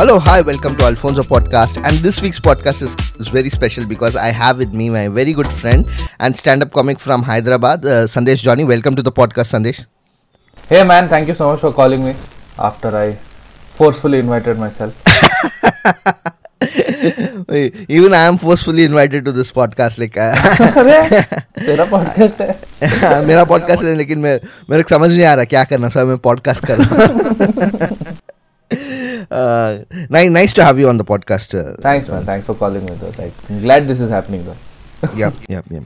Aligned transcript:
Hello, 0.00 0.18
hi, 0.18 0.40
welcome 0.40 0.76
to 0.76 0.84
Alfonso 0.86 1.22
Podcast. 1.22 1.76
And 1.86 1.98
this 1.98 2.22
week's 2.22 2.40
podcast 2.40 2.80
is, 2.80 2.96
is 3.18 3.28
very 3.28 3.50
special 3.50 3.86
because 3.86 4.16
I 4.16 4.28
have 4.28 4.56
with 4.56 4.72
me 4.72 4.88
my 4.88 5.08
very 5.08 5.34
good 5.34 5.46
friend 5.46 5.86
and 6.18 6.34
stand 6.34 6.62
up 6.62 6.72
comic 6.72 6.98
from 6.98 7.22
Hyderabad, 7.22 7.84
uh, 7.84 8.06
Sandesh 8.06 8.42
Johnny. 8.42 8.64
Welcome 8.64 8.96
to 8.96 9.02
the 9.02 9.12
podcast, 9.12 9.52
Sandesh. 9.54 9.84
Hey 10.68 10.84
man, 10.84 11.08
thank 11.08 11.28
you 11.28 11.34
so 11.34 11.50
much 11.52 11.60
for 11.60 11.72
calling 11.72 12.02
me 12.04 12.14
after 12.58 12.96
I 12.96 13.12
forcefully 13.80 14.18
invited 14.18 14.58
myself. 14.58 14.94
Even 17.88 18.14
I 18.14 18.24
am 18.26 18.38
forcefully 18.38 18.84
invited 18.84 19.24
to 19.26 19.32
this 19.32 19.52
podcast. 19.52 19.98
Like, 19.98 20.16
uh, 20.16 20.34
अरे 20.78 21.20
तेरा 21.66 21.84
podcast 21.90 22.40
है 22.40 23.26
मेरा 23.26 23.44
podcast 23.44 23.84
है 23.84 23.94
लेकिन 23.96 24.18
मैं 24.18 24.40
मेरे 24.70 24.82
को 24.82 24.88
समझ 24.88 25.10
नहीं 25.10 25.24
आ 25.24 25.34
रहा 25.34 25.44
क्या 25.44 25.64
करना 25.64 25.88
सर 25.88 26.04
मैं 26.04 26.18
पॉडकास्ट 26.18 26.66
कर 26.66 26.78
रहा 26.78 28.12
uh, 29.31 29.79
nice, 30.09 30.29
nice 30.29 30.53
to 30.53 30.63
have 30.63 30.79
you 30.79 30.89
on 30.89 30.97
the 30.97 31.05
podcast. 31.05 31.57
Uh, 31.57 31.75
Thanks, 31.81 32.09
man. 32.09 32.23
Thanks 32.25 32.45
for 32.45 32.55
calling 32.55 32.85
me. 32.85 32.93
Though. 32.93 33.11
Like, 33.21 33.33
I'm 33.49 33.61
glad 33.61 33.87
this 33.87 33.99
is 33.99 34.09
happening. 34.09 34.45
Though. 34.45 34.57
yep, 35.15 35.33
yep, 35.49 35.65
yep. 35.69 35.83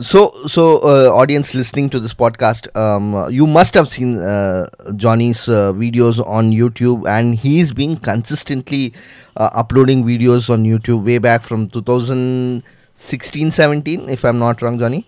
So, 0.00 0.30
so 0.46 0.78
uh, 0.78 1.12
audience 1.12 1.54
listening 1.54 1.90
to 1.90 1.98
this 1.98 2.14
podcast, 2.14 2.68
um, 2.76 3.28
you 3.32 3.46
must 3.48 3.74
have 3.74 3.90
seen 3.90 4.18
uh, 4.18 4.68
Johnny's 4.94 5.48
uh, 5.48 5.72
videos 5.72 6.24
on 6.24 6.52
YouTube, 6.52 7.08
and 7.08 7.34
he's 7.34 7.72
been 7.72 7.96
consistently 7.96 8.94
uh, 9.36 9.50
uploading 9.52 10.04
videos 10.04 10.48
on 10.50 10.62
YouTube 10.62 11.04
way 11.04 11.18
back 11.18 11.42
from 11.42 11.68
2016, 11.68 13.50
17, 13.50 14.08
if 14.08 14.24
I'm 14.24 14.38
not 14.38 14.62
wrong, 14.62 14.78
Johnny. 14.78 15.04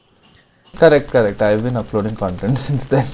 Correct, 0.77 1.09
correct. 1.09 1.41
I've 1.41 1.63
been 1.63 1.77
uploading 1.77 2.17
content 2.17 2.59
since 2.67 2.87
then 2.87 3.07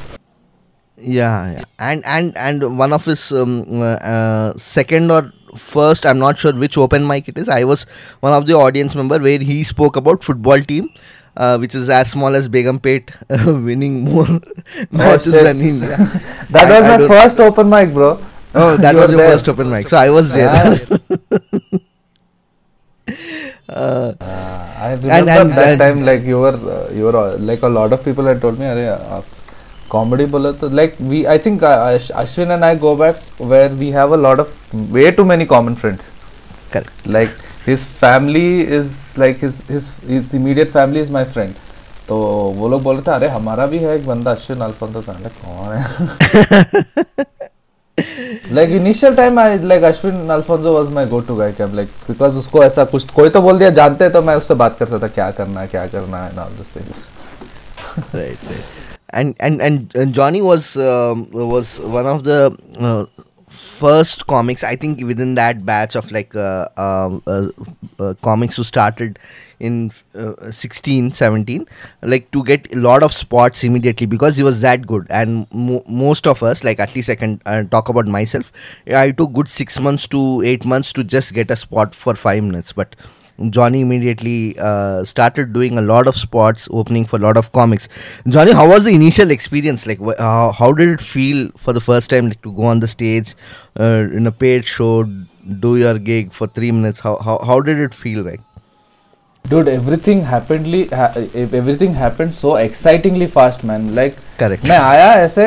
yeah, 1.01 1.53
yeah. 1.53 1.65
and 1.79 2.05
and 2.07 2.37
and 2.37 2.79
one 2.79 2.93
of 2.93 3.05
his 3.05 3.33
um, 3.33 3.83
uh, 3.83 3.95
uh, 4.15 4.57
second 4.57 5.11
or 5.11 5.33
first 5.57 6.07
i'm 6.07 6.19
not 6.19 6.39
sure 6.39 6.53
which 6.55 6.79
open 6.79 7.05
mic 7.05 7.29
it 7.29 7.37
is 7.37 7.49
i 7.49 7.65
was 7.65 7.83
one 8.21 8.33
of 8.33 8.47
the 8.47 8.55
audience 8.55 8.95
member 8.95 9.19
where 9.19 9.41
he 9.41 9.65
spoke 9.65 9.97
about 9.97 10.23
football 10.23 10.61
team 10.63 10.89
uh, 11.37 11.59
which 11.59 11.75
is 11.75 11.89
as 11.89 12.11
small 12.11 12.35
as 12.35 12.49
Begumpet 12.49 13.11
uh, 13.31 13.61
winning 13.67 14.05
more 14.05 14.27
oh, 14.29 14.41
matches 14.91 15.33
than 15.33 15.61
India. 15.61 15.97
that 16.51 16.71
I, 16.71 16.81
was 16.81 16.91
I 16.91 16.99
my 16.99 17.09
first 17.09 17.41
open 17.41 17.69
mic, 17.71 17.93
bro. 17.93 18.23
Oh, 18.55 18.77
that 18.77 18.95
you 18.95 19.01
was 19.01 19.11
your 19.11 19.19
there. 19.19 19.31
first 19.31 19.49
open 19.49 19.71
mic. 19.71 19.89
So 19.89 19.97
I 19.97 20.11
was 20.11 20.33
there. 20.33 20.51
uh, 23.69 24.13
I 24.21 24.93
remember 24.93 25.11
and, 25.11 25.29
and, 25.31 25.51
that 25.53 25.79
time, 25.79 26.05
like 26.05 26.23
you 26.23 26.41
were, 26.41 26.57
uh, 26.57 26.93
you 26.93 27.05
were 27.05 27.37
like 27.39 27.63
a 27.63 27.69
lot 27.69 27.93
of 27.93 28.05
people 28.05 28.25
had 28.25 28.41
told 28.41 28.59
me, 28.59 28.65
"Arey, 28.65 29.25
comedy 29.95 30.27
बोला 30.33 30.51
तो 30.63 30.69
like 30.81 30.99
we 31.13 31.21
I 31.35 31.37
think 31.47 31.63
uh, 31.63 31.75
Ash- 31.95 32.11
Ashwin 32.25 32.55
and 32.57 32.65
I 32.65 32.75
go 32.87 32.95
back 32.97 33.17
where 33.53 33.71
we 33.83 33.91
have 33.99 34.13
a 34.19 34.21
lot 34.27 34.43
of 34.45 34.53
way 34.97 35.11
too 35.11 35.25
many 35.31 35.47
common 35.55 35.77
friends 35.83 36.09
correct. 36.73 37.07
like 37.07 37.33
his 37.65 37.85
family 38.05 38.63
is 38.79 38.95
like 39.25 39.43
his 39.47 39.61
his 39.73 39.91
his 40.13 40.35
immediate 40.41 40.71
family 40.79 41.01
is 41.07 41.11
my 41.19 41.25
friend 41.37 41.67
तो 42.09 42.17
वो 42.57 42.69
लोग 42.69 42.83
बोल 42.83 42.97
रहे 42.97 43.07
थे 43.07 43.11
अरे 43.15 43.29
हमारा 43.29 43.67
भी 43.73 43.79
है 43.79 43.97
एक 43.97 44.07
बंदा 44.07 44.31
अश्विन 44.31 44.61
अल्फोंसो 44.69 45.01
का 45.09 45.13
कौन 45.43 45.77
है 45.77 45.83
like 48.57 48.71
initial 48.71 49.15
time 49.17 49.39
I 49.39 49.57
like 49.73 49.83
Ashwin 49.83 50.29
Alfonso 50.37 50.73
was 50.77 50.91
my 50.99 51.05
go 51.15 51.21
to 51.21 51.37
guy 51.41 51.53
कि 51.53 51.63
I'm 51.67 51.75
like 51.81 51.93
because 52.09 52.37
उसको 52.43 52.65
ऐसा 52.65 52.85
कुछ 52.95 53.11
कोई 53.19 53.31
तो 53.31 53.43
बोल 53.43 53.59
दिया 53.59 53.71
जानते 53.79 54.05
हैं 54.05 54.13
तो 54.13 54.23
मैं 54.29 54.35
उससे 54.43 54.55
बात 54.65 54.79
करता 54.79 54.99
था 54.99 55.09
क्या 55.19 55.31
करना 55.41 55.61
है 55.61 55.67
क्या 55.77 55.87
करना 55.95 56.25
है 56.25 56.31
and 56.31 56.39
all 56.45 56.53
those 56.59 56.71
things 56.77 57.07
right, 58.15 58.49
right. 58.51 58.80
And 59.13 59.35
and 59.41 59.61
and, 59.61 59.95
and 59.97 60.15
Johnny 60.15 60.41
was 60.41 60.77
um, 60.77 61.31
was 61.33 61.81
one 61.81 62.07
of 62.07 62.25
the 62.25 62.57
uh, 62.79 63.07
first 63.49 64.27
comics 64.29 64.63
I 64.63 64.77
think 64.77 65.01
within 65.01 65.35
that 65.35 65.67
batch 65.67 65.97
of 65.97 66.13
like 66.13 66.35
uh, 66.37 66.69
um, 66.77 67.23
uh, 67.27 67.49
uh, 67.99 68.15
comics 68.23 68.57
who 68.57 68.63
started 68.65 69.19
in 69.59 69.93
uh, 70.15 70.51
16 70.51 71.11
17 71.11 71.67
like 72.03 72.31
to 72.31 72.43
get 72.45 72.73
a 72.75 72.79
lot 72.79 73.03
of 73.03 73.13
spots 73.13 73.63
immediately 73.65 74.07
because 74.07 74.37
he 74.37 74.43
was 74.43 74.61
that 74.61 74.87
good. 74.87 75.07
And 75.11 75.47
mo- 75.53 75.85
most 75.87 76.27
of 76.27 76.43
us 76.43 76.63
like 76.65 76.79
at 76.79 76.95
least 76.95 77.11
i 77.11 77.15
can 77.17 77.43
uh, 77.47 77.65
talk 77.65 77.89
about 77.89 78.07
myself 78.07 78.53
i 78.87 79.11
took 79.11 79.33
good 79.33 79.49
6 79.49 79.81
months 79.81 80.07
to 80.09 80.43
8 80.43 80.65
months 80.65 80.93
to 80.95 81.05
just 81.05 81.35
get 81.35 81.51
a 81.51 81.57
spot 81.57 81.95
for 81.95 82.15
5 82.15 82.43
minutes. 82.45 82.73
But 82.73 82.95
Johnny 83.50 83.82
immediately 83.82 84.58
uh, 84.58 85.04
started 85.04 85.52
doing 85.52 85.78
a 85.78 85.82
lot 85.82 86.08
of 86.08 86.16
spots, 86.16 86.68
opening 86.72 87.04
for 87.06 87.18
a 87.18 87.20
lot 87.20 87.38
of 87.38 87.52
comics. 87.52 87.90
Johnny, 88.28 88.54
how 88.54 88.68
was 88.70 88.86
the 88.86 88.92
initial 88.92 89.30
experience? 89.32 89.86
Like, 89.86 90.00
wh- 90.00 90.18
uh, 90.18 90.52
how 90.54 90.72
did 90.72 90.88
it 90.90 91.02
feel 91.02 91.50
for 91.58 91.74
the 91.74 91.82
first 91.82 92.10
time, 92.10 92.30
like 92.30 92.42
to 92.44 92.54
go 92.54 92.64
on 92.74 92.80
the 92.80 92.88
stage 92.88 93.36
uh, 93.80 94.08
in 94.20 94.26
a 94.28 94.32
paid 94.32 94.64
show, 94.66 95.04
do 95.60 95.76
your 95.78 96.00
gig 96.00 96.32
for 96.32 96.48
three 96.48 96.72
minutes? 96.72 97.02
How 97.02 97.18
how, 97.18 97.40
how 97.52 97.60
did 97.60 97.78
it 97.78 97.94
feel 97.94 98.24
like? 98.24 98.40
dude 99.46 99.68
everything 99.68 100.22
happenedly 100.28 100.78
ha- 101.00 101.14
everything 101.58 101.92
happened 101.94 102.34
so 102.34 102.56
excitingly 102.62 103.28
fast 103.34 103.64
man 103.72 103.84
like 103.98 104.16
Correct. 104.40 104.64
मैं 104.70 104.78
आया 104.78 105.12
ऐसे 105.24 105.46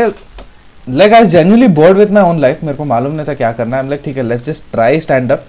like 0.89 1.13
I 1.15 1.27
genuinely 1.33 1.69
board 1.79 1.97
with 1.99 2.11
my 2.19 2.23
own 2.25 2.41
life 2.41 2.63
मेरे 2.65 2.77
को 2.77 2.85
मालूम 2.93 3.13
नहीं 3.15 3.27
था 3.29 3.35
क्या 3.41 3.51
करना 3.53 3.77
है 3.77 3.89
लाइक 3.89 4.03
ठीक 4.05 4.17
है 4.17 4.23
let's 4.23 4.45
just 4.47 4.71
try 4.73 5.01
stand 5.01 5.33
up 5.33 5.45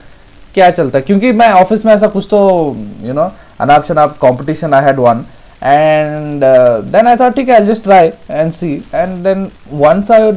क्या 0.54 0.70
चलता 0.70 0.98
है? 0.98 1.02
क्योंकि 1.02 1.32
मैं 1.32 1.50
ऑफ़िस 1.52 1.84
में 1.84 1.92
ऐसा 1.94 2.06
कुछ 2.08 2.26
तो 2.30 2.40
यू 3.02 3.12
नो 3.12 3.30
अनाप 3.60 3.84
शनाप 3.88 4.16
competition 4.18 4.74
I 4.74 4.84
had 4.84 4.98
one 4.98 5.24
and 5.62 6.44
then 6.92 7.06
I 7.06 7.16
thought 7.16 7.34
ठीक 7.36 7.48
है 7.48 7.54
I 7.54 7.66
just 7.66 7.82
try 7.82 8.10
and 8.30 8.52
see 8.52 8.72
and 8.94 9.22
then 9.24 9.48
once 9.72 10.10
I 10.10 10.32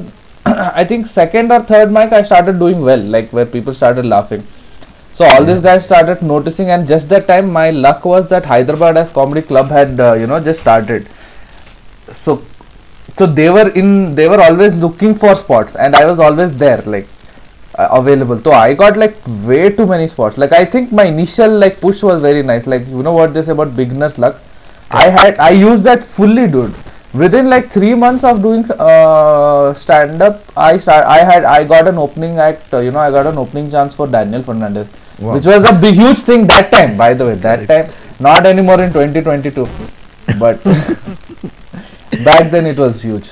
I 0.48 0.86
think 0.86 1.08
second 1.08 1.52
और 1.52 1.66
third 1.72 1.92
mic 1.92 2.14
I 2.14 2.24
start 2.24 2.50
doing 2.50 2.84
well 2.84 3.12
like 3.12 3.34
where 3.34 3.46
people 3.54 3.74
started 3.74 4.06
laughing 4.06 4.42
so 5.18 5.24
all 5.26 5.46
this 5.46 5.60
guy 5.60 5.80
started 5.80 6.18
noticing 6.24 6.70
and 6.70 6.86
just 6.88 7.10
that 7.10 7.28
time 7.28 7.52
my 7.52 7.72
luck 7.72 8.06
was 8.06 8.26
that 8.26 8.46
Hyderabad 8.48 8.98
edge 8.98 9.10
comedy 9.10 9.42
club 9.42 9.74
had 9.74 10.00
you 10.22 10.28
know 10.28 10.40
just 10.40 10.62
started 10.62 11.06
so 12.16 12.42
so 13.20 13.28
they were 13.28 13.72
in 13.78 14.16
they were 14.16 14.40
always 14.40 14.80
looking 14.82 15.16
for 15.16 15.36
spots 15.36 15.76
and 15.76 15.96
I 15.96 16.06
was 16.06 16.22
always 16.22 16.52
there 16.56 16.84
like 16.88 17.08
uh, 17.78 17.88
available. 17.92 18.38
So 18.40 18.52
I 18.52 18.74
got 18.74 18.98
like 18.98 19.16
way 19.46 19.70
too 19.70 19.86
many 19.86 20.08
spots. 20.08 20.38
Like 20.38 20.52
I 20.52 20.66
think 20.66 20.92
my 20.92 21.04
initial 21.06 21.58
like 21.58 21.80
push 21.80 22.04
was 22.04 22.22
very 22.22 22.44
nice. 22.44 22.68
Like 22.68 22.88
you 22.88 23.04
know 23.04 23.14
what 23.14 23.34
they 23.34 23.44
say 23.44 23.52
about 23.52 23.76
beginner's 23.76 24.18
luck. 24.18 24.38
I 24.92 25.10
had 25.10 25.38
I 25.40 25.50
used 25.52 25.84
that 25.84 26.04
fully, 26.04 26.48
dude. 26.48 26.74
Within 27.14 27.50
like 27.50 27.70
three 27.72 27.94
months 27.96 28.24
of 28.24 28.42
doing 28.42 28.66
uh, 28.72 29.74
stand 29.74 30.22
up, 30.22 30.42
I 30.56 30.78
start 30.78 31.06
I 31.06 31.20
had 31.24 31.46
I 31.46 31.64
got 31.64 31.88
an 31.88 31.98
opening 31.98 32.38
act. 32.38 32.74
Uh, 32.74 32.80
you 32.80 32.92
know 32.92 33.00
I 33.00 33.10
got 33.12 33.26
an 33.26 33.38
opening 33.38 33.72
chance 33.72 33.94
for 33.94 34.08
Daniel 34.08 34.44
Fernandes, 34.44 34.88
Wow. 35.20 35.34
which 35.36 35.46
was 35.46 35.64
a 35.64 35.74
big 35.80 35.96
huge 35.96 36.20
thing 36.20 36.46
that 36.48 36.70
time. 36.72 36.98
By 36.98 37.14
the 37.14 37.26
way, 37.26 37.36
that 37.36 37.68
time 37.68 37.90
not 38.20 38.46
anymore 38.46 38.82
in 38.82 38.92
2022, 38.94 39.68
but 40.40 40.64
back 42.24 42.52
then 42.52 42.66
it 42.66 42.78
was 42.78 43.02
huge. 43.02 43.32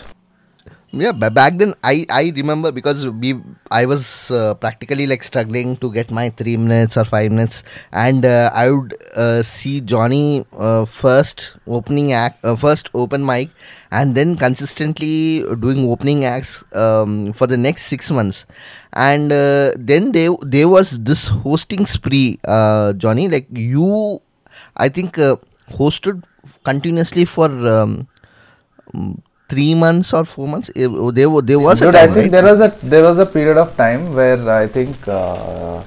Yeah, 0.95 1.11
ba- 1.11 1.29
back 1.31 1.57
then 1.59 1.73
I 1.83 2.06
I 2.09 2.31
remember 2.35 2.72
because 2.72 3.03
we 3.06 3.35
I 3.69 3.85
was 3.85 4.31
uh, 4.31 4.53
practically 4.56 5.06
like 5.11 5.23
struggling 5.28 5.75
to 5.83 5.91
get 5.91 6.09
my 6.09 6.29
three 6.29 6.56
minutes 6.56 6.95
or 6.95 7.03
five 7.03 7.31
minutes, 7.35 7.63
and 7.91 8.23
uh, 8.23 8.50
I 8.53 8.69
would 8.72 8.95
uh, 9.16 9.44
see 9.44 9.81
Johnny 9.81 10.45
uh, 10.56 10.85
first 10.85 11.57
opening 11.67 12.13
act, 12.13 12.45
uh, 12.45 12.56
first 12.56 12.89
open 12.94 13.25
mic, 13.25 13.50
and 13.91 14.16
then 14.16 14.38
consistently 14.38 15.44
doing 15.59 15.83
opening 15.89 16.23
acts 16.23 16.63
um, 16.73 17.33
for 17.33 17.45
the 17.45 17.57
next 17.57 17.91
six 17.91 18.09
months, 18.09 18.45
and 18.94 19.33
uh, 19.33 19.72
then 19.75 20.13
there 20.13 20.31
there 20.47 20.69
was 20.69 20.95
this 21.03 21.27
hosting 21.27 21.85
spree, 21.85 22.39
Johnny. 23.03 23.27
Like 23.27 23.47
you, 23.51 24.22
I 24.77 24.88
think 24.88 25.19
hosted 25.75 26.23
continuously 26.63 27.25
for. 27.25 27.51
Um, 27.68 28.07
three 29.50 29.74
months 29.75 30.13
or 30.13 30.25
four 30.25 30.47
months 30.47 30.69
Eh, 30.75 30.88
there, 31.13 31.30
wa- 31.30 31.42
there 31.42 31.59
was 31.59 31.81
a 31.81 31.86
Dude, 31.86 31.95
I 31.95 32.06
time, 32.06 32.13
think 32.13 32.24
right? 32.25 32.31
there 32.31 32.44
was 32.51 32.62
a 32.62 32.69
there 32.94 33.03
was 33.03 33.19
a 33.19 33.25
period 33.25 33.57
of 33.57 33.75
time 33.77 34.13
where 34.15 34.50
I 34.50 34.68
think 34.68 34.95
uh, 35.07 35.81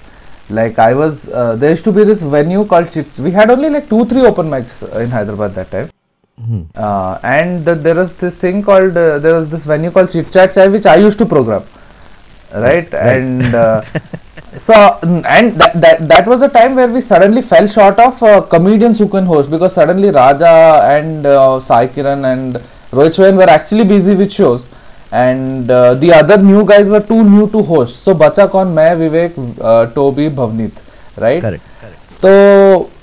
like 0.51 0.79
I 0.79 0.95
was 0.95 1.29
uh, 1.29 1.57
there 1.57 1.71
used 1.71 1.85
to 1.85 1.93
be 1.93 2.05
this 2.05 2.23
venue 2.23 2.65
called 2.65 2.91
Chit. 2.93 3.19
We 3.19 3.31
had 3.33 3.51
only 3.51 3.71
like 3.71 3.89
two 3.89 4.05
three 4.07 4.25
open 4.33 4.49
mics 4.49 4.77
in 5.03 5.11
Hyderabad 5.11 5.55
that 5.55 5.71
time. 5.71 5.89
Hmm. 6.41 6.63
Uh, 6.77 7.19
and 7.25 7.65
th- 7.65 7.79
there 7.79 7.97
was 7.97 8.13
this 8.17 8.37
thing 8.37 8.63
called 8.63 8.97
uh, 8.97 9.19
there 9.19 9.35
was 9.35 9.49
this 9.51 9.65
venue 9.65 9.91
called 9.91 10.13
Chit 10.13 10.31
Chat 10.33 10.55
Chai 10.55 10.69
which 10.69 10.87
I 10.87 10.97
used 10.97 11.19
to 11.19 11.27
program, 11.27 11.65
right? 12.55 12.93
And 12.95 13.43
uh, 13.55 13.83
so 14.57 14.73
and 15.05 15.55
that, 15.61 15.73
that 15.81 16.07
that 16.09 16.27
was 16.27 16.43
a 16.43 16.49
time 16.49 16.75
where 16.77 16.89
we 16.89 17.01
suddenly 17.01 17.43
fell 17.43 17.67
short 17.67 17.99
of 17.99 18.23
uh, 18.23 18.41
comedians 18.43 18.99
who 18.99 19.09
can 19.09 19.27
host 19.27 19.51
because 19.51 19.75
suddenly 19.75 20.11
Raja 20.11 20.81
and 20.85 21.27
uh, 21.27 21.59
Sai 21.61 21.89
Kiran 21.89 22.25
and 22.33 22.63
Rohit 22.94 23.16
Chouhan 23.18 23.38
were 23.38 23.50
actually 23.58 23.86
busy 23.86 24.16
with 24.16 24.32
shows 24.32 24.68
and 25.12 25.70
uh, 25.72 25.94
the 25.96 26.14
other 26.14 26.38
new 26.38 26.66
guys 26.66 26.90
were 26.90 27.02
too 27.12 27.24
new 27.24 27.48
to 27.56 27.62
host. 27.72 28.04
So 28.06 28.14
बचा 28.24 28.46
कौन 28.56 28.68
मैं 28.80 28.94
विवेक 28.96 29.36
uh, 29.36 29.94
Tobey 29.96 30.30
Bhavneet 30.40 30.82
right 31.26 31.42
correct 31.42 31.70
correct 31.82 32.00
तो 32.26 32.32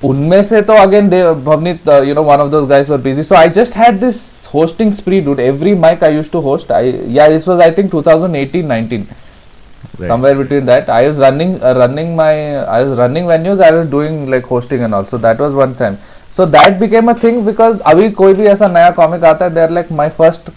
उनमें 0.09 0.43
से 0.51 0.61
तो 0.69 0.73
again 0.83 1.09
Bhavneet 1.45 1.89
you 2.09 2.15
know 2.15 2.23
one 2.23 2.41
of 2.41 2.51
those 2.51 2.69
guys 2.69 2.91
were 2.91 2.99
busy 3.07 3.23
so 3.23 3.35
I 3.37 3.49
just 3.57 3.77
had 3.77 3.99
this 4.01 4.21
hosting 4.55 4.93
स्प्री 4.95 5.21
dude 5.27 5.41
every 5.41 5.75
mic 5.87 6.05
I 6.05 6.15
used 6.15 6.33
to 6.33 6.41
host 6.47 6.73
I 6.73 6.95
या 7.17 7.29
this 7.29 7.49
was 7.49 7.61
I 7.61 7.71
think 7.79 7.91
2018 7.95 8.65
19 8.71 9.05
Right. 9.99 10.09
somewhere 10.11 10.35
between 10.37 10.65
that 10.69 10.89
i 10.95 11.07
was 11.07 11.19
running 11.23 11.51
uh, 11.69 11.73
running 11.79 12.11
my 12.17 12.33
i 12.75 12.77
was 12.83 12.93
running 12.99 13.27
venues 13.31 13.61
i 13.67 13.71
was 13.77 13.87
doing 13.95 14.15
like 14.35 14.47
hosting 14.53 14.85
and 14.87 14.97
all 14.99 15.07
so 15.11 15.19
that 15.25 15.43
was 15.45 15.57
one 15.61 15.75
time 15.81 15.99
so 16.39 16.47
that 16.57 16.79
became 16.81 17.09
a 17.13 17.15
thing 17.27 17.45
because 17.51 17.81
अभी 17.93 18.11
कोई 18.23 18.35
भी 18.41 18.47
ऐसा 18.55 18.69
नया 18.79 18.95
comic 18.97 19.25
आता 19.33 19.45
है 19.45 19.55
they're 19.55 19.75
like 19.79 19.91
my 20.03 20.09
first 20.21 20.51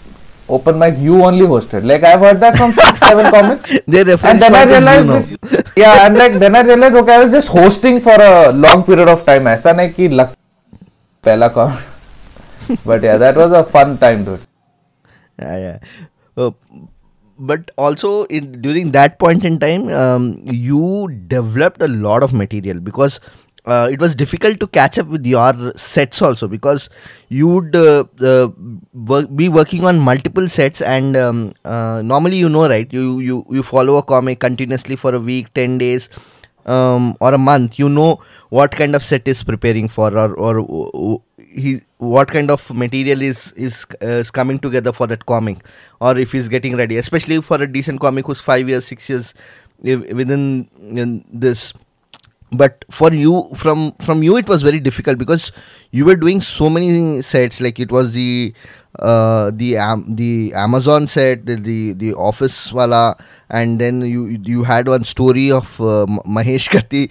open 0.56 0.78
mic 0.82 0.98
you 1.06 1.22
only 1.26 1.46
hosted 1.52 1.84
like 1.90 2.02
I've 2.04 2.20
heard 2.26 2.40
that 2.40 2.56
from 2.62 2.72
six 2.78 2.98
seven 3.08 3.30
comics 3.34 3.78
Their 3.94 4.04
reference 4.04 4.42
and 4.42 4.42
then 4.42 4.54
I 4.54 4.64
point 4.64 4.70
is 4.70 4.84
you 4.84 4.88
realized 4.88 5.06
now. 5.06 5.18
that- 5.20 5.72
yeah 5.82 6.06
and 6.06 6.18
like 6.22 6.34
then 6.44 6.54
I 6.54 6.62
realized 6.70 6.94
okay 7.02 7.14
I 7.14 7.22
was 7.24 7.32
just 7.36 7.48
hosting 7.58 8.00
for 8.08 8.16
a 8.30 8.52
long 8.64 8.84
period 8.90 9.08
of 9.16 9.24
time 9.30 9.48
ऐसा 9.54 9.72
नहीं 9.80 9.90
कि 9.98 10.08
लग 10.20 10.34
पहला 11.24 11.48
comic 11.54 12.76
but 12.90 13.02
yeah 13.10 13.16
that 13.24 13.36
was 13.44 13.52
a 13.52 13.64
fun 13.76 13.96
time 14.04 14.24
dude 14.24 14.44
yeah, 15.42 15.56
yeah. 15.58 15.78
Uh, 16.36 16.50
but 17.38 17.70
also 17.76 18.10
in 18.38 18.60
during 18.66 18.90
that 18.96 19.18
point 19.18 19.44
in 19.44 19.58
time 19.58 19.88
um, 20.02 20.28
you 20.44 21.08
developed 21.32 21.82
a 21.82 21.88
lot 21.88 22.22
of 22.22 22.32
material 22.42 22.78
because 22.90 23.18
uh, 23.69 23.87
it 23.91 23.99
was 23.99 24.15
difficult 24.15 24.59
to 24.59 24.67
catch 24.67 24.97
up 24.97 25.07
with 25.07 25.25
your 25.25 25.73
sets 25.77 26.21
also 26.21 26.47
because 26.47 26.89
you 27.27 27.47
would 27.47 27.75
uh, 27.75 28.03
uh, 28.21 28.49
work, 28.93 29.27
be 29.35 29.47
working 29.47 29.85
on 29.85 29.99
multiple 29.99 30.49
sets 30.49 30.81
and 30.81 31.15
um, 31.15 31.53
uh, 31.65 32.01
normally 32.03 32.37
you 32.37 32.49
know 32.49 32.67
right 32.67 32.91
you, 32.91 33.19
you 33.19 33.45
you 33.49 33.63
follow 33.63 33.97
a 33.97 34.03
comic 34.03 34.39
continuously 34.39 34.95
for 34.95 35.13
a 35.13 35.19
week 35.19 35.53
10 35.53 35.77
days 35.77 36.09
um, 36.65 37.15
or 37.19 37.33
a 37.33 37.37
month. 37.37 37.79
You 37.79 37.89
know 37.89 38.21
what 38.49 38.71
kind 38.71 38.95
of 38.95 39.03
set 39.03 39.27
is 39.27 39.43
preparing 39.43 39.87
for 39.87 40.15
or 40.17 40.33
or 40.35 40.59
uh, 40.59 41.17
he 41.37 41.81
what 41.97 42.29
kind 42.29 42.51
of 42.51 42.69
material 42.73 43.21
is 43.21 43.51
is 43.53 43.85
uh, 44.01 44.23
is 44.23 44.31
coming 44.31 44.59
together 44.59 44.93
for 44.93 45.07
that 45.07 45.25
comic 45.25 45.65
or 45.99 46.17
if 46.17 46.31
he's 46.31 46.47
getting 46.47 46.75
ready 46.75 46.97
especially 46.97 47.41
for 47.41 47.61
a 47.61 47.67
decent 47.67 47.99
comic 47.99 48.27
who's 48.27 48.39
5 48.39 48.69
years 48.69 48.85
6 48.85 49.09
years 49.09 49.33
within 49.81 50.69
in 50.79 51.25
this 51.33 51.73
but 52.51 52.83
for 52.89 53.13
you 53.13 53.49
from 53.55 53.91
from 54.01 54.23
you 54.23 54.37
it 54.37 54.47
was 54.47 54.63
very 54.63 54.79
difficult 54.79 55.17
because 55.17 55.51
you 55.91 56.05
were 56.05 56.15
doing 56.15 56.41
so 56.41 56.69
many 56.69 57.21
sets 57.21 57.61
like 57.61 57.79
it 57.79 57.91
was 57.91 58.11
the 58.11 58.53
uh, 58.99 59.51
the 59.53 59.77
am- 59.77 60.15
the 60.15 60.51
amazon 60.55 61.05
set 61.07 61.45
the, 61.45 61.55
the 61.55 61.93
the 61.93 62.13
office 62.15 62.73
wala 62.73 63.15
and 63.49 63.79
then 63.79 64.01
you 64.01 64.25
you 64.43 64.63
had 64.63 64.87
one 64.87 65.03
story 65.03 65.51
of 65.51 65.79
uh, 65.79 66.05
mahesh 66.37 66.67
kati 66.75 67.03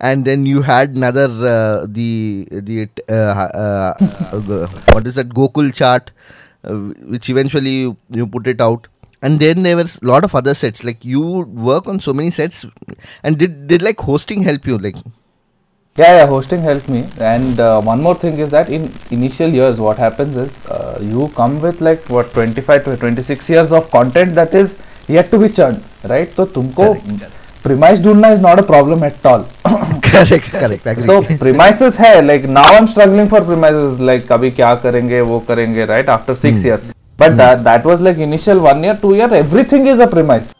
and 0.00 0.24
then 0.24 0.44
you 0.46 0.62
had 0.62 0.90
another 0.90 1.28
uh, 1.54 1.86
the 1.88 2.46
the 2.50 2.88
uh, 3.08 3.14
uh, 3.14 3.94
uh, 4.32 4.66
what 4.92 5.06
is 5.06 5.14
that 5.14 5.28
gokul 5.30 5.72
chat 5.74 6.10
which 7.08 7.28
eventually 7.28 7.94
you 8.10 8.26
put 8.26 8.46
it 8.46 8.60
out 8.60 8.86
and 9.22 9.38
then 9.38 9.62
there 9.62 9.76
were 9.76 9.86
a 10.02 10.06
lot 10.06 10.24
of 10.24 10.34
other 10.34 10.54
sets. 10.54 10.84
Like 10.84 11.04
you 11.04 11.20
work 11.70 11.86
on 11.86 12.00
so 12.00 12.12
many 12.12 12.30
sets. 12.30 12.66
And 13.22 13.38
did 13.38 13.68
did 13.68 13.82
like 13.82 13.98
hosting 13.98 14.42
help 14.42 14.66
you? 14.66 14.78
Like 14.78 14.96
yeah 15.96 16.16
yeah 16.18 16.26
hosting 16.26 16.60
helped 16.60 16.88
me. 16.88 17.04
And 17.20 17.60
uh, 17.60 17.80
one 17.80 18.02
more 18.02 18.14
thing 18.14 18.38
is 18.38 18.50
that 18.50 18.68
in 18.68 18.90
initial 19.10 19.48
years 19.48 19.78
what 19.78 19.96
happens 19.96 20.36
is 20.36 20.66
uh, 20.66 20.98
you 21.00 21.28
come 21.36 21.60
with 21.60 21.80
like 21.80 22.08
what 22.16 22.32
25 22.32 22.84
to 22.84 22.96
26 22.96 23.48
years 23.48 23.72
of 23.72 23.90
content 23.90 24.34
that 24.34 24.54
is 24.54 24.76
yet 25.08 25.30
to 25.30 25.38
be 25.38 25.48
churned 25.48 25.82
right? 26.04 26.28
So 26.32 26.46
tumko 26.46 26.88
premise 27.62 28.00
dhunna 28.00 28.32
is 28.32 28.40
not 28.40 28.58
a 28.58 28.64
problem 28.64 29.04
at 29.04 29.24
all. 29.24 29.46
Correct 30.12 30.50
correct 30.50 30.86
agree. 30.86 31.06
so 31.06 31.22
premises 31.42 31.96
hai. 31.96 32.20
Like 32.20 32.48
now 32.56 32.64
i'm 32.78 32.88
struggling 32.88 33.28
for 33.28 33.40
premises. 33.50 34.00
Like 34.00 34.24
kabhi 34.32 34.50
kya 34.58 34.72
karenge 34.86 35.20
wo 35.28 35.40
karenge 35.52 35.88
right? 35.94 36.08
After 36.16 36.34
6 36.34 36.58
hmm. 36.58 36.66
years. 36.66 36.92
But 37.22 37.60
that 37.60 37.86
was 37.86 38.02
like 38.02 38.18
initial 38.20 38.58
one 38.60 38.84
year 38.84 38.94
two 39.02 39.14
year 39.14 39.34
everything 39.34 39.88
is 39.88 40.02
a 40.02 40.06
premise 40.08 40.54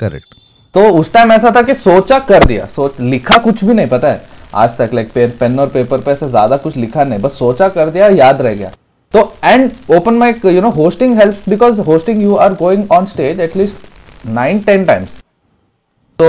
correct 0.00 0.34
तो 0.74 0.88
उस 0.90 1.12
time 1.12 1.32
ऐसा 1.32 1.50
था 1.56 1.62
कि 1.62 1.74
सोचा 1.74 2.18
कर 2.20 2.44
दिया। 2.44 2.66
सोच 2.66 3.00
लिखा 3.00 3.36
कुछ 3.38 3.64
भी 3.64 3.74
नहीं 3.74 3.86
पता 3.86 4.08
है? 4.08 4.22
आज 4.54 4.76
तक 4.76 4.90
लाइक 4.94 5.10
पेन 5.12 5.30
पेन 5.40 5.58
और 5.60 5.68
पेपर 5.70 5.98
पे 6.00 6.10
ऐसे 6.10 6.28
ज़्यादा 6.28 6.56
कुछ 6.56 6.76
लिखा 6.76 7.04
नहीं 7.04 7.20
बस 7.20 7.38
सोचा 7.38 7.68
कर 7.68 7.90
दिया 7.90 8.08
याद 8.10 8.40
रह 8.42 8.54
गया। 8.54 8.70
तो 9.14 9.32
and 9.44 9.70
open 9.96 10.14
mic 10.14 10.44
you 10.46 10.60
know 10.60 10.70
hosting 10.72 11.16
help 11.18 11.48
because 11.48 11.80
hosting 11.80 12.22
you 12.22 12.34
are 12.36 12.54
going 12.54 12.92
on 12.92 13.06
stage 13.06 13.40
at least 13.40 14.28
nine 14.30 14.60
ten 14.60 14.84
times 14.84 15.20
तो 16.18 16.26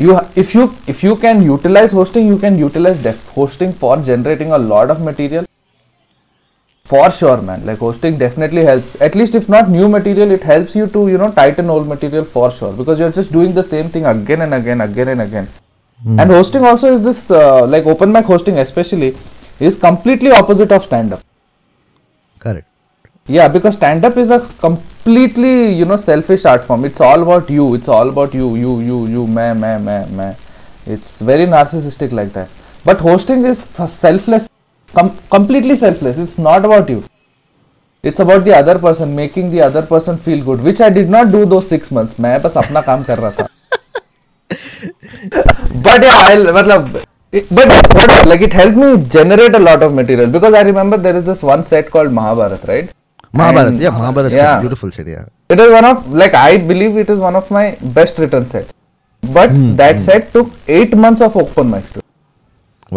you 0.00 0.18
if 0.38 0.56
you 0.58 0.68
if 0.88 1.06
you 1.06 1.14
can 1.22 1.42
utilise 1.42 1.94
hosting 1.94 2.28
you 2.28 2.36
can 2.38 2.58
utilise 2.58 3.06
hosting 3.36 3.72
for 3.80 4.02
generating 4.02 4.50
a 4.50 4.58
lot 4.58 4.90
of 4.90 5.00
material 5.00 5.44
for 6.84 7.10
sure 7.10 7.40
man. 7.40 7.64
Like 7.64 7.78
hosting 7.78 8.18
definitely 8.18 8.64
helps. 8.64 9.00
At 9.00 9.14
least 9.14 9.34
if 9.34 9.48
not 9.48 9.68
new 9.68 9.88
material 9.88 10.30
it 10.30 10.42
helps 10.42 10.74
you 10.74 10.86
to 10.88 11.08
you 11.08 11.18
know 11.18 11.30
tighten 11.30 11.70
old 11.70 11.88
material 11.88 12.24
for 12.24 12.50
sure. 12.50 12.72
Because 12.72 12.98
you're 12.98 13.12
just 13.12 13.32
doing 13.32 13.54
the 13.54 13.62
same 13.62 13.88
thing 13.88 14.06
again 14.06 14.42
and 14.42 14.54
again 14.54 14.80
again 14.80 15.08
and 15.08 15.20
again. 15.22 15.48
And 16.04 16.30
hosting 16.30 16.64
also 16.64 16.92
is 16.92 17.04
this 17.04 17.30
uh, 17.30 17.66
like 17.66 17.86
open 17.86 18.12
mic 18.12 18.24
hosting 18.24 18.58
especially 18.58 19.16
is 19.60 19.76
completely 19.76 20.32
opposite 20.32 20.72
of 20.72 20.82
stand 20.82 21.12
up 21.12 21.20
correct. 22.40 22.66
Yeah 23.26 23.46
because 23.46 23.74
stand 23.74 24.04
up 24.04 24.16
is 24.16 24.30
a 24.30 24.40
completely 24.40 25.72
you 25.72 25.84
know 25.84 25.96
selfish 25.96 26.44
art 26.44 26.64
form. 26.64 26.84
It's 26.84 27.00
all 27.00 27.22
about 27.22 27.48
you. 27.48 27.74
It's 27.74 27.88
all 27.88 28.08
about 28.08 28.34
you 28.34 28.56
you 28.56 28.80
you 28.80 29.06
you 29.06 29.26
me 29.28 29.54
me 29.54 29.78
me 29.78 30.06
me 30.20 30.34
it's 30.86 31.20
very 31.20 31.46
narcissistic 31.46 32.10
like 32.10 32.32
that. 32.32 32.50
But 32.84 33.00
hosting 33.00 33.44
is 33.44 33.60
selfless 33.60 34.48
com- 34.97 35.15
completely 35.35 35.75
selfless 35.83 36.17
it's 36.25 36.37
not 36.49 36.65
about 36.69 36.89
you 36.93 36.99
it's 38.03 38.21
about 38.25 38.43
the 38.47 38.55
other 38.61 38.77
person 38.85 39.15
making 39.21 39.49
the 39.55 39.61
other 39.67 39.83
person 39.93 40.17
feel 40.27 40.43
good 40.49 40.61
which 40.69 40.81
i 40.87 40.89
did 40.97 41.09
not 41.15 41.31
do 41.37 41.41
those 41.53 41.67
6 41.77 41.91
months 41.97 42.19
मैं 42.25 42.41
बस 42.41 42.57
अपना 42.63 42.81
काम 42.89 43.03
कर 43.09 43.17
रहा 43.25 43.31
था 43.39 43.47
but 45.85 46.03
yeah 46.07 46.19
I'll, 46.29 46.45
मतलब 46.59 46.83
but 47.57 47.69
whatever 47.97 48.29
like 48.31 48.43
it 48.47 48.53
helped 48.59 48.77
me 48.83 48.89
generate 49.15 49.55
a 49.59 49.63
lot 49.67 49.81
of 49.87 49.93
material 49.93 50.29
because 50.35 50.53
I 50.53 50.61
remember 50.67 50.97
there 51.07 51.15
is 51.21 51.25
this 51.29 51.41
one 51.49 51.63
set 51.71 51.89
called 51.95 52.11
Mahabharat 52.19 52.63
right 52.71 52.87
mahabharat 53.39 53.67
And- 53.73 53.81
yeah 53.85 53.95
mahabharat 53.99 54.31
yeah. 54.37 54.53
beautiful 54.65 54.91
set 54.97 55.07
yeah 55.15 55.25
it 55.55 55.59
is 55.65 55.71
one 55.77 55.87
of 55.91 56.07
like 56.21 56.33
I 56.45 56.57
believe 56.71 56.95
it 57.03 57.09
is 57.15 57.19
one 57.27 57.35
of 57.41 57.51
my 57.57 57.65
best 57.97 58.17
written 58.19 58.45
sets. 58.53 58.71
But 59.37 59.51
that 59.81 59.99
set 59.99 60.31
took 60.33 60.49
eight 60.67 60.95
months 61.03 61.21
of 61.27 61.35
open 61.41 61.69
mic. 61.73 61.85
to- 61.93 62.03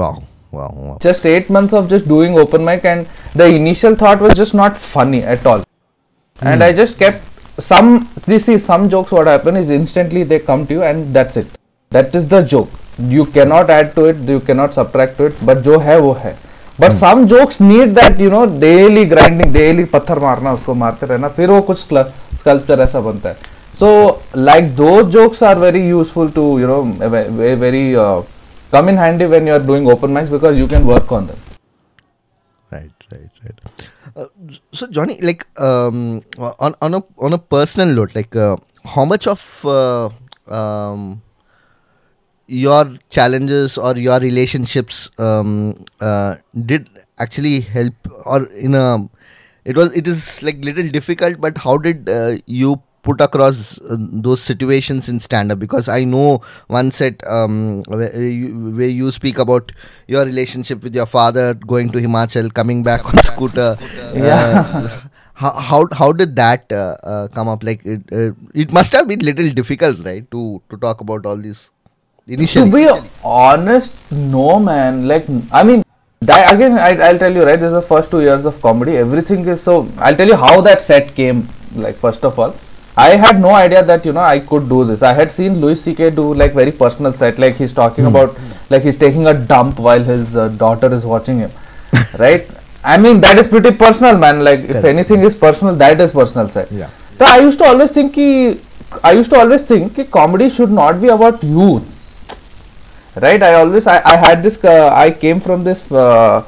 wow 0.00 0.12
हुआ 0.55 0.65
हूँ 0.67 0.97
just 1.03 1.25
eight 1.25 1.51
month 1.51 1.73
of 1.73 1.85
just 1.87 2.07
doing 2.07 2.37
open 2.37 2.61
mic 2.63 2.85
and 2.85 3.05
the 3.37 3.49
initial 3.53 3.95
thought 4.01 4.21
was 4.21 4.33
just 4.41 4.55
not 4.55 4.73
funny 4.85 5.17
at 5.27 5.47
all 5.47 5.63
and 6.39 6.63
I 6.63 6.73
just 6.73 6.97
cap 6.99 7.21
some 7.61 7.97
this 8.27 8.49
is 8.49 8.61
some 8.61 8.87
jokes 8.89 9.13
what 9.13 9.27
happen 9.27 9.57
is 9.57 9.73
instantly 9.73 10.23
they 10.23 10.39
come 10.47 10.65
to 10.65 10.75
you 10.75 10.81
and 10.83 11.05
that's 11.13 11.37
it 11.37 11.47
that 11.91 12.15
is 12.15 12.27
the 12.27 12.41
joke 12.45 12.69
you 13.11 13.23
can 13.33 13.47
not 13.47 13.69
add 13.69 13.93
to 13.93 14.07
it 14.07 14.29
you 14.29 14.39
can 14.47 14.57
not 14.57 14.73
subtract 14.73 15.17
to 15.17 15.25
it 15.25 15.43
but 15.43 15.57
जो 15.63 15.79
है 15.79 15.99
वो 15.99 16.11
है 16.19 16.35
but 16.79 16.91
some 16.91 17.25
jokes 17.27 17.61
need 17.61 17.93
that 17.93 18.21
you 18.21 18.29
know 18.29 18.45
daily 18.59 19.05
grinding 19.05 19.53
daily 19.53 19.83
पत्थर 19.89 20.19
मारना 20.19 20.53
उसको 20.53 20.73
मारते 20.75 21.05
रहना 21.05 21.27
फिर 21.29 21.49
वो 21.49 21.61
कुछ 21.61 21.79
स्कल्पचर 21.79 22.81
ऐसा 22.81 22.99
बनता 22.99 23.29
है 23.29 23.53
सो 23.79 23.87
लाइक 24.37 24.75
दो 24.75 25.01
jokes 25.11 25.43
are 25.43 25.57
very 25.59 25.87
useful 25.87 26.29
to 26.29 26.43
you 26.59 26.67
know 26.67 26.81
very 27.55 27.85
ve- 28.81 28.91
a 28.91 28.97
very 28.97 29.23
come 29.23 29.23
in 29.25 29.27
handy 29.27 29.27
when 29.27 29.47
you 29.47 29.53
are 29.53 29.65
doing 29.71 29.87
open 29.87 30.11
mics 30.11 30.29
because 30.29 30.57
you 30.57 30.67
can 30.67 30.85
work 30.85 31.11
on 31.11 31.27
them. 31.27 31.37
right 32.71 32.91
right 33.11 33.29
right 33.45 33.59
uh, 34.15 34.27
so 34.71 34.87
johnny 34.87 35.19
like 35.21 35.47
um 35.59 36.23
on 36.59 36.75
on 36.81 36.93
a 36.93 37.03
on 37.19 37.33
a 37.33 37.37
personal 37.37 37.87
note 37.87 38.15
like 38.15 38.35
uh, 38.35 38.55
how 38.95 39.05
much 39.05 39.27
of 39.27 39.65
uh, 39.65 40.09
um 40.47 41.21
your 42.47 42.97
challenges 43.09 43.77
or 43.77 43.97
your 43.97 44.19
relationships 44.19 45.09
um 45.19 45.85
uh, 46.01 46.35
did 46.65 46.89
actually 47.19 47.61
help 47.61 47.93
or 48.25 48.45
in 48.53 48.75
a 48.75 49.09
it 49.65 49.75
was 49.75 49.95
it 49.97 50.07
is 50.07 50.43
like 50.43 50.63
little 50.63 50.89
difficult 50.89 51.39
but 51.41 51.57
how 51.57 51.77
did 51.77 52.09
uh, 52.09 52.37
you 52.45 52.81
put 53.07 53.21
across 53.21 53.77
uh, 53.79 53.97
those 54.27 54.41
situations 54.41 55.09
in 55.13 55.19
stand 55.27 55.51
up 55.55 55.59
because 55.63 55.87
i 55.97 56.03
know 56.03 56.41
one 56.67 56.91
set 56.99 57.25
um, 57.37 57.83
where, 57.87 58.23
you, 58.41 58.71
where 58.81 58.93
you 58.99 59.11
speak 59.11 59.37
about 59.37 59.71
your 60.07 60.25
relationship 60.25 60.83
with 60.83 60.95
your 61.01 61.05
father 61.17 61.53
going 61.53 61.91
to 61.97 61.99
himachal 62.07 62.53
coming 62.61 62.83
back 62.91 63.05
on 63.13 63.21
scooter 63.31 63.77
Yeah. 64.13 64.63
Uh, 64.79 65.01
how, 65.35 65.51
how 65.69 65.79
how 65.99 66.11
did 66.11 66.35
that 66.35 66.71
uh, 66.71 66.95
uh, 67.03 67.27
come 67.27 67.49
up 67.53 67.63
like 67.69 67.85
it 67.85 68.01
uh, 68.19 68.31
it 68.53 68.71
must 68.71 68.93
have 68.93 69.07
been 69.07 69.19
little 69.19 69.49
difficult 69.61 70.03
right 70.09 70.29
to 70.31 70.61
to 70.69 70.77
talk 70.77 71.01
about 71.01 71.25
all 71.25 71.35
this 71.47 71.69
initially 72.27 72.71
To 72.71 73.01
be 73.01 73.09
honest, 73.23 74.11
no 74.11 74.59
man. 74.59 75.07
Like 75.07 75.25
I 75.51 75.63
mean, 75.63 75.83
that 76.21 76.53
again, 76.53 76.77
I, 76.77 76.91
I'll 77.07 77.19
tell 77.19 77.33
you 77.33 77.43
right. 77.43 77.59
This 77.59 77.67
is 77.67 77.73
the 77.73 77.81
first 77.81 78.09
two 78.09 78.21
years 78.21 78.45
of 78.45 78.61
comedy. 78.61 78.97
Everything 78.97 79.45
is 79.47 79.61
so. 79.61 79.87
I'll 79.97 80.15
tell 80.15 80.27
you 80.27 80.35
how 80.35 80.61
that 80.61 80.81
set 80.81 81.13
came. 81.15 81.47
Like 81.75 81.95
first 81.95 82.23
of 82.23 82.39
all, 82.39 82.55
I 82.97 83.09
had 83.17 83.41
no 83.41 83.49
idea 83.49 83.83
that 83.83 84.05
you 84.05 84.13
know 84.13 84.21
I 84.21 84.39
could 84.39 84.69
do 84.69 84.85
this. 84.85 85.03
I 85.03 85.13
had 85.13 85.31
seen 85.31 85.59
Louis 85.59 85.81
C.K. 85.81 86.11
do 86.11 86.33
like 86.33 86.53
very 86.53 86.71
personal 86.71 87.11
set. 87.11 87.37
Like 87.37 87.55
he's 87.55 87.73
talking 87.73 88.05
about 88.05 88.37
like 88.69 88.83
he's 88.83 88.95
taking 88.95 89.27
a 89.27 89.33
dump 89.33 89.79
while 89.79 90.03
his 90.03 90.35
uh, 90.35 90.47
daughter 90.49 90.93
is 90.93 91.05
watching 91.05 91.39
him, 91.39 91.51
right? 92.19 92.49
I 92.83 92.97
mean 92.97 93.19
that 93.21 93.37
is 93.37 93.47
pretty 93.47 93.71
personal, 93.71 94.17
man. 94.17 94.43
Like 94.43 94.61
if 94.61 94.83
anything 94.83 95.21
is 95.21 95.35
personal, 95.35 95.75
that 95.75 95.99
is 95.99 96.11
personal 96.11 96.47
set. 96.47 96.71
Yeah. 96.71 96.89
So 97.19 97.25
I 97.25 97.39
used 97.39 97.59
to 97.59 97.65
always 97.65 97.91
think 97.91 98.13
कि 98.13 98.59
I 99.03 99.11
used 99.11 99.29
to 99.31 99.39
always 99.39 99.63
think 99.63 99.93
कि 99.95 100.09
comedy 100.11 100.49
should 100.49 100.71
not 100.71 101.01
be 101.01 101.09
about 101.09 101.43
you, 101.43 101.83
Right? 103.15 103.41
I 103.41 103.53
always 103.55 103.87
I, 103.87 104.01
I 104.05 104.15
had 104.17 104.43
this 104.43 104.63
uh, 104.63 104.89
I 104.93 105.11
came 105.11 105.39
from 105.39 105.63
this 105.63 105.89
uh, 105.91 106.45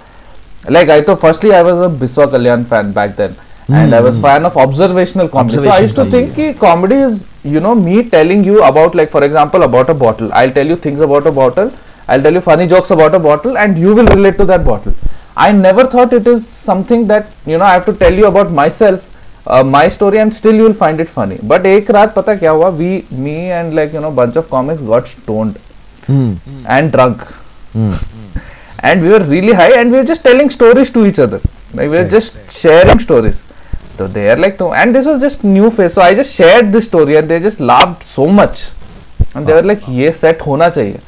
like 0.70 0.89
I 0.89 1.01
thought 1.01 1.20
firstly 1.22 1.54
I 1.54 1.62
was 1.62 1.80
a 1.80 1.89
Biswa 1.89 2.27
Kalyan 2.27 2.66
fan 2.66 2.92
back 2.92 3.16
then 3.16 3.36
And 3.69 3.95
I 3.95 4.00
was 4.00 4.19
fan 4.19 4.45
of 4.45 4.57
observational 4.57 5.28
comedy. 5.28 5.54
So 5.57 5.71
I 5.71 5.78
used 5.81 5.95
to 5.97 6.02
Observational 6.02 6.35
think 6.35 6.57
कि 6.57 6.59
comedy 6.61 6.97
is 6.97 7.28
you 7.45 7.61
know 7.61 7.75
me 7.75 8.02
telling 8.14 8.42
you 8.45 8.62
about 8.64 8.95
like 8.95 9.11
for 9.11 9.23
example 9.25 9.62
about 9.62 9.88
a 9.88 9.95
bottle. 9.95 10.33
I'll 10.33 10.50
tell 10.50 10.66
you 10.66 10.76
things 10.76 11.00
about 11.00 11.26
a 11.26 11.33
bottle. 11.33 11.71
I'll 12.09 12.23
tell 12.23 12.33
you 12.33 12.40
funny 12.40 12.66
jokes 12.66 12.90
about 12.90 13.14
a 13.14 13.19
bottle 13.19 13.57
and 13.57 13.78
you 13.78 13.95
will 13.95 14.07
relate 14.07 14.37
to 14.38 14.45
that 14.47 14.64
bottle. 14.64 14.95
I 15.37 15.52
never 15.52 15.85
thought 15.85 16.12
it 16.12 16.26
is 16.26 16.47
something 16.47 17.07
that 17.07 17.31
you 17.47 17.57
know 17.59 17.64
I 17.64 17.73
have 17.75 17.87
to 17.87 17.95
tell 17.95 18.12
you 18.12 18.26
about 18.26 18.50
myself, 18.50 19.07
uh, 19.47 19.62
my 19.64 19.88
story, 19.88 20.19
and 20.19 20.35
still 20.35 20.54
you 20.54 20.64
will 20.64 20.75
find 20.81 21.00
it 21.00 21.09
funny. 21.09 21.38
But 21.52 21.64
एक 21.66 21.90
रात 21.99 22.14
पता 22.14 22.35
क्या 22.42 22.50
हुआ? 22.59 22.69
We, 22.81 22.90
me 23.28 23.37
and 23.61 23.75
like 23.81 23.95
you 23.95 24.00
know 24.00 24.11
bunch 24.11 24.37
of 24.42 24.50
comics 24.50 24.83
got 24.90 25.09
stoned 25.14 25.57
Hmm. 26.09 26.33
and 26.76 26.92
drunk, 26.92 27.23
Hmm. 27.76 27.95
and 28.90 29.02
we 29.02 29.09
were 29.09 29.23
really 29.33 29.52
high, 29.62 29.71
and 29.81 29.90
we 29.90 29.99
were 29.99 30.09
just 30.12 30.23
telling 30.28 30.50
stories 30.50 30.90
to 30.99 31.07
each 31.12 31.19
other. 31.28 31.40
Like 31.75 31.88
we 31.90 31.97
were 31.97 32.09
just 32.19 32.37
sharing 32.61 32.99
stories. 33.09 33.40
So 33.98 34.08
they 34.08 34.30
are 34.30 34.38
like, 34.38 34.60
no, 34.60 34.74
and 34.74 34.96
this 34.96 35.06
was 35.06 35.20
just 35.22 35.44
new 35.44 35.70
phase. 35.72 35.94
So 35.94 36.01
I 36.01 36.13
just 36.13 36.34
shared 36.34 36.72
this 36.72 36.86
story, 36.86 37.16
and 37.18 37.27
they 37.27 37.39
just 37.39 37.60
laughed 37.60 38.04
so 38.04 38.27
much, 38.27 38.66
and 39.36 39.48
they 39.48 39.54
wow. 39.54 39.62
were 39.62 39.68
like, 39.68 39.88
ये 40.00 40.12
set 40.20 40.42
होना 40.48 40.70
चाहिए. 40.70 41.00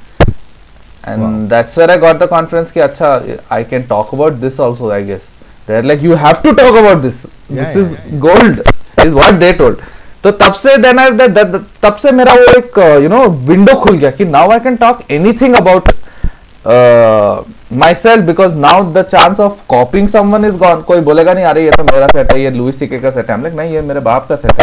And 1.09 1.23
Wow. 1.23 1.47
that's 1.51 1.77
where 1.77 1.89
I 1.91 1.97
got 1.97 2.19
the 2.19 2.27
confidence 2.27 2.71
कि 2.71 2.79
अच्छा 2.87 3.11
I 3.59 3.63
can 3.63 3.85
talk 3.91 4.11
about 4.17 4.41
this 4.41 4.59
also 4.59 4.89
I 4.91 5.03
guess. 5.03 5.29
They're 5.67 5.83
like 5.83 6.01
you 6.01 6.15
have 6.15 6.41
to 6.47 6.53
talk 6.53 6.75
about 6.81 7.01
this. 7.03 7.21
Yeah, 7.49 7.63
this 7.63 7.75
yeah, 7.75 7.81
is 7.81 7.93
yeah, 7.93 8.11
yeah. 8.11 8.19
gold 8.19 8.61
is 9.05 9.13
what 9.21 9.39
they 9.45 9.53
told. 9.61 9.81
तो 10.23 10.31
तब 10.39 10.53
से 10.61 10.75
then 10.83 10.99
I 10.99 11.27
तब 11.83 11.97
से 12.01 12.11
मेरा 12.11 12.33
वो 12.33 12.57
एक 12.57 12.77
यू 13.03 13.09
नो 13.09 13.19
विंडो 13.49 13.75
खुल 13.83 13.97
गया 13.97 14.09
कि 14.11 14.25
now 14.25 14.51
I 14.51 14.59
can 14.59 14.75
talk 14.77 15.03
anything 15.11 15.53
about 15.55 15.91
my 17.78 17.94
self 18.02 18.24
because 18.26 18.56
now 18.58 18.84
the 18.92 19.02
chance 19.10 19.40
of 19.40 19.64
कॉपिंग 19.68 20.08
someone 20.08 20.44
is 20.44 20.56
gone 20.58 20.82
कोई 20.82 21.00
बोलेगा 21.08 21.34
नहीं 21.34 21.44
अरे 21.44 21.64
ये 21.64 21.70
तो 21.70 21.84
मेरा 21.84 22.06
सेट 22.14 22.32
है 22.32 22.40
ये 22.42 22.50
लुई 22.50 22.72
सीके 22.72 22.98
का 22.98 23.10
सेट 23.10 23.30
है 23.30 23.40
लाइक 23.42 23.54
नहीं 23.54 23.72
ये 23.74 23.80
मेरे 23.82 24.00
बाप 24.00 24.28
का 24.28 24.36
सेट 24.36 24.58
है 24.58 24.62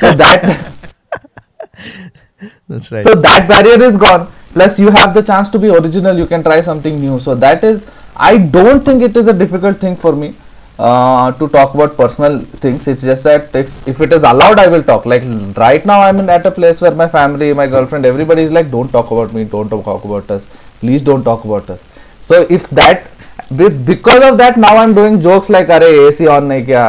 so 0.00 0.12
that 0.16 0.44
That's 2.68 2.90
right. 2.90 3.04
so 3.04 3.14
that 3.14 3.46
barrier 3.48 3.82
is 3.82 3.96
gone 3.96 4.26
plus 4.52 4.78
you 4.78 4.90
have 4.90 5.14
the 5.14 5.22
chance 5.22 5.48
to 5.50 5.58
be 5.58 5.68
original 5.68 6.18
you 6.18 6.26
can 6.26 6.42
try 6.42 6.60
something 6.60 6.98
new 7.00 7.18
so 7.18 7.34
that 7.44 7.62
is 7.64 7.86
i 8.16 8.36
don't 8.56 8.84
think 8.84 9.02
it 9.02 9.16
is 9.16 9.28
a 9.28 9.32
difficult 9.32 9.78
thing 9.78 9.96
for 9.96 10.12
me 10.22 10.34
uh, 10.78 11.32
to 11.32 11.48
talk 11.48 11.74
about 11.74 11.96
personal 11.96 12.38
things 12.64 12.88
it's 12.88 13.02
just 13.02 13.24
that 13.24 13.54
if, 13.54 13.88
if 13.88 14.00
it 14.00 14.12
is 14.12 14.22
allowed 14.22 14.58
i 14.58 14.66
will 14.66 14.82
talk 14.82 15.06
like 15.06 15.22
right 15.56 15.86
now 15.86 16.00
i'm 16.00 16.18
in, 16.20 16.28
at 16.28 16.46
a 16.46 16.50
place 16.50 16.80
where 16.80 16.94
my 16.94 17.08
family 17.08 17.52
my 17.52 17.66
girlfriend 17.66 18.04
everybody 18.04 18.42
is 18.42 18.52
like 18.52 18.70
don't 18.70 18.90
talk 18.90 19.10
about 19.10 19.32
me 19.32 19.44
don't 19.44 19.68
talk 19.68 20.04
about 20.04 20.30
us 20.30 20.46
please 20.81 21.01
don't 21.01 21.23
talk 21.23 21.45
about 21.45 21.69
us. 21.69 21.81
So 22.21 22.41
if 22.57 22.69
that 22.81 23.07
because 23.55 24.23
of 24.31 24.37
that 24.37 24.57
now 24.57 24.75
i'm 24.77 24.93
doing 24.93 25.21
jokes 25.21 25.49
like 25.49 25.69
are 25.69 25.83
ac 25.83 26.27
on 26.27 26.47
nahi 26.51 26.65
kya? 26.65 26.83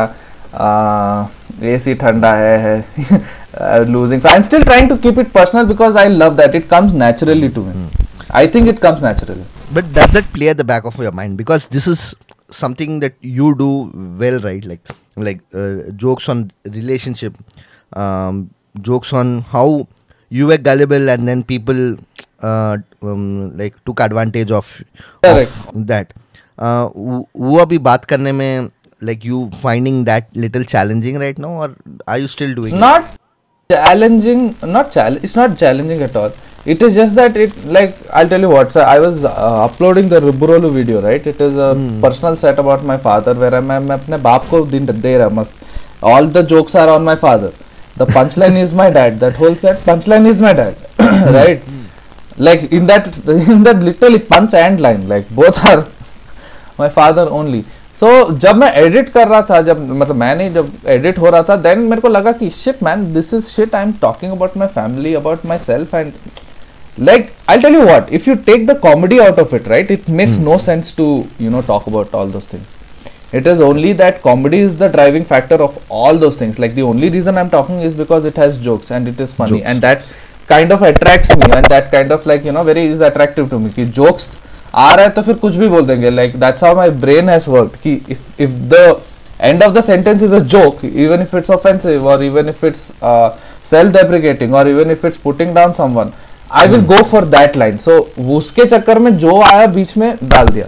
Uh, 0.53 1.29
ac 1.75 1.95
thanda 2.03 2.35
hai, 2.43 2.59
hai. 2.67 3.23
Uh, 3.55 3.85
losing. 3.87 4.21
I'm 4.25 4.43
still 4.43 4.63
trying 4.65 4.89
to 4.89 4.97
keep 4.97 5.19
it 5.19 5.31
personal 5.31 5.67
because 5.67 5.95
i 5.95 6.09
love 6.09 6.39
that. 6.39 6.55
It 6.55 6.69
comes 6.71 6.95
naturally 6.95 7.51
to 7.51 7.61
me. 7.65 7.73
Hmm. 7.73 7.89
I 8.31 8.47
think 8.47 8.67
it 8.67 8.81
comes 8.81 9.03
naturally. 9.03 9.45
But 9.75 9.93
does 9.93 10.15
that 10.15 10.25
play 10.33 10.49
at 10.49 10.57
the 10.57 10.65
back 10.65 10.87
of 10.87 10.97
your 10.99 11.13
mind? 11.13 11.37
Because 11.37 11.69
this 11.69 11.87
is 11.87 12.15
something 12.51 13.01
that 13.01 13.15
you 13.21 13.55
do 13.55 13.91
well 14.19 14.41
right? 14.41 14.65
Like 14.65 14.81
like 15.17 15.43
uh, 15.53 15.91
jokes 15.97 16.31
on 16.31 16.51
relationship 16.65 17.37
um, 17.93 18.51
jokes 18.81 19.13
on 19.13 19.43
how 19.43 19.87
you 20.31 20.47
were 20.47 20.57
gullible 20.57 21.11
and 21.11 21.29
then 21.29 21.45
people 21.45 21.99
uh, 22.42 22.78
um, 23.02 23.58
like 23.58 23.84
took 23.86 24.00
advantage 24.00 24.52
of, 24.52 24.82
Correct. 25.24 25.52
of 25.76 25.88
that. 25.88 26.14
Uh, 26.58 26.90
वो 26.96 27.28
वो 27.36 27.58
अभी 27.60 27.78
बात 27.88 28.06
करने 28.06 28.32
में 28.32 28.70
like 29.02 29.24
you 29.24 29.50
finding 29.62 30.04
that 30.06 30.28
little 30.34 30.64
challenging 30.64 31.20
right 31.20 31.38
now, 31.38 31.52
or 31.64 31.76
are 32.08 32.18
you 32.18 32.28
still 32.28 32.56
doing? 32.56 32.74
it? 32.74 32.80
not 32.80 33.18
challenging 33.70 34.56
not 34.64 34.92
challenge 34.92 35.24
it's 35.24 35.36
not 35.36 35.58
challenging 35.58 36.02
at 36.02 36.16
all 36.16 36.32
it 36.66 36.82
is 36.82 36.96
just 36.96 37.16
that 37.16 37.36
it 37.36 37.66
like 37.66 37.96
I'll 38.14 38.30
tell 38.30 38.40
you 38.40 38.50
what 38.50 38.72
so 38.72 38.80
I 38.82 39.00
was 39.00 39.26
uh, 39.26 39.66
uploading 39.66 40.08
the 40.08 40.20
Riburolu 40.22 40.72
video 40.74 41.02
right 41.02 41.26
it 41.28 41.42
is 41.42 41.58
a 41.58 41.76
personal 42.02 42.38
set 42.38 42.60
about 42.60 42.84
my 42.86 42.98
father 42.98 43.34
where 43.34 43.54
I'm, 43.54 43.68
मैं 43.68 43.96
अपने 43.98 44.18
बाप 44.18 44.48
को 44.50 44.66
दिन 44.72 44.86
दे 44.86 45.18
रहा 45.18 45.30
मस्त 45.40 46.02
all 46.02 46.28
the 46.28 46.44
jokes 46.44 46.76
are 46.76 46.88
on 46.90 47.04
my 47.04 47.16
father 47.16 47.52
the 47.98 48.06
punchline 48.06 48.58
is 48.64 48.74
my 48.74 48.90
dad 48.90 49.20
that 49.20 49.36
whole 49.36 49.56
set 49.56 49.84
punchline 49.86 50.26
is 50.26 50.42
my 50.42 50.54
dad 50.54 50.76
right 51.40 51.62
like 52.38 52.64
in 52.72 52.86
that 52.88 53.08
in 53.30 53.64
that 53.64 53.84
literally 53.84 54.20
punch 54.20 54.54
and 54.54 54.82
line 54.82 55.08
like 55.08 55.30
both 55.30 55.64
are 55.66 55.82
my 56.80 56.90
father 56.90 57.28
only 57.40 57.64
so 58.00 58.10
जब 58.40 58.56
मैं 58.56 58.72
edit 58.82 59.10
कर 59.10 59.28
रहा 59.28 59.42
था 59.50 59.62
जब 59.70 59.80
मतलब 59.90 60.16
मैं 60.16 60.36
नहीं 60.36 60.54
जब 60.54 60.72
एडिट 60.96 61.20
हो 61.20 61.30
रहा 61.30 61.44
था 61.44 61.56
देन 61.62 61.80
मेरे 61.90 62.02
को 62.02 62.08
लगा 62.08 62.32
कि 62.42 62.50
shit 62.58 62.84
man 62.84 63.14
this 63.14 63.34
is 63.34 63.44
shit 63.46 63.76
I 63.76 63.84
am 63.84 63.94
talking 64.02 64.32
about 64.32 64.58
my 64.58 64.68
family 64.76 65.14
about 65.22 65.46
my 65.46 65.58
self 65.66 65.96
and 65.96 66.12
like 66.98 67.32
i'll 67.48 67.62
tell 67.62 67.72
you 67.72 67.86
what 67.86 68.12
if 68.12 68.26
you 68.28 68.36
take 68.36 68.66
the 68.66 68.76
comedy 68.76 69.20
out 69.20 69.38
of 69.38 69.54
it 69.54 69.68
right 69.68 69.92
it 69.92 70.08
makes 70.10 70.38
no 70.38 70.58
sense 70.58 70.92
to 70.92 71.06
you 71.38 71.50
know 71.50 71.62
talk 71.62 71.86
about 71.88 72.14
all 72.14 72.26
those 72.28 72.46
things 72.46 72.66
it 73.32 73.46
is 73.46 73.60
only 73.60 73.92
that 73.94 74.22
comedy 74.22 74.60
is 74.60 74.78
the 74.78 74.88
driving 74.88 75.24
factor 75.24 75.56
of 75.56 75.78
all 75.92 76.18
those 76.18 76.38
things 76.38 76.58
like 76.58 76.74
the 76.74 76.82
only 76.82 77.10
reason 77.10 77.38
i'm 77.38 77.50
talking 77.50 77.82
is 77.82 77.94
because 77.94 78.26
it 78.26 78.36
has 78.36 78.58
jokes 78.58 78.90
and 78.90 79.08
it 79.08 79.20
is 79.20 79.34
funny 79.34 79.60
Jokes. 79.60 79.66
and 79.66 79.82
that 79.82 80.06
kind 80.53 80.73
of 80.73 80.85
attract 80.85 81.33
me 81.35 81.53
and 81.53 81.67
that 81.69 81.91
kind 81.93 82.13
of 82.13 82.29
like 82.29 82.47
you 82.47 82.53
know 82.53 82.63
very 82.65 82.87
is 82.93 83.05
attractive 83.05 83.49
to 83.49 83.59
me 83.59 83.71
कि 83.71 83.85
jokes 83.97 84.29
आ 84.75 84.93
रहा 84.95 85.05
है 85.05 85.11
तो 85.13 85.23
फिर 85.23 85.35
कुछ 85.37 85.55
भी 85.55 85.69
बोल 85.69 85.87
देंगे। 85.87 86.11
Like 86.11 86.37
that's 86.41 86.65
how 86.65 86.77
my 86.77 86.91
brain 87.01 87.29
has 87.29 87.49
work 87.51 87.73
कि 87.83 87.93
if 88.11 88.43
if 88.43 88.51
the 88.71 89.01
end 89.41 89.63
of 89.63 89.73
the 89.73 89.81
sentence 89.83 90.23
is 90.23 90.35
a 90.35 90.39
joke 90.55 90.85
even 90.85 91.23
if 91.23 91.37
it's 91.37 91.51
offensive 91.51 92.07
और 92.09 92.23
even 92.25 92.49
if 92.49 92.65
it's 92.67 92.81
self 93.71 93.93
deprecating 93.93 94.55
और 94.55 94.69
even 94.69 94.91
if 94.91 95.07
it's 95.07 95.17
putting 95.25 95.55
down 95.55 95.73
someone 95.95 96.13
I 96.51 96.69
will 96.69 96.85
go 96.87 97.03
for 97.11 97.25
that 97.27 97.57
line 97.57 97.77
so 97.79 97.99
उसके 98.37 98.65
चक्कर 98.67 98.99
में 98.99 99.17
जो 99.19 99.41
आया 99.43 99.67
बीच 99.69 99.97
में 99.97 100.15
डाल 100.25 100.49
दिया। 100.49 100.67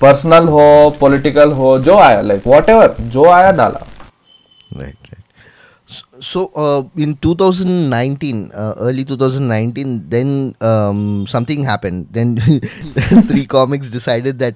पर्सनल 0.00 0.48
हो 0.48 0.68
पॉलिटिकल 1.00 1.52
हो 1.52 1.78
जो 1.80 1.96
आया 1.98 2.20
लाइक 2.22 2.46
वॉट 2.46 2.68
एवर 2.70 2.94
जो 3.00 3.28
आया 3.30 3.50
डाला। 3.52 3.86
Right 4.70 4.94
So, 6.20 6.52
uh, 6.54 6.82
in 6.96 7.16
2019, 7.16 8.52
uh, 8.54 8.74
early 8.78 9.04
2019, 9.04 10.08
then 10.08 10.54
um, 10.60 11.26
something 11.26 11.64
happened. 11.64 12.08
Then 12.12 12.36
three 13.26 13.46
comics 13.46 13.90
decided 13.90 14.38
that 14.38 14.54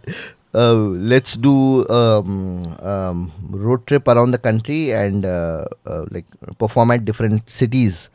uh, 0.54 0.74
let's 0.74 1.34
do 1.34 1.88
um, 1.88 2.76
um, 2.80 3.32
road 3.50 3.86
trip 3.86 4.06
around 4.06 4.30
the 4.30 4.38
country 4.38 4.92
and 4.92 5.24
uh, 5.24 5.64
uh, 5.86 6.04
like 6.10 6.26
perform 6.58 6.92
at 6.92 7.04
different 7.04 7.50
cities. 7.50 8.10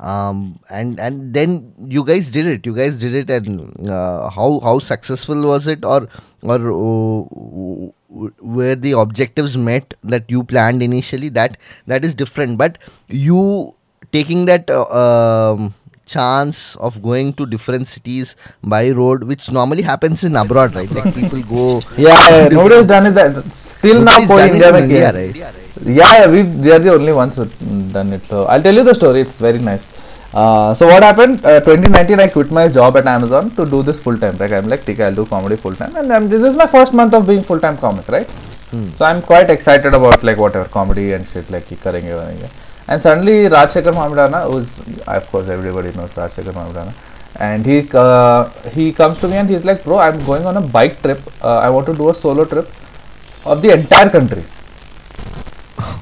Um, 0.00 0.58
and 0.70 0.98
and 1.00 1.34
then 1.34 1.74
you 1.78 2.04
guys 2.04 2.30
did 2.30 2.46
it. 2.46 2.66
You 2.66 2.74
guys 2.74 2.98
did 2.98 3.14
it, 3.14 3.30
and 3.30 3.88
uh, 3.88 4.30
how 4.30 4.60
how 4.60 4.78
successful 4.78 5.42
was 5.42 5.66
it, 5.66 5.84
or 5.84 6.08
or 6.42 7.92
were 8.08 8.74
the 8.74 8.92
objectives 8.92 9.56
met 9.56 9.94
that 10.02 10.30
you 10.30 10.42
planned 10.42 10.82
initially 10.82 11.28
that 11.30 11.56
that 11.86 12.04
is 12.04 12.14
different. 12.14 12.58
But 12.58 12.78
you 13.08 13.74
taking 14.12 14.46
that 14.46 14.70
uh, 14.70 15.52
um, 15.52 15.74
chance 16.06 16.74
of 16.76 17.02
going 17.02 17.32
to 17.34 17.44
different 17.46 17.86
cities 17.86 18.34
by 18.62 18.90
road 18.90 19.24
which 19.24 19.50
normally 19.52 19.82
happens 19.82 20.24
in 20.24 20.36
abroad 20.36 20.74
right? 20.74 20.90
Like 20.90 21.14
people 21.14 21.42
go 21.42 21.82
yeah, 21.98 22.28
yeah 22.30 22.48
nobody's 22.48 22.86
done 22.86 23.06
it 23.06 23.10
that 23.10 23.44
still 23.52 24.02
now 24.02 24.26
for 24.26 24.40
india, 24.40 24.74
in 24.74 24.84
india, 24.84 25.12
right? 25.12 25.36
yeah, 25.36 25.52
yeah 25.84 26.26
we 26.30 26.42
they 26.42 26.70
are 26.70 26.78
the 26.78 26.94
only 26.94 27.12
ones 27.12 27.36
who 27.36 27.44
done 27.92 28.12
it. 28.12 28.22
So 28.22 28.44
i'll 28.46 28.62
tell 28.62 28.74
you 28.74 28.84
the 28.84 28.94
story. 28.94 29.20
It's 29.20 29.38
very 29.38 29.58
nice. 29.58 30.07
Uh, 30.34 30.74
so 30.74 30.86
what 30.86 31.02
happened? 31.02 31.44
Uh, 31.44 31.60
2019, 31.60 32.20
I 32.20 32.28
quit 32.28 32.50
my 32.50 32.68
job 32.68 32.96
at 32.96 33.06
Amazon 33.06 33.50
to 33.52 33.64
do 33.64 33.82
this 33.82 33.98
full 34.00 34.18
time. 34.18 34.36
Like 34.36 34.52
I'm 34.52 34.68
like, 34.68 34.88
okay, 34.88 35.04
I'll 35.04 35.14
do 35.14 35.24
comedy 35.24 35.56
full 35.56 35.74
time, 35.74 35.96
and 35.96 36.30
this 36.30 36.42
is 36.42 36.54
my 36.54 36.66
first 36.66 36.92
month 36.92 37.14
of 37.14 37.26
being 37.26 37.42
full 37.42 37.58
time 37.58 37.78
comic, 37.78 38.06
right? 38.08 38.28
Hmm. 38.70 38.88
So 38.90 39.06
I'm 39.06 39.22
quite 39.22 39.48
excited 39.48 39.94
about 39.94 40.22
like 40.22 40.36
whatever 40.36 40.68
comedy 40.68 41.12
and 41.12 41.26
shit 41.26 41.48
like 41.50 41.64
karenge 41.64 42.10
karenge. 42.12 42.50
And 42.86 43.00
suddenly 43.00 43.48
Rajshekhar 43.54 43.94
Mahamudana, 43.94 44.50
who's 44.50 44.78
of 45.06 45.26
course 45.30 45.48
everybody 45.48 45.92
knows 45.92 46.10
Rajshekhar 46.10 46.52
Mahamudana, 46.52 46.92
and 47.40 47.64
he 47.64 47.88
uh, 47.94 48.50
he 48.76 48.92
comes 48.92 49.18
to 49.20 49.28
me 49.28 49.36
and 49.36 49.48
he's 49.48 49.64
like, 49.64 49.82
bro, 49.84 49.98
I'm 49.98 50.22
going 50.26 50.44
on 50.44 50.58
a 50.58 50.60
bike 50.60 51.00
trip. 51.00 51.20
Uh, 51.42 51.58
I 51.58 51.70
want 51.70 51.86
to 51.86 51.94
do 51.94 52.10
a 52.10 52.14
solo 52.14 52.44
trip 52.44 52.68
of 53.46 53.62
the 53.62 53.72
entire 53.72 54.10
country. 54.10 54.44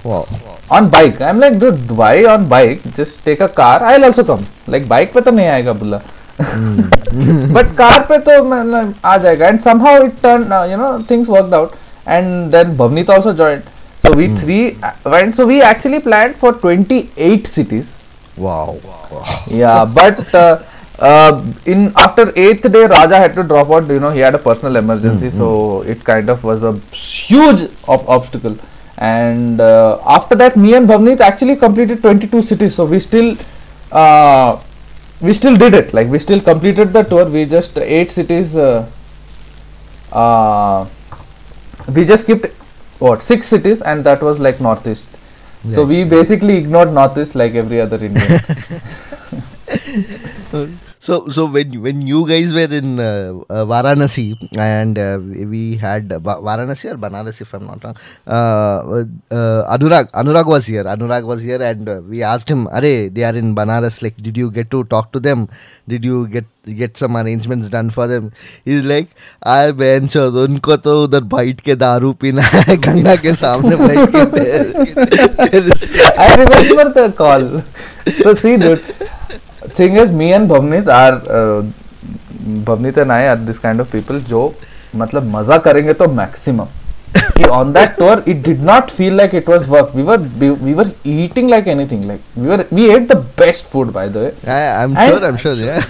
Wow. 0.04 0.26
wow 0.30 0.55
on 0.70 0.90
bike 0.90 1.20
i'm 1.20 1.38
like 1.38 1.58
dude 1.58 1.90
why 1.90 2.24
on 2.24 2.48
bike? 2.48 2.82
Just 2.94 3.24
take 3.24 3.40
a 3.40 3.48
car 3.48 3.82
i'll 3.82 4.04
also 4.04 4.24
come. 4.24 4.44
Like 4.66 4.88
bike 4.88 5.12
pe 5.12 5.20
to 5.20 5.30
nahi 5.30 5.48
aayega 5.54 5.78
bulla. 5.78 6.00
Hmm. 6.38 7.52
But 7.56 7.76
car 7.76 8.04
pe 8.06 8.18
to 8.28 8.36
matlab 8.52 8.94
aa 9.04 9.48
and 9.48 9.60
somehow 9.60 9.94
it 10.02 10.20
turned 10.22 10.52
uh, 10.52 10.66
you 10.70 10.76
know 10.76 11.02
things 11.02 11.28
worked 11.28 11.52
out. 11.52 11.76
And 12.06 12.52
then 12.52 12.76
bhavnit 12.76 13.08
also 13.08 13.32
joined. 13.32 13.64
So 14.02 14.12
we 14.12 14.28
mm. 14.28 14.38
three 14.38 14.76
uh, 14.82 14.92
went 15.04 15.36
so 15.36 15.46
we 15.46 15.60
actually 15.62 16.00
planned 16.00 16.36
for 16.36 16.52
28 16.52 17.46
cities. 17.46 17.92
Wow, 18.36 18.78
wow. 18.84 19.44
yeah 19.48 19.84
but 19.84 20.34
uh, 20.34 20.62
uh, 20.98 21.42
in 21.64 21.92
after 21.96 22.32
eighth 22.36 22.70
day 22.70 22.86
raja 22.86 23.16
had 23.16 23.34
to 23.34 23.42
drop 23.42 23.70
out. 23.70 23.88
You 23.88 24.00
know 24.00 24.10
he 24.10 24.20
had 24.20 24.34
a 24.34 24.38
personal 24.38 24.76
emergency. 24.76 25.30
Mm, 25.30 25.36
so 25.36 25.82
it 25.82 26.04
kind 26.04 26.28
of 26.28 26.44
was 26.44 26.62
a 26.62 26.72
huge 26.94 27.68
obstacle 27.88 28.56
and 28.98 29.60
uh, 29.60 29.98
after 30.06 30.34
that 30.34 30.56
me 30.56 30.74
and 30.74 30.88
bhavneet 30.88 31.20
actually 31.20 31.56
completed 31.56 32.00
22 32.00 32.42
cities. 32.42 32.74
So 32.74 32.86
we 32.86 32.98
still 33.00 33.36
uh, 33.92 34.60
we 35.20 35.32
still 35.32 35.56
did 35.56 35.74
it. 35.74 35.92
Like 35.92 36.08
we 36.08 36.18
still 36.18 36.40
completed 36.40 36.92
the 36.92 37.02
tour. 37.02 37.24
We 37.26 37.44
just 37.44 37.76
eight 37.78 38.10
cities 38.10 38.56
uh, 38.56 38.88
uh, 40.12 40.86
we 41.94 42.04
just 42.04 42.24
skipped 42.24 42.46
what 42.98 43.22
six 43.22 43.46
cities 43.48 43.82
and 43.82 44.04
that 44.04 44.22
was 44.22 44.40
like 44.40 44.60
northeast. 44.60 45.10
So 45.68 45.84
we 45.84 46.04
basically 46.04 46.56
ignored 46.56 46.92
northeast 46.92 47.34
like 47.34 47.54
every 47.54 47.80
other 47.80 47.96
indian 47.96 48.40
So, 51.05 51.27
so 51.29 51.45
when 51.47 51.81
when 51.81 52.01
you 52.05 52.27
guys 52.27 52.53
were 52.53 52.71
in 52.79 52.99
uh, 52.99 53.33
uh, 53.49 53.65
Varanasi 53.65 54.25
and 54.55 54.99
uh, 54.99 55.17
we 55.19 55.45
we 55.53 55.75
had 55.77 56.11
uh, 56.13 56.19
Va- 56.19 56.37
Varanasi 56.47 56.91
or 56.91 56.97
Banaras, 57.05 57.41
if 57.41 57.53
I'm 57.55 57.65
not 57.65 57.83
wrong, 57.83 57.95
uh, 58.27 59.05
uh, 59.35 59.75
Anurag 59.77 60.11
Anurag 60.11 60.45
was 60.45 60.67
here. 60.67 60.83
Anurag 60.83 61.25
was 61.25 61.41
here, 61.41 61.61
and 61.69 61.89
uh, 61.89 62.01
we 62.07 62.21
asked 62.21 62.49
him, 62.49 62.67
"Are 62.67 62.81
they 62.81 63.23
are 63.23 63.35
in 63.35 63.55
Banaras? 63.55 64.01
Like, 64.03 64.17
did 64.17 64.37
you 64.37 64.51
get 64.51 64.69
to 64.71 64.83
talk 64.83 65.11
to 65.13 65.19
them? 65.19 65.47
Did 65.87 66.05
you 66.05 66.27
get 66.27 66.45
get 66.81 66.97
some 67.03 67.17
arrangements 67.17 67.69
done 67.69 67.89
for 67.89 68.05
them?" 68.07 68.31
He's 68.63 68.83
like, 68.93 69.09
"I 69.41 69.71
बहन 69.81 70.07
चोद 70.17 70.35
उनको 70.43 70.77
तो 70.85 71.03
उधर 71.03 71.23
बैठ 71.33 71.61
के 71.69 71.75
दारू 71.85 72.13
पीना 72.25 72.41
है 72.41 72.77
गंगा 72.77 73.15
के 73.25 73.33
सामने 73.41 73.75
बैठ 73.85 74.09
के 74.15 74.25
तेरे- 74.37 75.49
तेरे- 75.49 76.19
I 76.27 76.29
remember 76.43 76.87
the 76.99 77.07
call. 77.23 77.49
So 78.21 78.35
see, 78.45 78.55
dude. 78.57 78.85
Thing 79.78 79.98
is 79.98 80.10
me 80.12 80.30
and 80.30 80.48
Bhavnit 80.48 80.88
are 80.88 81.20
Bhavnit 82.66 82.98
and 82.98 83.10
I 83.10 83.24
are 83.26 83.36
this 83.36 83.58
kind 83.58 83.80
of 83.80 83.92
people 83.92 84.20
जो 84.28 84.52
मतलब 84.96 85.36
मज़ा 85.36 85.58
करेंगे 85.58 85.92
तो 85.92 86.08
मैक्सिमम 86.12 86.66
कि 87.36 87.44
on 87.44 87.72
that 87.72 87.96
tour 87.98 88.22
it 88.28 88.42
did 88.44 88.62
not 88.62 88.90
feel 88.90 89.16
like 89.16 89.34
it 89.34 89.48
was 89.48 89.68
work 89.68 89.90
we 89.94 90.02
were 90.02 90.18
we 90.38 90.74
were 90.74 90.90
eating 91.06 91.50
like 91.50 91.68
anything 91.68 92.04
like 92.04 92.20
we 92.38 92.48
were 92.48 92.64
we 92.72 92.86
ate 92.94 93.08
the 93.12 93.16
best 93.38 93.70
food 93.72 93.92
by 93.92 94.08
the 94.08 94.16
way 94.16 94.32
I 94.50 94.84
am 94.84 94.94
sure 94.96 95.24
I 95.24 95.30
am 95.30 95.36
sure 95.36 95.58
yeah 95.58 95.80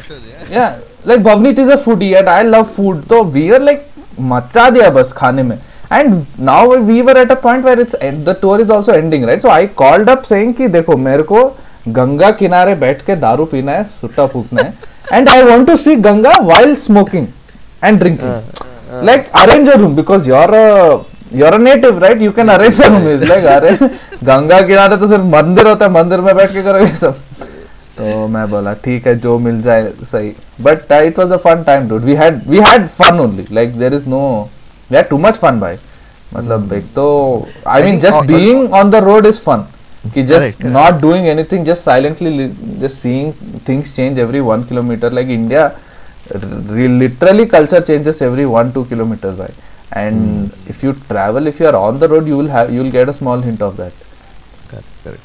yeah 0.53 0.75
like 1.07 1.23
Bhavnit 1.25 1.59
is 1.59 1.71
a 1.71 1.77
foodie 1.77 2.11
and 2.13 2.29
I 2.29 2.43
love 2.43 2.65
food 2.77 3.05
तो 3.05 3.23
we 3.25 3.51
are 3.51 3.61
like 3.61 3.87
मचा 4.21 4.69
दिया 4.71 4.91
बस 4.91 5.13
खाने 5.13 5.43
में. 5.43 5.59
And 5.93 6.15
now 6.41 6.77
we 6.77 7.01
were 7.03 7.17
at 7.19 7.31
a 7.31 7.35
point 7.41 7.65
where 7.65 7.81
it's 7.81 7.97
the 8.25 8.37
tour 8.43 8.61
is 8.61 8.73
also 8.73 8.93
ending 8.93 9.25
right 9.25 9.43
so 9.43 9.49
I 9.49 9.67
called 9.77 10.11
up 10.11 10.23
saying 10.23 10.55
कि 10.55 10.69
देखो 10.69 10.97
मेरे 10.97 11.23
को 11.23 11.43
गंगा 11.89 12.31
किनारे 12.39 12.75
बैठ 12.75 13.03
के 13.07 13.17
दारू 13.17 13.45
पीना 13.45 13.73
है 13.73 13.85
सुट्टा 14.01 14.27
फूकना 14.27 14.63
है। 14.63 14.75
And 15.13 15.29
I 15.29 15.43
want 15.43 15.67
to 15.67 15.77
see 15.77 15.97
Ganga 15.97 16.33
while 16.47 16.75
smoking 16.77 17.27
and 17.85 18.03
drinking. 18.03 19.05
Like 19.05 19.31
room 19.77 19.95
because 19.95 20.27
you're 20.27 20.55
a 20.55 20.65
you're 21.39 21.55
a 21.55 21.59
native 21.59 22.03
right? 22.03 22.21
You 22.21 22.33
can 22.33 22.49
arrange 22.51 22.79
a 22.81 22.91
room. 22.91 23.07
It's 23.13 23.31
अरे 23.31 23.77
गंगा 24.25 24.61
किनारे 24.67 24.97
तो 24.97 25.09
सिर्फ़ 25.09 25.25
मंदिर 25.25 25.69
होता 25.69 25.87
है 25.87 25.93
मंदिर 25.93 26.21
में 26.21 26.35
बैठ 26.37 26.53
के 26.53 26.63
करोगे 26.63 26.95
सब। 26.97 27.15
तो 27.99 28.27
मैं 28.29 28.49
बोला 28.51 28.73
ठीक 28.85 29.07
है 29.07 29.15
जो 29.19 29.39
मिल 29.39 29.61
जाए 29.63 29.91
सही. 30.05 30.33
But 30.63 30.93
it 30.93 31.19
was 31.19 31.33
a 31.33 31.37
fun 31.45 31.63
time 31.67 31.89
dude 31.89 32.03
we 32.05 32.15
had 32.15 32.41
we 32.49 32.59
had 32.67 32.87
fun 32.99 33.21
only 33.21 33.47
like 33.53 33.79
there 33.79 33.95
is 33.95 34.09
no 34.09 34.21
we 34.91 34.97
had 34.97 35.09
too 35.09 35.19
much 35.19 35.39
fun 35.39 35.61
भाई 35.61 35.77
मतलब 36.35 36.73
एक 36.73 36.85
तो 36.95 37.07
I 37.69 37.83
mean 37.83 37.99
just 38.01 38.27
being 38.27 38.75
on 38.75 38.91
the 38.91 38.95
road 39.05 39.27
is 39.27 39.41
fun 39.41 39.65
कि 40.14 40.24
Correct, 40.28 40.28
just 40.30 40.62
correct. 40.62 40.74
Not 40.74 41.02
doing 41.02 41.28
anything 41.28 41.66
just 41.66 41.84
silently 41.84 42.48
just 42.82 42.96
seeing 42.98 43.34
things 43.68 43.96
change 43.96 44.20
every 44.20 44.40
one 44.52 44.64
kilometre 44.70 45.12
like 45.14 45.30
India 45.40 45.72
literally 47.00 47.46
culture 47.54 47.82
changes 47.90 48.22
every 48.22 48.46
1 48.46 48.72
2 48.74 48.86
kilometers 48.92 49.36
by 49.38 49.50
and 50.02 50.52
if 50.74 50.84
you 50.84 50.94
travel 51.10 51.48
if 51.52 51.60
you 51.60 51.68
are 51.68 51.76
on 51.76 52.00
the 52.04 52.08
road 52.14 52.28
you 52.28 52.38
will 52.38 52.52
have 52.56 52.72
you 52.76 52.82
will 52.84 52.92
get 52.92 53.10
a 53.10 53.14
small 53.14 53.42
hint 53.48 53.62
of 53.62 53.78
that 53.78 53.94
Correct, 54.68 54.88
correct. 55.04 55.24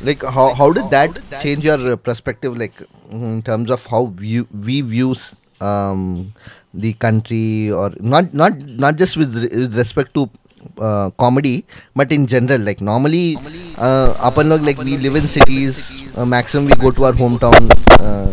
Like 0.00 0.22
how 0.22 0.52
how 0.54 0.72
did 0.72 0.90
that 0.90 1.18
change 1.38 1.64
your 1.64 1.92
uh, 1.92 1.96
perspective? 1.96 2.56
Like 2.56 2.74
mm, 3.12 3.22
in 3.34 3.42
terms 3.42 3.70
of 3.70 3.84
how 3.86 4.06
view, 4.06 4.46
we 4.52 4.80
view 4.80 5.12
s- 5.12 5.34
um, 5.60 6.32
the 6.72 6.92
country, 6.94 7.70
or 7.70 7.92
not 8.00 8.32
not 8.34 8.58
not 8.84 8.96
just 8.96 9.16
with, 9.16 9.36
re- 9.36 9.50
with 9.62 9.76
respect 9.76 10.14
to 10.14 10.22
uh, 10.24 10.28
uh, 10.77 11.09
comedy 11.23 11.65
but 11.95 12.11
in 12.11 12.27
general 12.27 12.61
like 12.67 12.81
normally 12.81 13.37
uh, 13.77 14.13
upon 14.29 14.49
log 14.49 14.61
like 14.61 14.77
we 14.89 14.95
live 15.05 15.15
in 15.15 15.27
cities 15.27 15.77
uh, 16.17 16.25
maximum 16.25 16.65
we 16.65 16.75
go 16.83 16.91
to 16.91 17.05
our 17.07 17.13
hometown 17.13 17.63
uh, 17.99 18.27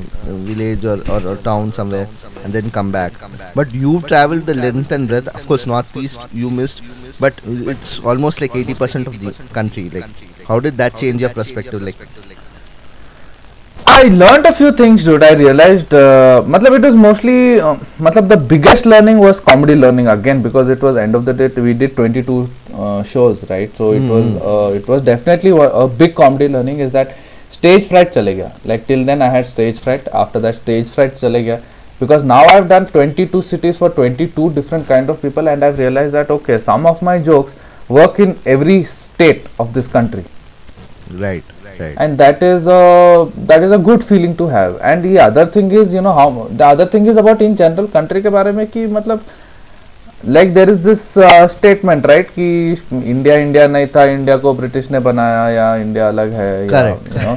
village 0.49 0.85
or, 0.85 1.37
town 1.37 1.73
somewhere 1.73 2.09
and 2.45 2.53
then 2.53 2.71
come 2.71 2.91
back. 2.91 3.13
But 3.55 3.73
you've 3.73 4.07
traveled 4.07 4.43
the 4.43 4.55
length 4.55 4.93
and 4.93 5.09
breadth 5.09 5.29
of 5.29 5.47
course 5.47 5.67
northeast 5.67 6.21
you 6.33 6.51
missed 6.51 6.83
but 7.21 7.41
it's 7.45 7.99
almost 8.01 8.41
like 8.41 8.53
80% 8.53 9.07
of 9.07 9.19
the 9.21 9.55
country. 9.55 9.91
Like 9.91 10.09
how 10.47 10.61
did 10.61 10.77
that 10.77 10.97
change 10.97 11.21
your 11.21 11.31
perspective? 11.31 11.83
Like 11.83 11.97
I 13.99 14.03
learned 14.03 14.47
a 14.47 14.53
few 14.53 14.71
things, 14.71 15.05
dude. 15.05 15.25
I 15.25 15.33
realized, 15.35 15.93
uh, 15.93 16.41
matlab 16.53 16.77
it 16.77 16.83
was 16.89 16.95
mostly, 16.95 17.59
uh, 17.59 17.75
matlab 18.07 18.29
the 18.29 18.37
biggest 18.37 18.87
learning 18.87 19.19
was 19.19 19.41
comedy 19.41 19.75
learning 19.75 20.07
again 20.07 20.41
because 20.41 20.69
it 20.69 20.81
was 20.81 20.97
end 20.97 21.17
of 21.17 21.25
the 21.25 21.35
day 21.35 21.49
we 21.61 21.73
did 21.75 21.97
22 21.97 22.49
uh, 22.75 23.03
shows, 23.03 23.43
right? 23.51 23.73
So 23.73 23.91
it 23.95 24.07
was 24.13 24.27
uh, 24.51 24.79
it 24.79 24.87
was 24.87 25.03
definitely 25.03 25.51
a 25.81 25.89
big 25.89 26.15
comedy 26.15 26.47
learning 26.47 26.79
is 26.79 26.93
that 26.93 27.17
stage 27.51 27.89
fright 27.89 28.13
chale 28.13 28.33
gaya. 28.37 28.53
Like 28.65 28.87
till 28.87 29.05
then 29.11 29.21
I 29.21 29.31
had 29.37 29.47
stage 29.47 29.81
fright. 29.81 30.07
After 30.23 30.39
that 30.47 30.63
stage 30.63 30.91
fright 30.91 31.17
chale 31.17 31.43
gaya 31.51 31.61
because 31.99 32.23
now 32.23 32.43
I've 32.55 32.69
done 32.69 32.87
22 32.87 33.43
cities 33.43 33.79
for 33.79 33.91
22 33.91 34.51
different 34.63 34.87
kind 34.87 35.11
of 35.11 35.21
people 35.21 35.49
and 35.49 35.65
I've 35.65 35.79
realized 35.87 36.15
that 36.15 36.31
okay, 36.39 36.59
some 36.59 36.87
of 36.87 37.03
my 37.03 37.19
jokes 37.19 37.61
work 38.01 38.21
in 38.21 38.39
every 38.47 38.85
state 38.85 39.47
of 39.59 39.75
this 39.75 39.89
country 39.89 40.25
right, 41.11 41.45
right. 41.81 41.97
and 41.99 42.19
that 42.19 42.43
is 42.43 42.67
a 42.69 43.31
that 43.51 43.63
is 43.63 43.73
a 43.73 43.79
good 43.79 44.05
feeling 44.05 44.37
to 44.37 44.49
have 44.49 44.79
and 44.83 45.05
the 45.05 45.19
other 45.19 45.47
thing 45.47 45.71
is 45.73 45.95
you 45.95 46.01
know 46.01 46.13
how 46.13 46.29
the 46.53 46.67
other 46.67 46.87
thing 46.87 47.07
is 47.07 47.17
about 47.17 47.43
in 47.43 47.57
general 47.57 47.89
country 47.89 48.23
के 48.23 48.31
बारे 48.31 48.53
में 48.53 48.67
कि 48.67 48.87
मतलब 48.87 49.21
like 50.37 50.55
there 50.55 50.71
is 50.71 50.81
this 50.83 51.05
uh, 51.17 51.47
statement 51.49 52.07
right 52.13 52.31
कि 52.31 52.49
India 52.93 53.37
India 53.39 53.67
नहीं 53.69 53.87
था 53.97 54.05
India 54.07 54.37
को 54.37 54.55
British 54.55 54.91
ने 54.91 54.99
बनाया 55.01 55.49
या 55.51 55.75
इंडिया 55.77 56.09
अलग 56.09 56.33
है 56.33 56.51
या 56.63 56.73
Correct. 56.73 57.13
you 57.13 57.27
know 57.27 57.37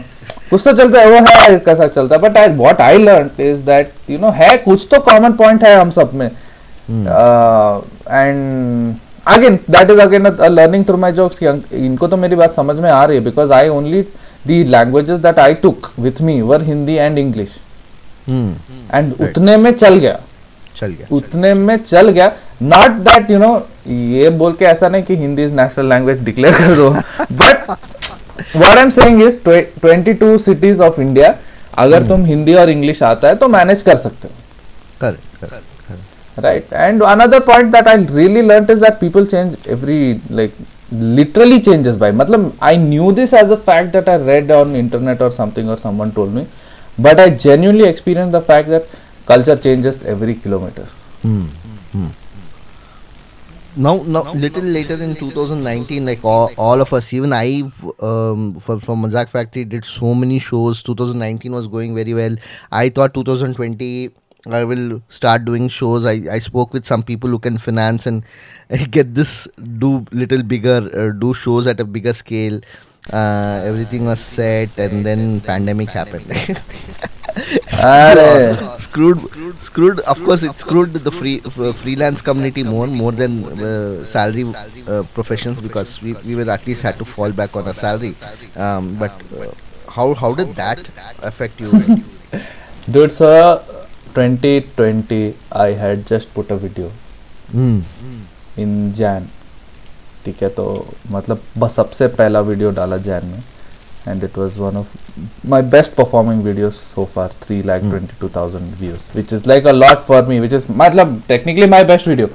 कुछ 0.52 0.64
तो 0.64 0.72
चलता 0.78 1.00
है 1.00 1.10
वो 1.10 1.20
है 1.26 1.58
कैसा 1.66 1.88
चलता 1.88 2.16
है 2.16 2.22
but 2.22 2.38
I 2.38 2.48
what 2.56 2.82
I 2.82 2.98
learn 3.04 3.30
is 3.40 3.60
that 3.66 3.92
you 4.10 4.18
know 4.20 4.30
है 4.40 4.56
कुछ 4.66 4.88
तो 4.92 5.00
कॉमन 5.02 5.34
पॉइंट 5.34 5.64
है 5.64 5.76
हम 5.76 5.92
सब 5.92 6.14
में 6.14 6.26
and 8.10 8.96
again 9.28 9.56
that 9.70 9.90
is 9.92 10.00
again 10.00 10.28
learning 10.52 10.86
through 10.86 10.98
my 10.98 11.12
jokes 11.20 11.44
इनको 11.44 12.08
तो 12.08 12.18
मेरी 12.18 12.36
बात 12.36 12.56
समझ 12.56 12.76
में 12.76 12.90
आ 12.90 13.04
रही 13.04 13.18
है 13.18 13.24
because 13.24 13.52
I 13.54 13.70
only 13.70 14.02
the 14.48 14.64
languages 14.64 15.20
that 15.20 15.40
I 15.40 15.54
took 15.64 15.92
with 16.00 16.22
me 16.22 16.42
were 16.44 16.64
Hindi 16.64 16.96
and 16.96 17.18
English 17.18 17.60
Hmm. 18.30 18.50
And 18.94 19.14
Right. 19.14 19.22
उतने 19.30 19.56
में 19.58 19.72
चल 19.74 19.96
गया 20.00 20.20
चल 20.78 20.88
गया 20.88 21.08
उतने 21.16 21.54
में 21.54 21.76
चल 21.78 22.10
गया 22.10 22.32
नॉट 22.62 22.92
दैट 23.08 23.32
यू 23.32 23.38
नो 23.40 23.50
ये 23.88 24.30
बोल 24.42 24.54
के 24.60 24.66
ऐसा 24.66 24.90
नहीं 24.90 25.04
कि 25.04 25.16
Hindi 25.16 25.44
is 25.44 25.54
national 25.54 25.90
language 25.90 26.22
declare 26.24 26.58
कर 26.58 26.76
दो 26.76 26.90
but 26.92 27.70
what 27.70 28.78
I 28.78 28.84
am 28.84 28.90
saying 29.00 29.22
is 29.24 29.38
22 29.86 30.38
cities 30.46 30.82
of 30.84 31.00
India 31.02 31.36
अगर 31.86 32.08
तुम 32.08 32.26
हिंदी 32.26 32.54
और 32.64 32.70
इंग्लिश 32.70 33.04
आता 33.04 33.28
है 33.28 33.36
तो 33.36 33.48
मैनेज 33.58 33.82
कर 33.82 33.96
सकते 33.98 34.28
हो 34.28 34.34
correct 35.02 35.46
correct 35.46 35.70
right. 36.38 36.74
And 36.82 37.02
another 37.14 37.40
point 37.48 37.72
that 37.72 37.88
i 37.88 37.96
really 38.20 38.42
learnt 38.42 38.70
is 38.70 38.80
that 38.84 39.00
people 39.00 39.26
change 39.34 39.58
every 39.76 39.98
like 40.30 40.54
literally 40.92 41.60
changes 41.62 41.98
by 41.98 42.12
matlab 42.12 42.54
i 42.62 42.76
knew 42.76 43.12
this 43.12 43.34
as 43.34 43.52
a 43.52 43.58
fact 43.58 43.92
that 43.94 44.08
i 44.08 44.16
read 44.16 44.52
on 44.52 44.76
internet 44.76 45.22
or 45.22 45.32
something 45.32 45.70
or 45.70 45.78
someone 45.78 46.12
told 46.12 46.34
me 46.34 46.46
but 47.00 47.20
i 47.20 47.30
genuinely 47.30 47.88
experienced 47.88 48.34
the 48.34 48.42
fact 48.42 48.68
that 48.68 48.88
culture 49.26 49.56
changes 49.56 50.04
every 50.04 50.36
kilometer 50.36 50.88
Hmm. 51.22 51.46
Hmm. 51.94 52.08
Now, 53.78 54.04
now, 54.04 54.34
little 54.34 54.64
later 54.64 54.96
in 54.96 55.16
2019, 55.16 56.06
like 56.06 56.26
all, 56.26 56.52
all 56.58 56.82
of 56.82 56.92
us, 56.92 57.14
even 57.14 57.32
I, 57.32 57.62
um, 58.02 58.56
for, 58.56 58.80
from 58.80 59.04
Mazak 59.04 59.30
Factory, 59.30 59.64
did 59.64 59.86
so 59.86 60.14
many 60.14 60.40
shows. 60.40 60.84
2019 60.84 61.54
was 61.54 61.68
going 61.68 61.96
very 61.96 62.14
well. 62.14 62.36
I 62.72 62.90
thought 62.90 63.14
2020 63.14 64.10
I 64.48 64.64
will 64.64 65.02
start 65.10 65.46
doing 65.46 65.70
shows. 65.70 66.06
I, 66.06 66.24
I 66.32 66.40
spoke 66.40 66.74
with 66.74 66.86
some 66.86 67.04
people 67.04 67.30
who 67.30 67.40
can 67.40 67.58
finance 67.58 68.08
and 68.08 68.24
get 68.92 69.14
this 69.14 69.48
do 69.78 70.06
little 70.12 70.44
bigger, 70.44 70.90
uh, 70.94 71.12
do 71.20 71.34
shows 71.34 71.68
at 71.68 71.80
a 71.80 71.86
bigger 71.86 72.14
scale. 72.14 72.60
Uh, 73.12 73.62
everything 73.66 74.06
was 74.06 74.20
set, 74.20 74.78
and 74.78 75.04
then 75.06 75.42
pandemic 75.42 75.90
happened. 75.90 76.26
Arey. 77.84 78.80
screwed, 78.80 79.20
screwed. 79.62 80.00
Of 80.02 80.24
course, 80.24 80.44
it 80.44 80.60
screwed 80.60 80.94
the 80.94 81.12
free 81.12 81.42
uh, 81.46 81.72
freelance 81.74 82.22
community 82.22 82.64
more, 82.64 82.88
more 82.88 83.12
than 83.12 83.44
uh, 83.46 84.06
salary 84.06 84.46
uh, 84.88 85.04
professions 85.14 85.60
because 85.62 86.02
we, 86.02 86.14
we 86.26 86.36
were 86.36 86.50
at 86.52 86.66
least 86.68 86.84
had 86.84 86.98
to 87.00 87.06
fall 87.06 87.32
back 87.32 87.56
on 87.56 87.68
a 87.68 87.74
salary. 87.74 88.14
Um, 88.56 88.96
but 89.00 89.12
uh, 89.38 89.52
how 89.90 90.14
how 90.14 90.34
did 90.34 90.50
that 90.56 90.80
affect 91.24 91.60
you? 91.60 91.72
Dude, 92.92 93.12
so 93.12 93.64
2020 94.18 95.32
I 95.62 95.74
had 95.74 96.04
just 96.10 96.34
put 96.36 96.52
a 96.52 96.56
video 96.56 96.92
in 98.62 98.92
Jan 98.98 99.28
ठीक 100.26 100.44
है 100.44 100.50
तो 100.50 100.66
मतलब 101.12 101.42
बस 101.58 101.76
सबसे 101.76 102.08
पहला 102.08 102.40
video 102.40 102.72
डाला 102.72 102.98
Jan 103.08 103.26
में। 103.26 103.44
And 104.08 104.24
it 104.24 104.38
was 104.38 104.58
one 104.58 104.78
of 104.78 104.88
my 105.50 105.62
best 105.72 105.94
performing 105.94 106.44
video 106.44 106.70
so 106.70 107.06
far 107.16 107.30
three 107.42 107.62
lakh 107.64 107.82
twenty 107.82 108.14
two 108.22 108.30
thousand 108.36 108.74
views 108.80 109.18
which 109.18 109.34
is 109.34 109.44
like 109.48 109.68
a 109.68 109.72
lot 109.72 110.04
for 110.06 110.26
me 110.28 110.40
which 110.40 110.54
is 110.54 110.66
मतलब 110.78 111.22
technically 111.28 111.66
my 111.66 111.84
best 111.84 112.08
video 112.08 112.28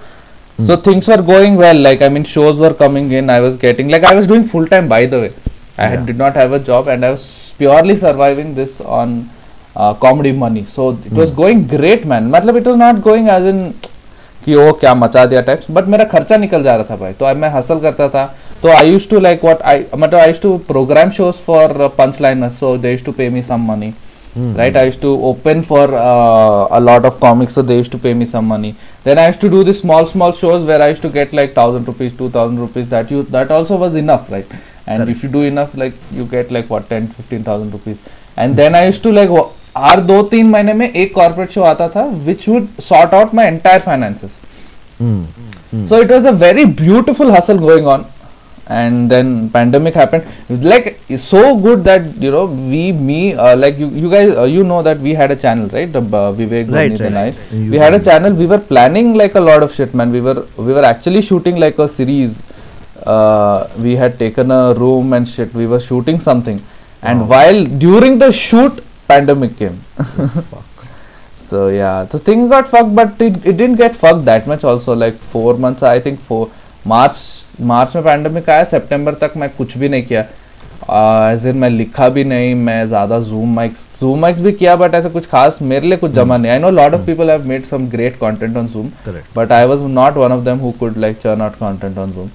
so 0.58 0.76
things 0.86 1.10
are 1.10 1.22
going 1.22 1.58
well 1.58 1.82
like 1.82 2.02
I 2.02 2.08
mean 2.08 2.24
shows 2.24 2.60
were 2.60 2.72
coming 2.80 3.12
in 3.12 3.30
I 3.30 3.40
was 3.40 3.58
getting 3.58 3.90
like 3.90 4.04
I 4.04 4.14
was 4.14 4.28
doing 4.28 4.44
full 4.48 4.66
time 4.66 4.88
by 4.88 5.06
the 5.06 5.14
way 5.14 5.32
I 5.80 5.96
did 5.96 6.16
not 6.18 6.36
have 6.36 6.54
a 6.54 6.58
job 6.64 6.88
and 6.88 7.04
I 7.04 7.10
was 7.10 7.22
purely 7.58 7.96
surviving 7.96 8.54
this 8.56 8.80
on 8.80 9.22
comedy 10.00 10.32
money. 10.32 10.64
So 10.64 10.90
it 10.90 11.10
mm. 11.10 11.16
was 11.16 11.30
hmm. 11.30 11.36
going 11.36 11.66
great, 11.66 12.06
man. 12.06 12.30
मतलब 12.30 12.56
it 12.56 12.66
was 12.66 12.76
not 12.76 13.02
going 13.02 13.28
as 13.28 13.52
in 13.52 13.60
कि 14.44 14.54
वो 14.54 14.72
क्या 14.80 14.94
मचा 14.94 15.24
दिया 15.26 15.40
types 15.42 15.70
but 15.70 15.86
मेरा 15.92 16.04
खर्चा 16.10 16.36
निकल 16.36 16.62
जा 16.62 16.74
रहा 16.76 16.84
था 16.90 16.96
भाई। 16.96 17.12
तो 17.12 17.24
आ, 17.24 17.32
मैं 17.34 17.48
हसल 17.50 17.78
करता 17.80 18.08
था। 18.08 18.24
तो 18.62 18.68
I 18.72 18.90
use 18.90 19.08
to 19.08 19.20
like 19.20 19.44
what 19.44 19.62
I 19.62 19.84
मतलब 19.96 20.18
I 20.18 20.28
use 20.28 20.40
to 20.40 20.56
program 20.68 21.10
shows 21.16 21.36
for 21.46 21.72
punch 21.98 22.20
line 22.20 22.48
so 22.48 22.76
they 22.78 22.90
use 22.90 23.04
to 23.04 23.12
pay 23.12 23.28
me 23.30 23.42
some 23.42 23.66
money 23.70 23.92
right 24.36 24.76
I 24.76 24.86
use 24.86 24.98
to 25.00 25.14
open 25.30 25.60
for 25.68 25.92
a 25.94 26.78
lot 26.78 27.04
of 27.04 27.18
comics 27.20 27.54
so 27.54 27.62
they 27.62 27.76
use 27.76 27.90
to 27.90 27.98
pay 27.98 28.14
me 28.14 28.26
some 28.26 28.52
money 28.52 28.72
then 29.04 29.18
I 29.18 29.26
use 29.26 29.38
to 29.40 29.48
do 29.48 29.62
this 29.64 29.80
small 29.80 30.04
small 30.12 30.32
shows 30.40 30.66
where 30.66 30.82
I 30.82 30.88
use 30.88 31.02
to 31.02 31.08
get 31.10 31.34
like 31.34 31.56
thousand 31.56 31.86
rupees 31.86 32.16
two 32.18 32.30
thousand 32.34 32.60
rupees 32.60 32.86
that 32.90 33.12
you 33.12 33.22
that 33.32 33.50
also 33.50 33.76
was 33.78 33.98
enough 33.98 34.26
right 34.32 34.54
and 34.88 35.08
if 35.08 35.26
you 35.26 35.32
do 35.32 35.42
enough 35.44 35.76
like 35.78 35.94
you 36.14 36.24
get 36.32 36.52
like 36.52 36.70
what 36.70 36.88
ten 36.88 37.06
fifteen 37.16 37.44
thousand 37.48 37.72
rupees 37.72 37.98
and 38.38 38.56
then 38.56 38.74
I 38.74 38.86
use 38.86 39.02
to 39.02 39.12
like 39.12 39.30
हर 39.84 40.00
दो 40.10 40.22
तीन 40.32 40.46
महीने 40.50 40.72
में 40.80 40.88
एक 40.90 41.14
corporate 41.14 41.50
show 41.52 41.62
आता 41.70 41.88
था 41.96 42.04
which 42.26 42.48
would 42.48 42.66
sort 42.88 43.14
out 43.14 43.34
my 43.34 43.46
entire 43.46 43.80
finances 43.86 44.30
Hmm. 44.98 45.24
so 45.88 45.96
it 46.02 46.12
was 46.12 46.26
a 46.28 46.30
very 46.42 46.62
beautiful 46.76 47.30
hustle 47.32 47.58
going 47.64 47.88
on 47.94 48.04
and 48.76 49.10
then 49.14 49.32
pandemic 49.56 49.98
happened 50.00 50.62
like 50.68 50.86
so 51.24 51.42
good 51.66 51.82
that 51.88 52.06
you 52.26 52.30
know 52.34 52.44
we 52.70 52.80
me 53.08 53.18
uh, 53.46 53.50
like 53.64 53.82
you 53.82 53.88
you 54.04 54.12
guys 54.14 54.32
uh, 54.44 54.46
you 54.52 54.64
know 54.70 54.78
that 54.86 55.02
we 55.08 55.12
had 55.18 55.34
a 55.34 55.36
channel 55.42 55.68
right 55.76 55.98
uh, 56.00 56.02
vivek 56.38 56.72
Right, 56.76 56.94
Dhoni, 56.94 57.02
right. 57.02 57.04
and 57.10 57.18
I. 57.24 57.26
You 57.64 57.70
we 57.74 57.82
had 57.84 57.98
a 57.98 58.00
channel 58.08 58.38
we 58.40 58.46
were 58.54 58.60
planning 58.72 59.12
like 59.22 59.36
a 59.42 59.44
lot 59.50 59.66
of 59.68 59.74
shit 59.80 59.98
man 60.02 60.16
we 60.18 60.24
were 60.28 60.36
we 60.70 60.78
were 60.78 60.86
actually 60.92 61.22
shooting 61.28 61.60
like 61.66 61.84
a 61.88 61.90
series 61.98 62.40
uh, 63.16 63.68
we 63.88 63.94
had 64.04 64.18
taken 64.24 64.50
a 64.50 64.62
room 64.82 65.12
and 65.20 65.28
shit 65.36 65.54
we 65.62 65.66
were 65.74 65.82
shooting 65.90 66.20
something 66.30 66.58
and 67.02 67.28
while 67.36 67.62
during 67.86 68.18
the 68.26 68.32
shoot 68.44 68.82
pandemic 69.08 69.56
came. 69.58 69.80
so 71.48 71.68
yeah, 71.68 72.06
so 72.06 72.18
thing 72.18 72.48
got 72.48 72.68
fucked, 72.68 72.94
but 72.94 73.20
it, 73.20 73.36
it 73.46 73.56
didn't 73.56 73.76
get 73.76 73.96
fucked 73.96 74.24
that 74.24 74.46
much. 74.46 74.64
Also, 74.64 74.94
like 74.94 75.14
four 75.14 75.54
months, 75.54 75.82
I 75.82 76.00
think 76.00 76.20
four 76.20 76.50
March 76.86 77.20
March 77.60 77.94
में 77.96 78.02
pandemic 78.02 78.48
आया 78.48 78.66
September 78.70 79.14
तक 79.20 79.32
मैं 79.36 79.50
कुछ 79.58 79.76
भी 79.78 79.88
नहीं 79.88 80.02
किया. 80.02 80.24
Uh, 80.82 81.30
as 81.34 81.46
in 81.46 81.56
मैं 81.56 81.68
लिखा 81.70 82.08
भी 82.08 82.24
नहीं 82.24 82.54
मैं 82.54 82.86
ज़्यादा 82.88 83.18
जूम 83.20 83.54
माइक्स 83.54 83.78
जूम 84.00 84.18
माइक्स 84.20 84.40
भी 84.40 84.52
किया 84.52 84.74
बट 84.76 84.94
ऐसा 84.94 85.08
कुछ 85.08 85.26
खास 85.26 85.58
मेरे 85.62 85.86
लिए 85.86 85.98
कुछ 85.98 86.10
जमा 86.10 86.34
hmm. 86.34 86.42
नहीं। 86.42 86.52
I 86.52 86.58
know 86.58 86.70
lot 86.70 86.94
of 86.94 87.00
people 87.06 87.30
have 87.30 87.46
made 87.48 87.64
some 87.64 87.86
great 87.88 88.18
content 88.18 88.56
on 88.56 88.66
Zoom 88.68 88.90
but 89.36 89.52
I 89.52 89.66
was 89.66 89.80
not 89.80 90.16
one 90.16 90.32
of 90.32 90.44
them 90.44 90.58
who 90.58 90.70
could 90.80 90.96
like 90.96 91.18
churn 91.22 91.40
out 91.42 91.58
content 91.58 91.98
on 91.98 92.12
Zoom 92.12 92.28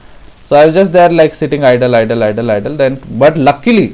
so 0.50 0.56
I 0.56 0.66
was 0.66 0.76
just 0.76 0.92
there 0.92 1.12
like 1.12 1.36
sitting 1.36 1.64
idle 1.64 1.96
idle 1.96 2.24
idle 2.24 2.52
idle 2.52 2.78
then 2.78 2.98
but 3.20 3.38
luckily 3.38 3.88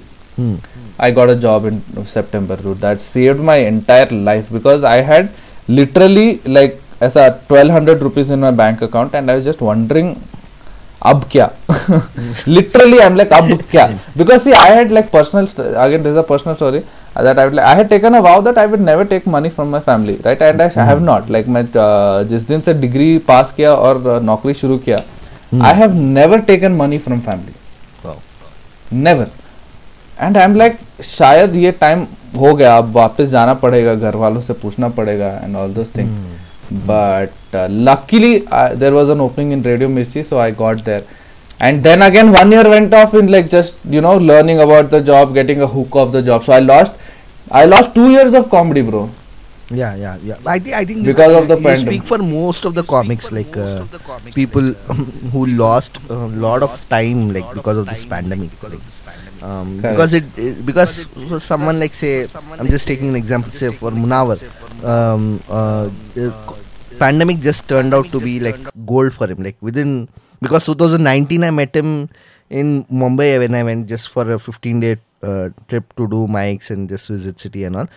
I 0.98 1.11
got 1.11 1.31
a 1.31 1.37
job 1.37 1.64
in 1.66 1.83
September, 2.07 2.57
dude. 2.57 2.78
That 2.78 3.00
saved 3.00 3.40
my 3.40 3.57
entire 3.57 4.11
life 4.31 4.50
because 4.59 4.85
I 4.85 4.96
had 5.12 5.31
literally 5.68 6.40
like 6.59 6.81
as 7.00 7.16
a 7.16 7.31
1200 7.48 8.00
rupees 8.02 8.31
in 8.31 8.40
my 8.40 8.50
bank 8.50 8.83
account, 8.83 9.14
and 9.14 9.31
I 9.31 9.37
was 9.37 9.44
just 9.44 9.61
wondering. 9.70 10.12
अब 11.11 11.24
क्या 11.31 11.46
literally 12.48 12.98
i'm 13.05 13.16
like 13.20 13.33
अब 13.38 13.48
क्या 13.70 13.87
because 14.18 14.44
see 14.44 14.52
i 14.59 14.68
had 14.74 14.92
like 14.96 15.09
personal 15.14 15.46
st- 15.52 15.72
again 15.85 16.05
there's 16.05 16.20
a 16.20 16.22
personal 16.28 16.57
story 16.61 16.83
that 17.26 17.38
i 17.38 17.44
would 17.44 17.55
like, 17.59 17.66
i 17.70 17.74
had 17.74 17.88
taken 17.94 18.14
a 18.18 18.20
vow 18.26 18.35
that 18.48 18.59
i 18.64 18.66
would 18.66 18.85
never 18.90 19.05
take 19.12 19.26
money 19.37 19.50
from 19.57 19.72
my 19.76 19.81
family 19.88 20.14
right 20.26 20.44
and 20.48 20.62
i 20.66 20.68
have 20.90 21.02
not 21.09 21.33
like 21.37 21.48
मैं 21.57 21.64
uh, 21.87 22.28
जिस 22.33 22.46
दिन 22.48 22.61
से 22.68 22.74
degree 22.85 23.09
पास 23.31 23.52
किया 23.57 23.74
और 23.74 24.02
uh, 24.12 24.22
नौकरी 24.28 24.55
शुरू 24.62 24.78
किया 24.87 25.00
i 25.70 25.74
have 25.81 25.98
never 26.20 26.40
taken 26.52 26.78
money 26.85 27.02
from 27.09 27.24
family 27.31 27.57
Wow. 28.05 28.16
Never 29.09 29.26
And 30.21 30.38
I 30.38 30.43
am 30.43 30.56
like 30.56 30.77
शायद 31.03 31.56
ये 31.56 31.71
टाइम 31.82 32.06
हो 32.38 32.53
गया 32.56 32.75
अब 32.77 32.91
वापस 32.95 33.27
जाना 33.30 33.53
पड़ेगा 33.65 33.93
घर 33.95 34.15
वालों 34.23 34.41
से 34.41 34.53
पूछना 34.63 34.89
पड़ेगा 34.99 35.27
and 35.43 35.56
all 35.56 35.73
those 35.73 35.91
things 35.97 36.73
but 36.89 37.56
luckily 37.89 38.34
there 38.80 38.93
was 38.93 39.12
an 39.12 39.19
opening 39.21 39.53
in 39.53 39.63
radio 39.63 39.89
Mirchi 39.89 40.23
so 40.23 40.38
I 40.47 40.51
got 40.63 40.84
there 40.89 41.06
and 41.67 41.86
then 41.86 42.01
again 42.06 42.27
one 42.34 42.51
year 42.53 42.63
went 42.71 42.91
off 42.97 43.13
in 43.19 43.30
like 43.36 43.47
just 43.53 43.77
you 43.93 44.01
know 44.06 44.10
learning 44.32 44.60
about 44.65 44.89
the 44.95 44.99
job 45.06 45.32
getting 45.38 45.62
a 45.67 45.69
hook 45.71 45.95
of 46.01 46.12
the 46.15 46.19
job 46.27 46.43
so 46.47 46.53
i 46.58 46.60
lost 46.65 46.99
i 47.60 47.63
lost 47.69 47.95
two 47.95 48.10
years 48.15 48.38
of 48.41 48.45
comedy 48.51 48.84
bro 48.89 49.08
Yeah, 49.77 49.95
yeah, 50.01 50.19
yeah. 50.27 50.38
I 50.51 50.53
think 50.65 50.75
I 50.75 50.84
think 50.89 50.99
because 51.08 51.32
you- 51.34 51.39
of 51.39 51.47
the 51.47 51.56
you 51.56 51.63
pandemic. 51.63 51.88
speak 51.88 52.03
for 52.10 52.17
most 52.27 52.67
of 52.69 52.75
the 52.75 52.84
comics, 52.91 53.25
like 53.38 53.58
uh, 53.63 53.65
the 53.95 53.99
comics, 54.12 54.36
people 54.36 54.69
like, 54.69 55.10
who 55.34 55.41
lost 55.62 55.97
a 56.17 56.19
lot 56.43 56.63
of 56.67 56.77
time, 56.93 57.25
like 57.38 57.49
because 57.58 57.82
of 57.82 57.89
this 57.89 58.06
pandemic. 58.13 58.63
like, 58.67 58.86
um, 59.41 59.78
because 59.78 60.13
it, 60.13 60.26
it 60.38 60.65
because 60.65 61.04
for 61.30 61.39
someone 61.39 61.80
like 61.80 61.93
say 61.93 62.28
I'm 62.60 62.67
just 62.67 62.88
taking 62.88 63.10
an 63.10 63.15
example 63.15 63.52
say 63.52 63.71
for 63.71 63.91
Munawar, 63.91 64.38
um, 64.84 65.39
uh, 65.50 65.89
the 66.13 66.32
co- 66.45 66.58
pandemic 67.00 67.39
just 67.39 67.67
turned 67.67 67.93
out 67.93 68.06
to 68.08 68.19
be 68.19 68.39
like 68.39 68.58
gold 68.86 69.13
for 69.13 69.28
him. 69.28 69.43
Like 69.43 69.58
within 69.62 70.10
because 70.41 70.65
2019 70.65 71.43
I 71.43 71.52
met 71.52 71.76
him 71.76 72.10
in 72.50 72.86
Mumbai 72.86 73.39
when 73.39 73.56
I 73.56 73.63
went 73.63 73.88
just 73.88 74.10
for 74.10 74.32
a 74.32 74.39
15 74.39 74.80
day 74.80 74.97
uh, 75.23 75.50
trip 75.67 75.95
to 75.95 76.08
do 76.08 76.28
mics 76.28 76.69
and 76.69 76.89
just 76.89 77.08
visit 77.08 77.39
city 77.39 77.63
and 77.63 77.76
all. 77.76 77.88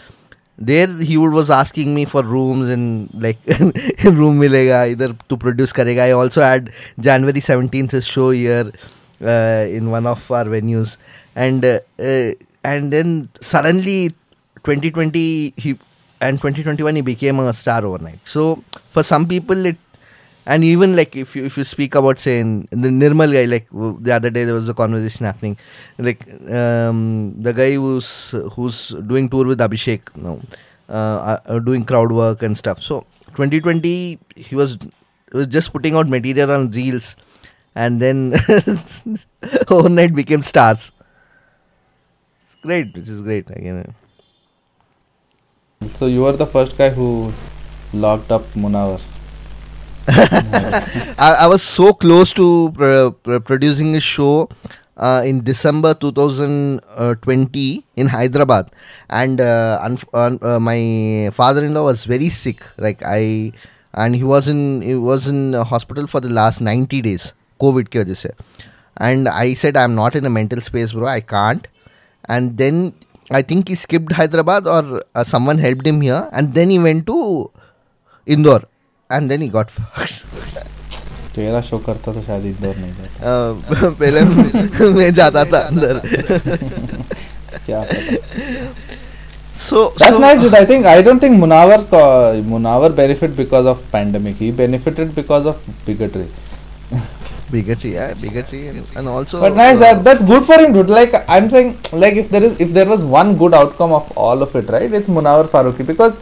There 0.58 0.88
he 0.98 1.16
would 1.16 1.32
was 1.32 1.48
asking 1.48 1.94
me 1.94 2.04
for 2.04 2.22
rooms 2.22 2.68
and 2.68 3.08
like 3.14 3.38
room 4.04 4.38
milega 4.38 4.90
either 4.90 5.16
to 5.30 5.36
produce 5.38 5.72
karega. 5.72 6.00
I 6.00 6.10
also 6.10 6.42
had 6.42 6.70
January 6.98 7.40
17th 7.40 7.92
his 7.92 8.06
show 8.06 8.30
here 8.30 8.70
uh, 9.22 9.66
in 9.70 9.90
one 9.90 10.06
of 10.06 10.30
our 10.30 10.44
venues 10.44 10.98
and 11.34 11.64
uh, 11.64 11.80
uh, 11.98 12.32
and 12.64 12.92
then 12.92 13.28
suddenly 13.40 14.10
2020 14.64 15.54
he 15.56 15.78
and 16.20 16.38
2021 16.40 16.96
he 16.96 17.02
became 17.02 17.38
a 17.40 17.52
star 17.54 17.84
overnight. 17.84 18.18
So 18.24 18.62
for 18.90 19.02
some 19.02 19.26
people 19.26 19.66
it 19.66 19.76
and 20.46 20.64
even 20.64 20.96
like 20.96 21.16
if 21.16 21.36
you 21.36 21.44
if 21.44 21.56
you 21.56 21.64
speak 21.64 21.94
about 21.94 22.18
say 22.18 22.40
in, 22.40 22.68
in 22.72 22.80
the 22.80 22.88
Nirmal 22.88 23.32
guy 23.32 23.44
like 23.44 23.68
the 24.02 24.12
other 24.12 24.30
day 24.30 24.44
there 24.44 24.54
was 24.54 24.68
a 24.68 24.74
conversation 24.74 25.24
happening. 25.24 25.56
Like 25.98 26.26
um, 26.50 27.34
the 27.40 27.52
guy 27.52 27.74
who's 27.74 28.34
who's 28.52 28.88
doing 29.06 29.28
tour 29.28 29.46
with 29.46 29.60
Abhishek 29.60 30.14
now 30.16 30.40
uh, 30.88 31.38
uh, 31.46 31.58
doing 31.60 31.84
crowd 31.84 32.12
work 32.12 32.42
and 32.42 32.56
stuff. 32.56 32.82
So 32.82 33.06
2020 33.34 34.18
he 34.36 34.54
was 34.54 34.78
was 35.32 35.46
just 35.46 35.72
putting 35.72 35.94
out 35.94 36.08
material 36.08 36.50
on 36.50 36.70
reels. 36.70 37.16
And 37.76 38.02
then 38.02 38.34
overnight 39.68 40.12
became 40.12 40.42
stars 40.42 40.90
great 42.62 42.94
which 42.96 43.08
is 43.08 43.20
great 43.22 43.48
again 43.50 43.94
so 45.94 46.06
you 46.06 46.22
were 46.22 46.32
the 46.32 46.46
first 46.46 46.76
guy 46.76 46.90
who 46.90 47.32
locked 47.92 48.30
up 48.30 48.42
munawar 48.64 49.00
I, 50.08 51.36
I 51.40 51.46
was 51.46 51.62
so 51.62 51.92
close 51.92 52.32
to 52.34 52.72
pr- 52.74 53.10
pr- 53.22 53.38
producing 53.38 53.94
a 53.96 54.00
show 54.00 54.48
uh, 54.96 55.22
in 55.24 55.42
December 55.44 55.94
2020 55.94 57.84
in 57.96 58.06
Hyderabad, 58.08 58.70
and 59.08 59.40
uh, 59.40 59.78
un- 59.82 60.38
uh, 60.42 60.58
my 60.58 61.30
father-in-law 61.32 61.84
was 61.84 62.04
very 62.04 62.28
sick. 62.28 62.64
Like 62.78 63.02
I, 63.04 63.52
and 63.94 64.16
he 64.16 64.24
was 64.24 64.48
in 64.48 64.82
he 64.82 64.94
was 64.94 65.26
in 65.26 65.52
hospital 65.52 66.06
for 66.06 66.20
the 66.20 66.28
last 66.28 66.60
90 66.60 67.02
days, 67.02 67.32
COVID 67.60 67.90
ki 67.90 68.00
wajah 68.00 68.16
se. 68.16 68.30
And 68.96 69.28
I 69.28 69.54
said 69.54 69.76
I'm 69.76 69.94
not 69.94 70.16
in 70.16 70.26
a 70.26 70.30
mental 70.30 70.60
space, 70.60 70.92
bro. 70.92 71.06
I 71.06 71.20
can't. 71.20 71.66
And 72.36 72.56
then 72.62 72.80
I 73.30 73.42
think 73.42 73.68
he 73.72 73.76
skipped 73.82 74.12
Hyderabad 74.18 74.66
or 74.66 74.82
uh, 75.14 75.24
someone 75.24 75.58
helped 75.58 75.86
him 75.86 76.00
here, 76.00 76.22
and 76.32 76.54
then 76.54 76.70
he 76.70 76.78
went 76.78 77.06
to 77.10 77.18
Indore, 78.26 78.62
and 79.10 79.30
then 79.30 79.40
he 79.46 79.48
got 79.58 79.70
fucked. 79.78 80.24
तेरा 81.34 81.60
show 81.62 81.78
करता 81.78 82.12
तो 82.12 82.20
शायद 82.22 82.46
इंदौर 82.46 82.76
नहीं 82.76 82.92
जाता 82.92 83.90
पहले 83.98 84.20
मैं- 84.94 85.12
जाता 85.14 85.44
था 85.52 85.58
अंदर 85.70 86.00
क्या 87.66 87.82
so 89.60 89.92
That's 90.00 90.16
so, 90.16 90.20
nice, 90.24 90.40
dude. 90.42 90.54
I 90.54 90.64
think 90.64 90.86
I 90.86 91.02
don't 91.02 91.20
think 91.20 91.36
Munawar 91.42 91.78
uh, 91.92 92.42
Munawar 92.52 92.90
benefit 92.96 93.36
because 93.36 93.66
of 93.72 93.82
pandemic. 93.92 94.36
He 94.36 94.50
benefited 94.50 95.14
because 95.14 95.46
of 95.46 95.60
bigotry. 95.86 96.26
Bigotry, 97.50 97.92
yeah, 97.94 98.14
bigotry, 98.14 98.68
and, 98.68 98.86
and 98.96 99.08
also. 99.08 99.40
But 99.40 99.54
nice, 99.54 99.76
uh, 99.76 99.80
that, 99.80 100.04
that's 100.04 100.22
good 100.22 100.44
for 100.44 100.58
him, 100.58 100.72
dude. 100.72 100.88
Like 100.88 101.14
I'm 101.28 101.48
saying, 101.50 101.78
like 101.92 102.14
if 102.14 102.28
there 102.30 102.42
is 102.42 102.60
if 102.60 102.70
there 102.70 102.86
was 102.86 103.02
one 103.04 103.36
good 103.36 103.54
outcome 103.54 103.92
of 103.92 104.12
all 104.16 104.42
of 104.42 104.54
it, 104.56 104.68
right? 104.68 104.92
It's 105.00 105.08
Munawar 105.08 105.48
Faruqi 105.56 105.86
because 105.86 106.18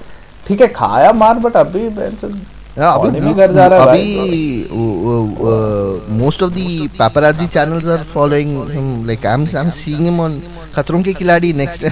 ठीक 0.47 0.61
है 0.61 0.69
खाया 0.75 1.13
मार 1.13 1.39
but 1.39 1.57
अभी 1.57 1.87
अभी 1.87 3.21
में 3.21 3.35
घर 3.35 3.53
जा 3.53 3.67
रहा 3.67 3.93
है 3.93 4.03
अभी 4.23 4.69
most 6.21 6.45
of 6.47 6.55
the 6.55 6.67
paparazzi 7.01 7.49
channels 7.57 7.87
are 7.97 8.05
following 8.15 8.55
him. 8.71 8.87
Like 9.11 9.27
I'm 9.35 9.47
I'm 9.63 9.73
seeing 9.81 10.07
him 10.11 10.21
on 10.21 10.41
खतरों 10.75 11.03
के 11.03 11.13
खिलाड़ी 11.21 11.53
next. 11.61 11.85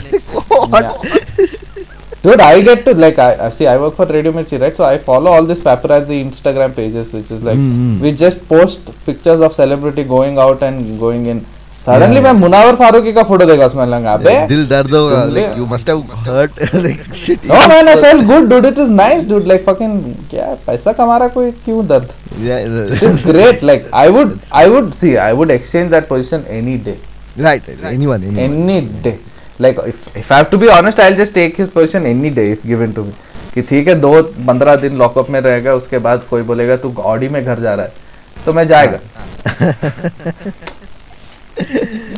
what? 2.26 2.26
Dude, 2.26 2.42
I 2.42 2.62
get 2.62 2.84
to 2.86 2.94
like 2.94 3.18
I, 3.20 3.48
I 3.48 3.50
see 3.50 3.68
I 3.68 3.78
work 3.78 3.96
for 3.96 4.06
Radio 4.06 4.32
Mirchi, 4.32 4.60
right? 4.62 4.76
So 4.76 4.84
I 4.84 4.98
follow 4.98 5.32
all 5.32 5.46
these 5.46 5.62
paparazzi 5.62 6.20
Instagram 6.26 6.76
pages, 6.76 7.14
which 7.14 7.32
is 7.32 7.42
like 7.44 7.58
Mm, 7.58 7.72
mm. 7.80 8.00
we 8.02 8.12
just 8.12 8.48
post 8.50 8.92
pictures 9.06 9.42
of 9.42 9.54
celebrity 9.54 10.04
going 10.04 10.38
out 10.38 10.62
and 10.62 11.00
going 11.00 11.26
in. 11.26 11.42
Suddenly 11.86 12.18
Yeah. 12.18 12.24
मैं 12.24 12.32
मुनावर 12.40 12.76
फारूकी 12.80 13.12
का 13.14 13.22
photo 13.30 13.46
देखा 13.46 13.66
उसमें 13.66 13.86
लगा 13.94 14.12
अबे 14.14 14.34
दिल 14.48 14.66
दर्द 14.70 14.92
होगा. 14.96 15.24
तुमने- 15.26 15.46
Like 15.46 15.58
you 15.60 15.66
must 15.72 15.88
have 15.92 16.04
hurt 16.28 16.60
like 16.84 17.00
shit. 17.22 17.48
No 17.52 17.62
man, 17.72 17.88
I 17.94 17.96
felt 18.04 18.28
good, 18.32 18.50
dude. 18.52 18.68
It 18.72 18.82
is 18.84 18.92
nice, 19.00 19.24
dude. 19.32 19.48
Like 19.52 19.64
fucking 19.70 19.96
क्या 20.32 20.46
है, 20.46 20.56
पैसा 20.68 20.94
कमा 21.00 21.18
रहा 21.18 21.28
कोई 21.38 21.52
क्यों 21.66 21.88
दर्द? 21.88 22.12
Yeah, 22.50 22.68
It 22.98 23.02
is 23.10 23.26
great. 23.32 23.64
Like 23.72 23.88
I 24.04 24.06
would, 24.18 24.38
I 24.52 24.68
would 24.76 24.94
see, 25.02 25.18
I 25.18 25.34
would 25.40 25.56
exchange 25.58 25.90
that 25.96 26.08
position 26.12 26.46
any 26.60 26.78
day, 26.90 26.98
right, 27.48 27.68
right. 27.74 27.94
Anyone, 27.96 28.30
Like 29.61 29.81
if 30.17 30.33
have 30.35 30.45
to 30.45 30.59
be 30.59 30.67
honest 30.69 31.01
I 31.01 31.15
just 31.15 31.35
take 31.35 31.61
his 31.61 31.69
position 31.69 32.07
any 32.07 32.31
day 32.31 32.51
if 32.53 32.67
given 32.67 32.93
to 32.93 33.05
me 33.05 33.13
कि 33.55 33.63
ठीक 33.63 33.89
है 33.89 33.95
दो 34.01 34.23
पंद्रह 34.47 34.77
दिन 34.77 34.97
lockup 34.99 35.31
में 35.31 35.41
रहेगा 35.41 35.75
उसके 35.75 35.99
बाद 35.99 36.23
कोई 36.31 36.43
बोलेगा 36.43 36.77
तू 36.77 36.95
ऑडी 37.13 37.29
में 37.29 37.45
घर 37.45 37.61
जा 37.61 37.75
रहा 37.75 37.87
है। 37.87 37.93
तो 38.45 38.53
मैं 38.53 38.67
जाएगा। 38.69 38.99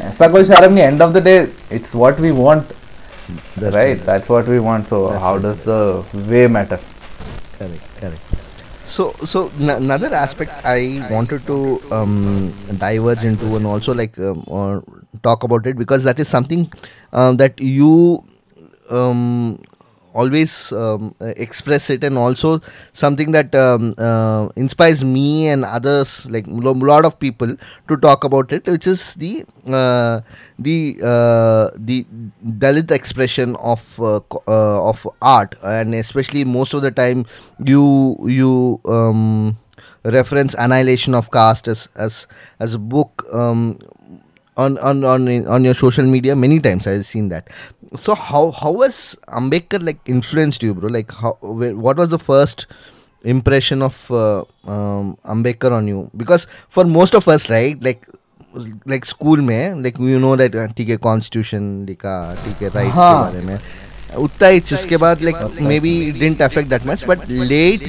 ऐसा 0.09 0.29
कोई 0.29 0.45
शर्म 0.45 0.73
नहीं 0.73 0.85
end 0.85 1.03
of 1.03 1.13
the 1.13 1.23
day 1.25 1.37
it's 1.73 1.95
what 1.95 2.21
we 2.21 2.31
want 2.31 2.73
right 3.59 4.05
that's 4.07 4.31
what 4.31 4.49
we 4.49 4.59
want 4.59 4.87
so 4.87 5.07
how 5.19 5.39
does 5.39 5.65
the 5.69 6.05
way 6.29 6.47
matter 6.49 6.77
correct 6.77 8.01
correct 8.01 8.37
so 8.89 9.13
so 9.27 9.43
another 9.71 10.15
aspect 10.23 10.67
I 10.67 10.99
wanted 11.11 11.41
to 11.47 11.59
diverge 11.93 13.25
into 13.27 13.57
and 13.57 13.67
also 13.67 13.95
like 13.95 14.13
talk 15.23 15.43
about 15.45 15.67
it 15.67 15.77
because 15.77 16.05
that 16.05 16.19
is 16.19 16.29
something 16.29 16.71
um, 17.13 17.37
that 17.37 17.59
you 17.61 18.25
um, 18.91 19.61
always 20.15 20.73
um, 20.73 21.15
uh, 21.21 21.27
express 21.37 21.91
it 21.91 22.03
and 22.03 22.19
also 22.19 22.61
something 22.93 23.31
that 23.33 23.55
um, 23.55 23.95
uh, 23.99 24.49
inspires 24.57 25.05
me 25.05 25.47
and 25.49 25.65
others 25.65 26.27
like 26.31 26.47
a 26.47 26.51
lot 26.51 27.05
of 27.05 27.19
people 27.21 27.55
to 27.87 27.97
talk 27.97 28.25
about 28.25 28.51
it 28.53 28.67
which 28.67 28.87
is 28.87 29.15
the 29.15 29.45
uh, 29.69 30.21
the 30.59 30.97
uh, 31.03 31.71
the 31.77 32.05
dalit 32.45 32.91
expression 32.91 33.55
of 33.57 34.01
uh, 34.01 34.21
uh, 34.49 34.89
of 34.89 35.07
art. 35.23 35.55
And 35.63 35.95
especially 35.95 36.45
most 36.45 36.75
of 36.75 36.83
the 36.83 36.91
time 36.91 37.27
you 37.65 38.17
you 38.25 38.81
um, 38.87 39.59
reference 40.05 40.55
annihilation 40.55 41.15
of 41.15 41.31
caste 41.31 41.69
as 41.69 41.89
as 41.97 42.27
as 42.61 42.75
a 42.75 42.79
book 42.79 43.27
um, 43.33 43.79
on 44.65 44.77
on 44.91 45.05
on 45.15 45.27
on 45.57 45.65
your 45.69 45.75
social 45.81 46.07
media 46.15 46.37
many 46.45 46.59
times 46.67 46.87
i've 46.93 47.07
seen 47.07 47.29
that 47.33 47.51
so 48.05 48.15
how 48.29 48.45
how 48.61 48.73
has 48.83 49.01
ambedkar 49.41 49.81
like 49.89 50.01
influenced 50.17 50.67
you 50.69 50.75
bro 50.79 50.93
like 50.99 51.13
how 51.23 51.33
what 51.87 52.03
was 52.03 52.11
the 52.17 52.23
first 52.31 52.67
impression 53.35 53.83
of 53.89 53.97
uh, 54.11 54.43
um, 54.75 55.07
ambedkar 55.35 55.73
on 55.81 55.89
you 55.93 56.01
because 56.23 56.47
for 56.77 56.85
most 56.99 57.15
of 57.21 57.29
us 57.35 57.49
right 57.55 57.83
like 57.89 58.07
like 58.93 59.05
school 59.15 59.43
में 59.51 59.83
like 59.87 59.99
you 60.13 60.21
know 60.27 60.37
that 60.43 60.55
uh, 60.55 60.69
ठीक 60.77 60.89
है 60.89 60.97
constitution 61.09 61.65
लिखा 61.89 62.15
ठीक 62.45 62.63
है 62.63 62.69
rights 62.75 62.95
हाँ. 62.95 63.33
के 63.33 63.33
बारे 63.33 63.47
में 63.47 63.59
उतना 64.25 64.49
ही 64.49 64.61
जिसके 64.71 64.97
बाद 64.97 65.25
like 65.29 65.43
maybe 65.71 65.97
it 66.11 66.23
didn't 66.23 66.47
affect 66.49 66.71
that 66.75 66.87
much 66.91 67.05
but 67.11 67.29
late 67.53 67.85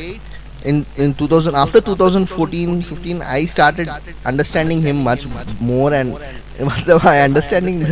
in 0.66 0.86
in 0.98 1.14
2000 1.14 1.56
after 1.56 1.80
2014 1.82 2.82
15 2.82 3.22
i 3.22 3.46
started 3.46 3.90
understanding 4.26 4.82
him 4.82 4.98
much 5.04 5.26
more 5.62 5.94
and 5.94 6.16
मतलब 6.62 7.06
आई 7.08 7.20
अंडरस्टैंडिंग 7.20 7.84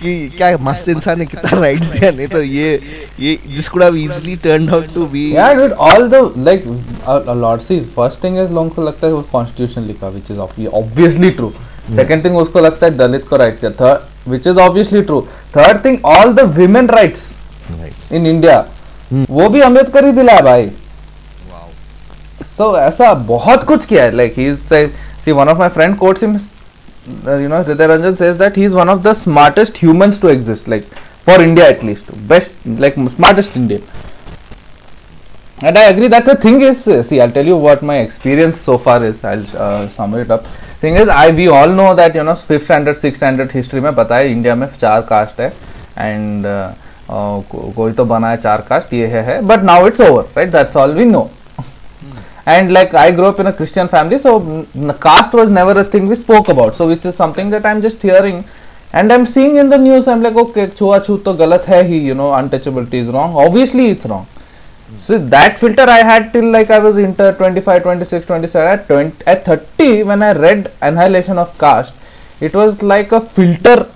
कि 0.00 0.12
क्या 0.36 0.46
मस्त 0.68 0.88
इंसान 0.88 1.20
है 1.20 1.26
कितना 1.26 1.60
राइट्स 1.60 1.90
दिया 1.90 2.10
नहीं 2.10 2.26
तो 2.28 2.40
ये 2.42 2.72
ये 3.20 3.36
this 3.54 3.68
could 3.68 3.82
have 3.82 3.96
easily 3.96 4.34
turned 4.46 4.70
out 4.74 4.94
to 4.94 5.04
be 5.12 5.22
Yeah, 5.32 5.52
dude. 5.58 5.74
All 5.88 6.08
the 6.14 6.22
like 6.48 6.66
a, 7.06 7.16
a 7.34 7.36
lot. 7.44 7.62
See, 7.68 7.78
first 7.98 8.24
thing 8.24 8.40
is 8.44 8.50
लोगों 8.50 8.68
को 8.70 8.82
लगता 8.82 9.06
है 9.06 9.12
वो 9.12 9.22
कॉन्स्टिट्यूशन 9.32 9.86
लिखा, 9.92 10.10
which 10.16 10.32
is 10.34 10.42
obvi- 10.46 10.72
obviously 10.80 11.30
true. 11.38 11.52
Second 12.00 12.26
thing 12.26 12.36
उसको 12.42 12.60
लगता 12.60 12.86
है 12.86 12.96
दलित 12.96 13.28
को 13.28 13.36
राइट 13.36 13.60
दिया. 13.60 13.72
Third, 13.82 14.32
which 14.34 14.50
is 14.52 14.60
obviously 14.66 15.04
true. 15.10 15.22
Third 15.56 15.82
thing, 15.86 16.00
all 16.14 16.34
the 16.40 16.46
women 16.60 16.90
rights 16.96 17.24
in 18.18 18.26
India, 18.34 18.58
वो 19.30 19.48
भी 19.48 19.60
अंबेडकर 19.60 20.04
ही 20.04 20.12
दिला 20.12 20.32
है 20.32 20.42
भाई. 20.42 20.70
सो 22.58 22.76
ऐसा 22.78 23.12
बहुत 23.28 23.64
कुछ 23.64 23.84
किया 23.86 24.04
है। 24.04 24.10
Like 24.16 24.34
he 24.38 24.46
is 24.48 24.58
see 25.24 25.32
one 25.32 25.48
of 25.48 25.58
my 25.58 25.68
friend 25.68 25.96
quotes 25.98 26.22
him 26.22 26.34
you 27.42 27.48
know 27.48 27.60
Hriday 27.62 27.86
Ranjan 27.86 28.14
says 28.14 28.36
that 28.38 28.56
he 28.58 28.64
is 28.64 28.74
one 28.74 28.88
of 28.88 29.00
the 29.02 29.12
smartest 29.12 29.78
humans 29.78 30.20
to 30.20 30.28
exist 30.28 30.68
like 30.68 30.86
for 31.26 31.42
India 31.42 31.66
at least 31.66 32.12
best 32.28 32.66
like 32.80 32.94
smartest 33.10 33.56
Indian 33.56 33.80
and 35.64 35.78
I 35.78 35.84
agree 35.84 36.08
that 36.08 36.28
the 36.28 36.38
thing 36.44 36.62
is 36.62 36.84
see 37.00 37.18
I 37.18 37.28
tell 37.30 37.48
you 37.48 37.56
what 37.58 37.82
my 37.84 38.00
experience 38.00 38.64
so 38.64 38.76
far 38.84 39.04
is 39.04 39.26
I 39.26 39.44
sum 39.96 40.18
it 40.20 40.32
up 40.32 40.44
thing 40.82 40.96
is 41.00 41.10
I 41.10 41.32
we 41.32 41.46
all 41.58 41.70
know 41.72 41.92
that 41.94 42.16
you 42.16 42.22
know 42.22 42.34
fifth 42.48 42.64
standard 42.64 42.96
six 42.98 43.16
standard 43.18 43.50
history 43.54 43.80
में 43.80 43.94
पता 43.94 44.16
है 44.16 44.30
India 44.32 44.54
में 44.54 44.66
चार 44.80 45.00
cast 45.10 45.40
है। 45.40 45.52
And 45.98 46.44
uh, 46.44 46.74
को, 47.08 47.72
कोई 47.76 47.92
तो 47.92 48.04
बना 48.04 48.30
है 48.30 48.36
चार 48.36 48.64
कास्ट 48.68 48.92
ये 48.94 49.06
है 49.06 49.40
but 49.46 49.62
now 49.62 49.86
it's 49.86 50.00
over 50.00 50.22
right 50.36 50.52
that's 50.52 50.76
all 50.76 50.92
we 50.92 51.04
know 51.04 51.30
and 52.46 52.72
like 52.72 52.92
i 52.94 53.10
grew 53.10 53.24
up 53.24 53.40
in 53.40 53.46
a 53.46 53.52
christian 53.52 53.88
family 53.88 54.18
so 54.18 54.32
caste 55.00 55.32
was 55.32 55.48
never 55.48 55.78
a 55.80 55.84
thing 55.84 56.06
we 56.06 56.14
spoke 56.14 56.48
about. 56.48 56.74
So 56.74 56.88
which 56.88 57.04
is 57.04 57.14
something 57.14 57.50
that 57.50 57.64
i'm 57.64 57.80
just 57.80 58.02
hearing. 58.02 58.44
And 58.92 59.12
i'm 59.12 59.26
seeing 59.26 59.56
in 59.56 59.70
the 59.70 59.78
news 59.78 60.06
i'm 60.06 60.22
like 60.22 60.36
okay 60.36 60.66
chua 60.66 61.04
chu 61.04 61.18
to 61.18 61.34
galat 61.34 61.64
hai 61.64 61.82
hi 61.82 62.00
you 62.08 62.14
know 62.14 62.30
untouchability 62.32 62.94
is 62.94 63.08
wrong. 63.08 63.34
Obviously 63.34 63.86
it's 63.86 64.06
wrong. 64.06 64.26
See 64.98 65.14
so 65.14 65.18
that 65.34 65.58
filter 65.58 65.86
i 65.88 66.02
had 66.10 66.32
till 66.32 66.50
like 66.50 66.70
i 66.70 66.78
was 66.78 66.98
inter 66.98 67.32
25 67.32 67.82
26 67.82 68.26
27 68.26 68.68
at 68.68 68.86
20 68.86 69.26
at 69.26 69.44
30 69.44 70.02
when 70.04 70.22
i 70.22 70.32
read 70.32 70.70
annihilation 70.82 71.38
of 71.38 71.58
caste 71.58 71.94
it 72.40 72.54
was 72.54 72.82
like 72.82 73.12
a 73.12 73.20
filter. 73.20 73.88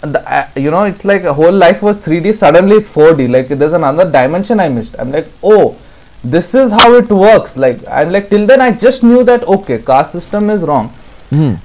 The, 0.00 0.20
uh, 0.32 0.48
you 0.56 0.70
know 0.70 0.82
it's 0.84 1.04
like 1.04 1.22
a 1.22 1.32
whole 1.32 1.52
life 1.52 1.80
was 1.82 1.98
3d 1.98 2.34
suddenly 2.34 2.76
it's 2.76 2.92
4d 2.92 3.30
like 3.30 3.48
there's 3.48 3.72
another 3.72 4.10
dimension 4.10 4.60
i 4.60 4.68
missed. 4.68 4.96
I'm 4.98 5.12
like 5.12 5.28
oh 5.42 5.76
this 6.24 6.54
is 6.54 6.70
how 6.70 6.94
it 6.94 7.10
works. 7.10 7.56
Like 7.56 7.86
I'm 7.88 8.12
like 8.12 8.28
till 8.30 8.46
then 8.46 8.60
I 8.60 8.72
just 8.72 9.02
knew 9.02 9.24
that 9.24 9.44
okay, 9.44 9.78
caste 9.78 10.12
system 10.12 10.50
is 10.50 10.62
wrong. 10.62 10.92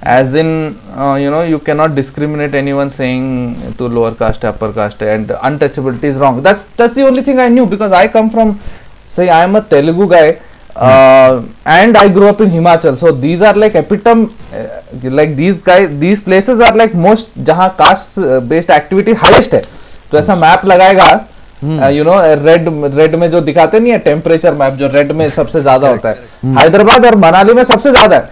As 0.02 0.34
in, 0.34 0.78
uh, 0.96 1.16
you 1.20 1.30
know, 1.30 1.42
you 1.42 1.58
cannot 1.58 1.94
discriminate 1.94 2.54
anyone 2.54 2.90
saying 2.90 3.74
to 3.76 3.86
lower 3.86 4.14
caste, 4.14 4.44
upper 4.46 4.72
caste, 4.72 5.02
and 5.02 5.28
untouchability 5.28 6.04
is 6.04 6.16
wrong. 6.16 6.42
That's 6.42 6.62
that's 6.76 6.94
the 6.94 7.02
only 7.02 7.22
thing 7.22 7.38
I 7.38 7.48
knew 7.50 7.66
because 7.66 7.92
I 7.92 8.08
come 8.08 8.30
from, 8.30 8.58
say, 9.10 9.28
I 9.28 9.44
am 9.44 9.56
a 9.56 9.60
Telugu 9.60 10.08
guy, 10.08 10.40
uh, 10.74 11.42
and 11.66 11.98
I 11.98 12.08
grew 12.08 12.28
up 12.28 12.40
in 12.40 12.48
Himachal. 12.48 12.96
So 12.96 13.12
these 13.12 13.42
are 13.42 13.52
like 13.52 13.74
epitome, 13.74 14.30
uh, 14.54 14.80
like 15.02 15.36
these 15.36 15.60
guys, 15.60 15.98
these 15.98 16.22
places 16.22 16.60
are 16.60 16.74
like 16.74 16.94
most 16.94 17.28
जहाँ 17.36 17.76
caste 17.76 18.16
uh, 18.16 18.40
based 18.40 18.70
activity 18.70 19.12
highest 19.12 19.52
है. 19.54 19.62
तो 20.10 20.18
ऐसा 20.18 20.34
map 20.36 20.64
लगाएगा 20.64 21.10
you 21.64 22.04
know 22.04 22.20
red 22.44 22.68
red 22.94 23.14
में 23.14 23.30
जो 23.30 23.40
दिखाते 23.40 23.80
नहीं 23.80 23.92
है 23.92 23.98
टेम्परेचर 24.00 24.54
मैप 24.54 24.74
जो 24.74 24.88
रेड 24.88 25.12
में 25.12 25.28
सबसे 25.30 25.60
ज़्यादा 25.60 25.88
होता 25.88 26.08
है। 26.08 26.16
हैदराबाद 26.58 27.06
और 27.06 27.16
मनाली 27.16 27.52
में 27.54 27.62
सबसे 27.64 27.90
ज़्यादा 27.90 28.16
है। 28.16 28.22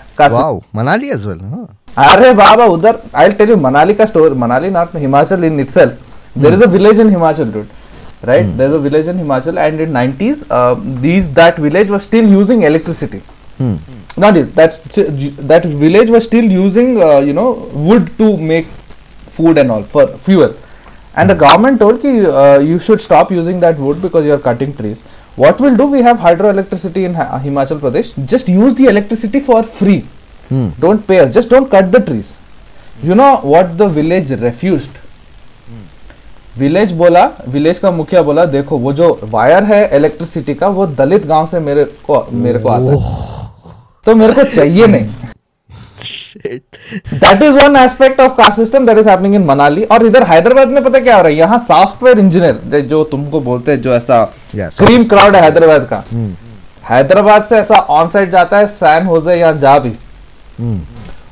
अरे 1.99 2.33
बाबा 2.35 2.65
उधर 2.67 2.99
आई 3.15 3.31
टेल 3.33 3.51
यू 3.51 3.57
मनाली 3.59 3.95
का 3.95 4.05
store 4.07 4.35
Manali 4.35 4.71
not 4.71 4.97
Himachal 4.97 5.45
in 5.45 5.61
itself 5.71 6.39
there 6.39 6.55
is 6.55 6.63
village 6.65 7.01
in 7.01 7.11
Himachal 7.11 7.51
route 7.51 8.27
right 8.29 8.47
there 8.59 8.67
is 8.69 8.75
a 8.75 8.79
in 9.11 9.19
Himachal 9.19 9.59
and 9.59 9.81
in 9.81 9.91
nineties 9.93 10.45
these 11.03 11.27
that 11.35 11.61
village 11.61 11.91
was 11.91 12.03
still 12.03 12.33
using 12.33 12.65
electricity 12.65 13.23
not 14.19 14.37
is 14.37 14.47
that 15.43 15.67
village 15.67 16.11
was 16.11 16.23
still 16.23 16.53
using 16.53 16.99
you 17.29 17.35
know 17.35 17.47
wood 17.75 18.09
to 18.19 18.37
make 18.53 18.69
food 19.37 19.59
and 19.59 19.71
all 19.71 19.83
for 19.93 20.17
fuel 20.27 20.55
and 21.17 21.31
the 21.31 21.35
government 21.35 21.79
told 21.81 22.01
ki, 22.03 22.13
uh, 22.27 22.59
you 22.71 22.79
should 22.79 23.01
stop 23.01 23.31
using 23.31 23.61
that 23.61 23.79
wood 23.79 24.01
because 24.03 24.25
you 24.25 24.33
are 24.33 24.43
cutting 24.49 24.75
trees 24.81 24.99
what 25.37 25.59
we'll 25.61 25.77
do 25.77 25.87
we 25.95 26.03
have 26.09 26.19
hydroelectricity 26.27 27.05
in 27.09 27.15
Ha- 27.15 27.41
himachal 27.47 27.81
pradesh 27.87 28.13
just 28.35 28.49
use 28.49 28.75
the 28.83 28.87
electricity 28.95 29.41
for 29.49 29.63
free 29.81 30.03
Hmm. 30.51 30.67
don't 30.83 31.03
pay 31.07 31.17
us 31.21 31.31
just 31.35 31.49
don't 31.53 31.69
cut 31.71 31.87
the 31.93 32.01
trees 32.09 32.29
you 33.07 33.15
know 33.21 33.31
what 33.55 33.77
the 33.83 33.89
village 34.01 34.29
refused 34.49 35.03
village 36.59 36.93
बोला 36.99 37.25
village 37.55 37.79
का 37.79 37.91
मुखिया 37.91 38.21
बोला 38.29 38.45
देखो 38.53 38.77
वो 38.85 38.93
जो 39.01 39.09
wire 39.33 39.65
है 39.71 39.81
electricity 39.97 40.55
का 40.61 40.69
वो 40.77 40.87
दलित 41.01 41.27
गाँव 41.27 41.47
से 41.47 41.59
मेरे 41.61 41.85
को 42.07 42.25
मेरे 42.45 42.59
को 42.59 42.69
आता 42.69 42.93
है 42.93 43.45
तो 44.07 44.15
मेरे 44.21 44.33
को 44.33 44.45
चाहिए 44.55 44.87
नहीं 44.87 45.35
that 46.37 47.43
is 47.43 47.57
one 47.57 47.77
aspect 47.77 48.21
of 48.21 48.33
caste 48.35 48.57
system 48.57 48.87
that 48.87 48.99
is 48.99 49.09
happening 49.09 49.35
in 49.35 49.45
Manali 49.45 49.85
और 49.85 50.05
इधर 50.07 50.23
हैदराबाद 50.23 50.69
में 50.69 50.83
पता 50.85 50.99
क्या 51.01 51.17
हो 51.17 51.23
रहा 51.23 51.29
है? 51.29 51.37
यहाँ 51.37 51.59
सॉफ्टवेयर 51.69 52.19
इंजीनियर 52.19 52.81
जो 52.83 53.03
तुमको 53.05 53.41
बोलते 53.41 53.73
हैं 53.73 53.81
जो 53.83 53.95
ऐसा 53.95 54.25
क्रीम 54.55 55.05
क्राउड 55.05 55.37
है 55.37 55.43
हैदराबाद 55.43 55.89
का। 55.93 56.03
हैदराबाद 56.89 57.45
से 57.45 57.57
ऐसा 57.57 57.75
ऑन 57.75 58.09
साइड 58.09 58.31
जाता 58.31 58.59
है 58.59 58.67
सैन 58.69 59.07
होजे 59.07 59.35
या 59.35 59.53
जा 59.55 59.79
भी 59.79 59.93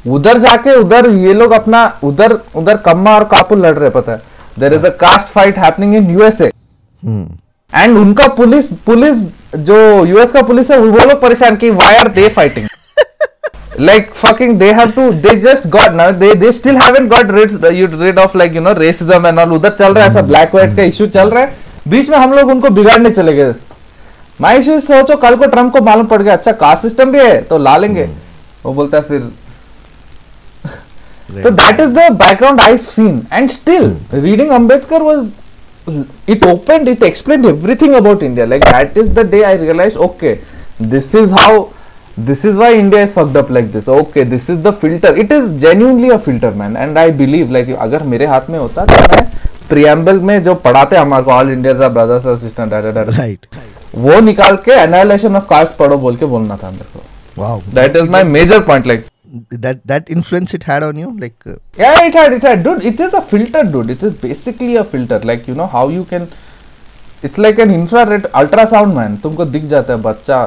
उधर 0.06 0.38
जाके 0.38 0.74
उधर 0.76 1.08
ये 1.10 1.34
लोग 1.34 1.52
अपना 1.52 1.86
उधर 2.04 2.38
उधर 2.56 2.76
कम्मा 2.86 3.14
और 3.14 3.24
कापुल 3.26 3.66
लड़ 3.66 3.74
रहे 3.74 3.90
पता 3.90 4.12
है? 4.12 4.20
There 4.58 4.74
is 4.74 4.86
a 4.86 4.90
caste 4.98 5.28
fight 5.28 5.58
happening 5.58 5.94
in 5.94 6.10
USA 6.10 6.50
and 7.72 7.96
उनका 7.98 8.26
पुलिस 8.36 8.66
पुलिस 8.86 9.24
जो 9.56 10.04
यूएस 10.06 10.32
का 10.32 10.42
पुलिस 10.42 10.70
है 10.70 10.78
वो 10.78 10.98
लोग 10.98 11.20
परेशान 11.20 11.56
कि 11.56 11.70
why 11.72 11.96
are 11.96 12.08
they 12.10 12.28
fighting 12.28 12.68
like 13.78 14.14
fucking 14.14 14.58
they 14.58 14.72
have 14.72 14.94
to 14.94 15.10
they 15.10 15.40
just 15.40 15.68
got 15.70 15.94
now 15.94 16.10
they 16.12 16.32
they 16.34 16.52
still 16.52 16.76
haven't 16.80 17.08
got 17.08 17.30
rid 17.36 17.52
you 17.74 17.86
rid 17.86 18.18
of 18.18 18.34
like 18.34 18.52
you 18.52 18.60
know 18.60 18.74
racism 18.74 19.28
and 19.28 19.38
all 19.38 19.52
उधर 19.52 19.76
चल 19.78 19.94
रहा 19.94 20.04
है 20.04 20.10
ऐसा 20.10 20.22
ब्लैक 20.22 20.54
व्हाइट 20.54 20.76
का 20.76 20.82
इशू 20.82 21.06
चल 21.16 21.30
रहा 21.30 21.42
है 21.42 21.56
बीच 21.88 22.08
में 22.08 22.16
हम 22.18 22.32
लोग 22.32 22.50
उनको 22.50 22.70
बिगाड़ने 22.80 23.10
चले 23.10 23.34
गए 23.36 23.54
माई 24.40 24.58
इशू 24.58 24.78
सोचो 24.80 25.16
कल 25.24 25.36
को 25.36 25.46
ट्रंप 25.50 25.72
को 25.72 25.80
मालूम 25.84 26.06
पड़ 26.06 26.20
गया 26.22 26.32
अच्छा 26.32 26.52
कास्ट 26.64 26.82
सिस्टम 26.82 27.12
भी 27.12 27.18
है 27.18 27.40
तो 27.48 27.58
ला 27.58 27.76
लेंगे 27.76 28.08
वो 28.64 28.72
बोलता 28.72 28.98
है 28.98 29.02
फिर 29.08 29.30
So 31.42 31.50
that 31.50 31.80
is 31.80 31.92
the 31.92 32.14
background 32.16 32.60
I've 32.60 32.80
seen, 32.80 33.26
and 33.32 33.50
still 33.50 33.96
reading 34.12 34.48
Ambedkar 34.48 35.02
was 35.04 35.38
it 36.26 36.44
opened, 36.44 36.88
it 36.88 37.02
explained 37.02 37.46
everything 37.46 37.94
about 37.94 38.22
India. 38.22 38.46
Like 38.46 38.62
that 38.66 38.96
is 38.96 39.12
the 39.12 39.24
day 39.24 39.44
I 39.44 39.54
realized, 39.54 39.96
okay, 39.96 40.40
this 40.78 41.14
is 41.14 41.30
how, 41.30 41.72
this 42.16 42.44
is 42.44 42.56
why 42.56 42.72
India 42.74 43.02
is 43.02 43.12
fucked 43.12 43.36
up 43.36 43.50
like 43.50 43.70
this. 43.72 43.88
Okay, 43.88 44.22
this 44.24 44.48
is 44.48 44.62
the 44.62 44.72
filter. 44.72 45.14
It 45.16 45.32
is 45.32 45.60
genuinely 45.60 46.10
a 46.10 46.18
filter, 46.18 46.50
man, 46.52 46.76
and 46.76 46.98
I 46.98 47.10
believe 47.10 47.50
like 47.50 47.68
अगर 47.86 48.02
मेरे 48.12 48.26
हाथ 48.26 48.50
में 48.50 48.58
होता 48.58 48.84
तो 48.86 49.00
मैं 49.14 49.24
preamble 49.68 50.18
में 50.28 50.42
जो 50.44 50.54
पढ़ाते 50.66 50.96
हैं 50.96 51.02
हमारे 51.02 51.24
को 51.24 51.30
ऑल 51.30 51.50
इंडिया 51.52 51.74
का 51.78 51.88
ब्रदर्स 51.88 52.26
और 52.26 52.38
सिस्टर 52.38 52.66
डा 52.68 52.80
डा 52.90 53.04
Right. 53.18 53.46
वो 54.04 54.20
निकाल 54.20 54.56
के 54.64 54.72
एनालिसिस 54.82 55.30
ऑफ़ 55.30 55.48
कास्ट 55.50 55.76
पढ़ो 55.76 55.98
बोल 55.98 56.16
के 56.16 56.26
बोलना 56.36 56.56
था 56.62 56.70
मेरे 56.70 56.84
को 56.94 57.02
Wow. 57.42 57.74
That 57.74 57.96
is 57.96 58.10
my 58.10 58.24
major 58.24 58.60
point 58.70 58.86
like 58.86 59.06
That 59.62 59.78
that 59.90 60.10
influence 60.14 60.52
it 60.56 60.64
had 60.66 60.84
on 60.88 60.98
you, 61.02 61.08
like. 61.20 61.46
Uh, 61.52 61.54
Yeah, 61.78 61.96
it 62.08 62.16
had, 62.18 62.34
it 62.34 62.44
had, 62.48 62.60
dude. 62.66 62.84
It 62.90 63.00
is 63.06 63.14
a 63.20 63.22
filter, 63.30 63.62
dude. 63.70 63.88
It 63.94 64.02
is 64.08 64.12
basically 64.20 64.76
a 64.82 64.84
filter. 64.92 65.18
Like 65.30 65.48
you 65.50 65.56
know 65.60 65.66
how 65.72 65.82
you 65.94 66.04
can. 66.12 66.28
It's 67.28 67.40
like 67.44 67.62
an 67.64 67.72
infrared 67.78 68.28
ultrasound, 68.42 68.94
man. 68.98 69.16
तुमको 69.22 69.44
दिख 69.56 69.64
जाता 69.72 69.92
है 69.92 70.00
बच्चा 70.02 70.38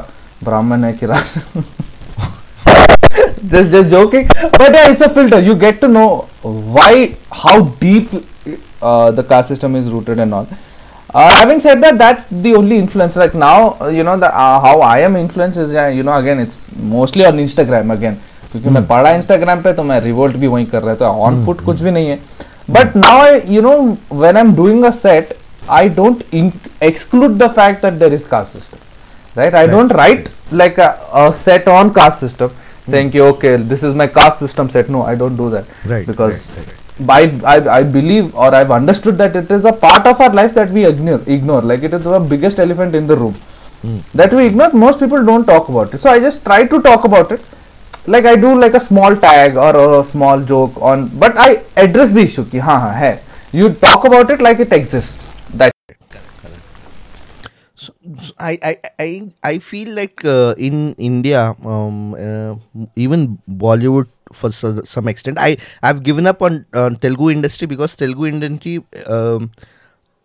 ब्राह्मण 0.44 0.84
है 0.84 0.94
कि 0.94 1.08
just 3.52 3.72
just 3.72 3.90
joking 3.90 4.28
but 4.58 4.74
yeah 4.76 4.90
it's 4.92 5.02
a 5.02 5.10
filter 5.10 5.40
you 5.40 5.56
get 5.56 5.80
to 5.82 5.88
know 5.88 6.08
why 6.78 7.16
how 7.32 7.54
deep 7.84 8.10
uh, 8.82 9.12
the 9.12 9.24
caste 9.24 9.50
system 9.50 9.76
is 9.76 9.90
rooted 9.90 10.20
and 10.20 10.34
all 10.34 10.48
uh, 11.14 11.32
having 11.40 11.60
said 11.60 11.82
that 11.82 11.98
that's 11.98 12.26
the 12.48 12.54
only 12.56 12.78
influence 12.78 13.16
like 13.16 13.34
now 13.34 13.78
uh, 13.82 13.88
you 13.88 14.04
know 14.04 14.18
the 14.18 14.28
uh, 14.28 14.60
how 14.60 14.82
i 14.82 14.98
am 15.00 15.16
influenced 15.16 15.58
is 15.58 15.72
you 15.98 16.04
know 16.04 16.18
again 16.18 16.40
it's 16.40 16.58
mostly 16.96 17.26
on 17.26 17.46
instagram 17.48 17.94
again 18.00 18.18
क्योंकि 18.52 18.70
मैं 18.70 18.86
पढ़ा 18.88 19.10
Instagram 19.12 19.62
पे 19.62 19.72
तो 19.74 19.84
मैं 19.84 20.00
revolt 20.02 20.36
भी 20.38 20.48
वही 20.48 20.66
कर 20.66 20.82
रहा 20.82 20.96
था 20.96 21.08
ऑन 21.28 21.44
फुट 21.46 21.62
कुछ 21.66 21.82
भी 21.82 21.92
नहीं 21.92 22.10
है 22.10 22.20
but 22.72 22.96
now 22.98 23.22
I 23.22 23.40
you 23.56 23.62
know 23.62 23.74
when 24.12 24.38
I 24.38 24.42
am 24.42 24.56
doing 24.56 24.84
a 24.86 24.92
set 25.00 25.34
I 25.78 25.90
don't 25.98 26.24
exclude 26.90 27.38
the 27.42 27.50
fact 27.58 27.82
that 27.86 28.00
there 28.02 28.18
is 28.18 28.26
caste 28.34 28.58
system 28.58 28.87
right? 29.38 29.54
I 29.54 29.68
don't 29.68 29.90
write 29.90 30.30
like 30.52 30.78
a, 30.78 31.00
a 31.14 31.34
set 31.34 31.68
on 31.68 31.94
caste 31.94 32.20
system 32.20 32.52
saying 32.86 33.12
ki, 33.12 33.22
okay 33.22 33.56
this 33.58 33.84
is 33.84 33.94
my 33.94 34.08
caste 34.08 34.40
system 34.40 34.70
set. 34.70 34.90
No 34.90 35.04
i 35.04 35.16
don't 35.16 35.36
do 35.36 35.50
that. 35.50 35.66
Right, 35.86 36.08
because 36.08 36.36
right, 36.58 36.76
by 37.08 37.22
I, 37.46 37.80
I 37.80 37.84
believe 37.84 38.34
or 38.36 38.54
i've 38.56 38.72
understood 38.72 39.18
that 39.18 39.36
it 39.36 39.52
is 39.52 39.66
a 39.66 39.74
part 39.74 40.06
of 40.06 40.20
our 40.22 40.34
life 40.34 40.54
that 40.56 40.72
we 40.72 40.86
ignore 40.86 41.22
ignore. 41.28 41.62
Like 41.62 41.84
it 41.84 41.94
is 41.94 42.04
the 42.04 42.20
biggest 42.20 42.60
elephant 42.60 42.96
in 42.96 43.08
the 43.08 43.18
room. 43.18 43.34
Hmm. 43.82 44.00
That 44.16 44.34
we 44.34 44.48
ignore. 44.48 44.72
Most 44.74 45.00
people 45.00 45.24
don't 45.24 45.46
talk 45.46 45.70
about 45.70 45.94
it. 45.94 46.00
So 46.00 46.10
i 46.10 46.20
just 46.20 46.44
try 46.44 46.66
to 46.66 46.82
talk 46.82 47.04
about 47.04 47.32
it. 47.32 47.42
Like 48.08 48.26
i 48.26 48.36
do 48.36 48.58
like 48.60 48.74
a 48.74 48.80
small 48.80 49.16
tag 49.16 49.58
or 49.58 50.00
a 50.00 50.04
small 50.04 50.42
joke 50.42 50.82
on 50.82 51.10
but 51.20 51.38
i 51.38 51.62
address 51.76 52.12
the 52.12 52.22
issue 52.22 52.46
ki 52.46 52.60
ha 52.60 52.80
ha 52.80 52.92
hai. 52.92 53.20
You 53.52 53.74
talk 53.74 54.06
about 54.06 54.30
it 54.32 54.42
like 54.42 54.60
it 54.60 54.72
exists 54.72 55.27
So, 57.88 57.94
so 58.28 58.34
I, 58.40 58.54
I 58.70 58.74
I 59.00 59.10
I 59.44 59.54
feel 59.60 59.96
like 59.96 60.24
uh, 60.26 60.56
in 60.58 60.94
India, 61.10 61.56
um, 61.64 62.14
uh, 62.16 62.56
even 62.96 63.40
Bollywood 63.50 64.08
for 64.34 64.52
so, 64.52 64.84
some 64.84 65.08
extent, 65.08 65.38
I 65.40 65.58
I've 65.82 66.04
given 66.04 66.28
up 66.28 66.42
on 66.42 66.66
on 66.74 66.98
Telugu 66.98 67.30
industry 67.40 67.68
because 67.76 67.96
Telugu 67.96 68.28
industry. 68.36 68.78
Um, 69.08 69.52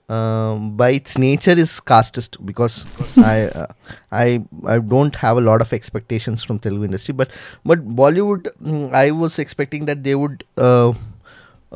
um, 0.09 0.77
by 0.77 0.91
its 0.91 1.17
nature 1.17 1.53
is 1.65 1.81
casteist 1.91 2.35
because 2.45 2.85
I 3.19 3.37
uh, 3.61 3.67
I 4.11 4.45
I 4.67 4.79
don't 4.79 5.17
have 5.17 5.39
a 5.39 5.41
lot 5.41 5.63
of 5.63 5.73
expectations 5.73 6.43
from 6.43 6.59
Telugu 6.59 6.85
industry 6.91 7.15
but 7.15 7.31
but 7.65 7.87
Bollywood 8.01 8.49
mm, 8.63 8.93
I 8.93 9.11
was 9.13 9.39
expecting 9.39 9.87
that 9.87 10.03
they 10.05 10.15
would 10.15 10.45
uh, 10.59 10.93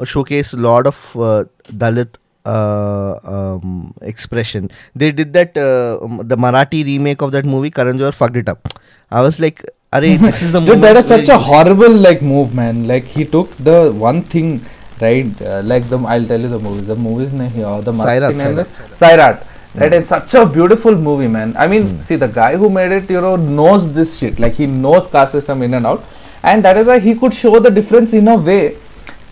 showcase 0.05 0.53
a 0.53 0.57
lot 0.57 0.87
of 0.87 0.99
uh, 1.17 1.45
Dalit 1.83 2.17
uh, 2.47 3.19
um, 3.25 3.95
expression. 4.03 4.71
They 4.95 5.13
did 5.13 5.33
that 5.33 5.57
uh, 5.57 6.05
um, 6.05 6.21
the 6.25 6.37
Marathi 6.37 6.85
remake 6.85 7.23
of 7.23 7.33
that 7.33 7.45
movie. 7.45 7.71
Karan 7.71 7.99
Johar 7.99 8.15
fucked 8.15 8.37
it 8.37 8.49
up. 8.49 8.69
I 9.11 9.23
was 9.23 9.41
like, 9.41 9.65
"Arey, 9.93 10.19
this 10.27 10.43
is 10.43 10.53
the 10.53 10.61
Dude, 10.61 10.81
that 10.81 10.97
is 10.97 11.09
such 11.09 11.29
a 11.29 11.39
horrible 11.39 11.93
like 12.07 12.23
move, 12.23 12.55
man. 12.55 12.87
Like 12.87 13.05
he 13.05 13.25
took 13.25 13.51
the 13.57 13.93
one 13.93 14.23
thing, 14.23 14.61
right? 15.01 15.43
Uh, 15.43 15.61
like 15.65 15.89
the 15.89 15.99
I'll 15.99 16.25
tell 16.25 16.41
you 16.41 16.49
the 16.49 16.59
movie. 16.69 16.87
The 16.93 16.97
movie's 16.97 17.33
name 17.33 17.51
here, 17.51 17.81
the 17.83 17.93
Sairat, 17.93 18.21
marketing 18.23 18.39
name 18.39 18.59
is 18.59 18.69
Sairat. 19.03 19.53
Right, 19.77 19.93
it's 19.93 20.09
such 20.09 20.33
a 20.33 20.47
beautiful 20.47 20.95
movie, 20.97 21.29
man. 21.29 21.55
I 21.59 21.67
mean, 21.67 22.03
see, 22.03 22.17
the 22.17 22.29
guy 22.29 22.57
who 22.57 22.71
made 22.71 22.93
it, 22.93 23.11
you 23.11 23.21
know, 23.21 23.37
knows 23.37 23.93
this 23.93 24.19
shit. 24.19 24.39
Like 24.39 24.55
he 24.55 24.67
knows 24.67 25.07
caste 25.07 25.33
system 25.33 25.63
in 25.63 25.75
and 25.75 25.85
out, 25.85 26.03
and 26.43 26.65
that 26.65 26.79
is 26.79 26.87
why 26.87 26.99
he 26.99 27.15
could 27.15 27.35
show 27.35 27.59
the 27.59 27.71
difference 27.71 28.15
in 28.15 28.27
a 28.27 28.37
way 28.37 28.79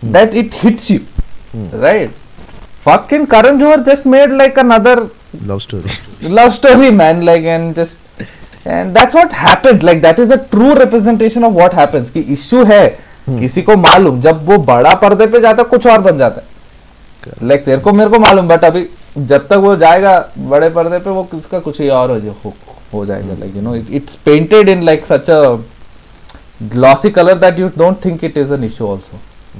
that 0.03 0.35
it 0.35 0.53
hits 0.53 0.91
you, 0.91 1.03
right? 1.87 2.11
Fucking 2.85 3.27
Karan 3.27 3.59
Johar 3.59 3.83
just 3.83 4.05
made 4.05 4.31
like 4.31 4.57
another 4.57 5.09
love 5.45 5.61
story. 5.61 5.91
love 6.21 6.53
story 6.53 6.91
man 6.91 7.23
like 7.25 7.43
and 7.43 7.75
just 7.75 7.99
and 8.65 8.95
that's 8.95 9.15
what 9.15 9.33
happens 9.33 9.83
like 9.83 10.01
that 10.01 10.19
is 10.19 10.31
a 10.31 10.37
true 10.53 10.73
representation 10.75 11.43
of 11.43 11.55
what 11.61 11.73
happens 11.73 12.11
कि 12.11 12.23
issue 12.35 12.65
है 12.71 12.83
किसी 13.29 13.61
को 13.67 13.75
मालूम 13.75 14.19
जब 14.21 14.43
वो 14.45 14.57
बड़ा 14.65 14.93
पर्दे 15.03 15.27
पे 15.27 15.39
जाता 15.41 15.63
कुछ 15.71 15.87
और 15.87 16.01
बन 16.01 16.17
जाता 16.17 16.41
है 16.41 17.47
लाइक 17.47 17.65
तेरे 17.65 17.77
को 17.81 17.93
मेरे 17.93 18.09
को 18.09 18.19
मालूम 18.19 18.47
बट 18.47 18.63
अभी 18.65 18.87
जब 19.17 19.47
तक 19.47 19.57
वो 19.65 19.75
जाएगा 19.83 20.17
बड़े 20.49 20.69
पर्दे 20.75 20.99
पे 20.99 21.09
वो 21.09 21.23
किसका 21.31 21.59
कुछ 21.59 21.79
ही 21.81 21.89
और 21.99 22.11
हो 22.11 22.33
हो, 22.43 22.53
हो 22.93 23.05
जाएगा 23.05 23.35
like 23.39 23.55
you 23.55 23.61
know 23.61 23.75
it's 23.75 24.15
painted 24.25 24.69
in 24.69 24.83
like 24.85 25.05
such 25.05 25.29
a 25.29 25.57
glossy 26.73 27.09
color 27.11 27.35
that 27.35 27.57
you 27.57 27.69
don't 27.69 28.01
think 28.01 28.21
it 28.23 28.37
is 28.37 28.51
an 28.51 28.63
issue 28.63 28.85
also 28.87 29.17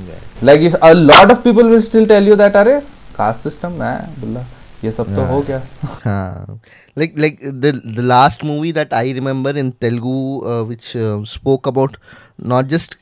yeah. 0.10 0.20
like 0.42 0.62
a 0.82 0.94
lot 0.94 1.32
of 1.32 1.44
people 1.44 1.68
will 1.68 1.82
still 1.82 2.06
tell 2.12 2.24
you 2.24 2.36
that 2.42 2.56
अरे 2.56 2.80
caste 3.18 3.44
system 3.44 3.74
ना 3.84 3.96
बोला 4.20 4.46
ये 4.84 4.92
सब 4.92 5.16
तो 5.16 5.24
हो 5.26 5.42
गया 5.48 5.62
हाँ 6.04 6.60
like 6.98 7.14
like 7.20 7.40
the 7.46 7.72
the 7.96 8.00
last 8.00 8.44
movie 8.46 8.72
that 8.74 8.94
I 8.94 9.14
remember 9.14 9.58
in 9.58 9.70
Telugu 9.82 10.18
which 10.68 10.92
spoke 11.34 11.68
about 11.68 11.98
not 12.54 12.68
just 12.76 12.98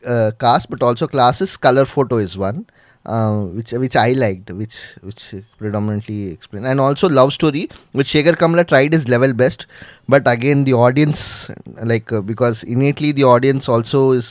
caste 0.46 0.72
but 0.72 0.84
also 0.84 1.08
classes 1.16 1.56
colour 1.68 1.86
photo 1.96 2.20
is 2.22 2.38
one 2.40 2.64
Uh, 3.06 3.48
which 3.48 3.72
which 3.74 3.96
I 3.98 4.14
liked, 4.14 4.50
which 4.50 4.76
which 5.02 5.36
predominantly 5.58 6.32
explained, 6.32 6.66
and 6.66 6.80
also 6.80 7.10
love 7.10 7.34
story, 7.34 7.68
which 7.92 8.08
Shekhar 8.08 8.36
Kamla 8.36 8.66
tried 8.66 8.94
his 8.94 9.10
level 9.10 9.34
best, 9.34 9.66
but 10.08 10.26
again 10.26 10.64
the 10.64 10.72
audience 10.72 11.50
like 11.84 12.14
uh, 12.14 12.22
because 12.22 12.64
innately 12.64 13.12
the 13.12 13.26
audience 13.26 13.68
also 13.68 14.12
is 14.12 14.30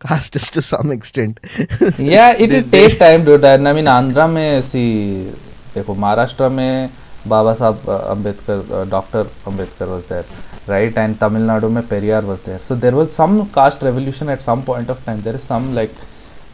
casteist 0.00 0.52
to 0.52 0.62
some 0.62 0.90
extent. 0.90 1.40
yeah 1.98 2.32
it 2.32 2.52
will 2.52 2.68
take 2.76 2.98
time 2.98 3.24
dude 3.24 3.44
and 3.44 3.68
i 3.68 3.72
mean 3.78 3.88
Andhra 3.98 4.26
में 4.26 4.62
see 4.62 4.84
देखो 5.74 5.94
महाराष्ट्र 5.94 6.48
में 6.58 6.90
Baba 7.28 7.52
Saheb 7.54 7.88
Ambedkar 7.88 8.86
doctor 8.90 9.26
Ambedkar 9.46 9.88
was 9.94 10.06
there 10.12 10.24
right 10.68 10.96
and 11.02 11.18
Tamil Nadu 11.20 11.68
में 11.76 11.82
Periyar 11.88 12.24
was 12.30 12.40
there 12.46 12.58
so 12.68 12.76
there 12.84 12.96
was 13.00 13.12
some 13.12 13.36
caste 13.58 13.82
revolution 13.88 14.30
at 14.36 14.46
some 14.48 14.62
point 14.70 14.94
of 14.94 15.04
time 15.08 15.20
there 15.26 15.36
is 15.40 15.44
some 15.52 15.74
like 15.80 15.92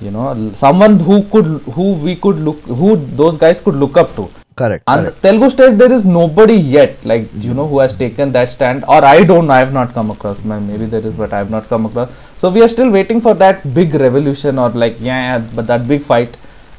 you 0.01 0.11
know 0.17 0.25
someone 0.63 0.99
who 1.11 1.23
could 1.35 1.47
who 1.77 1.93
we 2.09 2.17
could 2.27 2.43
look 2.49 2.67
who 2.81 2.97
those 3.23 3.39
guys 3.45 3.61
could 3.61 3.79
look 3.85 3.97
up 3.97 4.15
to 4.17 4.29
correct. 4.57 4.83
on 4.87 4.99
correct. 4.99 5.23
Telugu 5.23 5.49
stage 5.55 5.75
there 5.83 5.93
is 5.99 6.05
nobody 6.05 6.57
yet 6.79 7.05
like 7.05 7.27
you 7.47 7.55
know 7.55 7.67
who 7.67 7.79
has 7.85 7.97
taken 8.05 8.33
that 8.37 8.51
stand 8.57 8.85
or 8.95 9.01
I 9.05 9.25
don't 9.31 9.51
I 9.51 9.61
have 9.65 9.73
not 9.73 9.95
come 9.99 10.11
across 10.11 10.45
maybe 10.45 10.87
there 10.87 11.07
is 11.11 11.15
but 11.23 11.33
I 11.33 11.39
have 11.45 11.53
not 11.57 11.69
come 11.69 11.87
across 11.87 12.11
so 12.41 12.51
we 12.51 12.61
are 12.63 12.69
still 12.69 12.89
waiting 12.91 13.21
for 13.23 13.35
that 13.37 13.67
big 13.75 13.97
revolution 14.03 14.59
और 14.59 14.77
like 14.77 14.99
या 15.03 15.39
but 15.55 15.65
that 15.65 15.87
big 15.89 16.03
fight 16.09 16.37